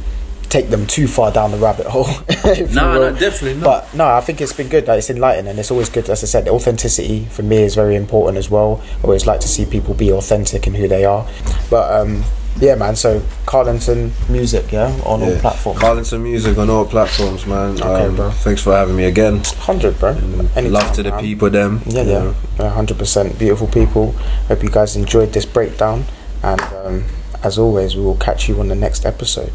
take 0.52 0.70
them 0.70 0.86
too 0.86 1.08
far 1.08 1.32
down 1.32 1.50
the 1.52 1.58
rabbit 1.58 1.88
hole. 1.88 2.06
if 2.30 2.70
you 2.70 2.76
Nah, 2.76 3.00
will. 3.00 3.14
definitely 3.16 3.56
not. 3.56 3.64
But 3.64 3.94
no, 3.96 4.08
I 4.08 4.22
think 4.22 4.42
it's 4.42 4.54
been 4.54 4.68
good. 4.68 4.88
Like, 4.88 5.00
it's 5.00 5.10
enlightening. 5.10 5.58
It's 5.58 5.72
always 5.72 5.90
good. 5.90 6.10
As 6.10 6.24
I 6.24 6.28
said, 6.28 6.48
authenticity 6.48 7.26
for 7.26 7.42
me 7.44 7.58
is 7.64 7.74
very 7.76 7.96
important 7.96 8.38
as 8.38 8.50
well. 8.52 8.82
I 9.00 9.04
always 9.06 9.26
like 9.26 9.40
to 9.40 9.48
see 9.48 9.66
people 9.66 9.94
be 9.94 10.12
authentic 10.12 10.68
in 10.68 10.74
who 10.76 10.88
they 10.88 11.06
are. 11.06 11.28
But 11.70 11.92
um, 12.02 12.24
yeah, 12.60 12.76
man. 12.76 12.98
So 12.98 13.24
Carlington 13.46 14.12
music, 14.30 14.72
yeah, 14.74 14.88
on 15.06 15.24
all 15.24 15.38
platforms. 15.40 15.80
Carlington 15.80 16.22
Music 16.22 16.58
on 16.58 16.70
all 16.70 16.86
platforms, 16.86 17.46
man. 17.46 17.76
Okay, 17.82 18.06
um, 18.08 18.16
bro. 18.18 18.30
Thanks 18.32 18.62
for 18.62 18.74
having 18.74 18.98
me 18.98 19.06
again. 19.06 19.42
Hundred, 19.58 19.98
bro. 20.00 20.10
Anytime, 20.12 20.72
Love 20.72 20.92
to 20.96 21.04
the 21.04 21.12
man. 21.12 21.20
people, 21.22 21.50
them. 21.50 21.82
Yeah, 21.86 22.02
you 22.04 22.10
yeah, 22.12 22.34
know. 22.60 22.70
hundred 22.70 22.98
percent. 23.00 23.40
Beautiful 23.40 23.68
people. 23.68 24.12
Hope 24.50 24.62
you 24.64 24.70
guys 24.70 24.98
enjoyed 24.98 25.32
this 25.32 25.46
breakdown, 25.46 26.04
and 26.44 26.62
um, 26.62 27.06
as 27.42 27.58
always, 27.58 27.96
we 27.96 28.04
will 28.04 28.18
catch 28.18 28.50
you 28.50 28.60
on 28.60 28.68
the 28.68 28.76
next 28.76 29.06
episode. 29.06 29.54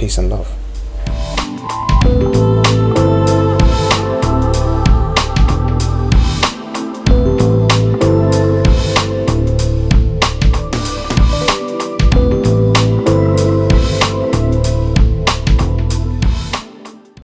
Peace 0.00 0.16
and 0.16 0.30
love. 0.30 1.89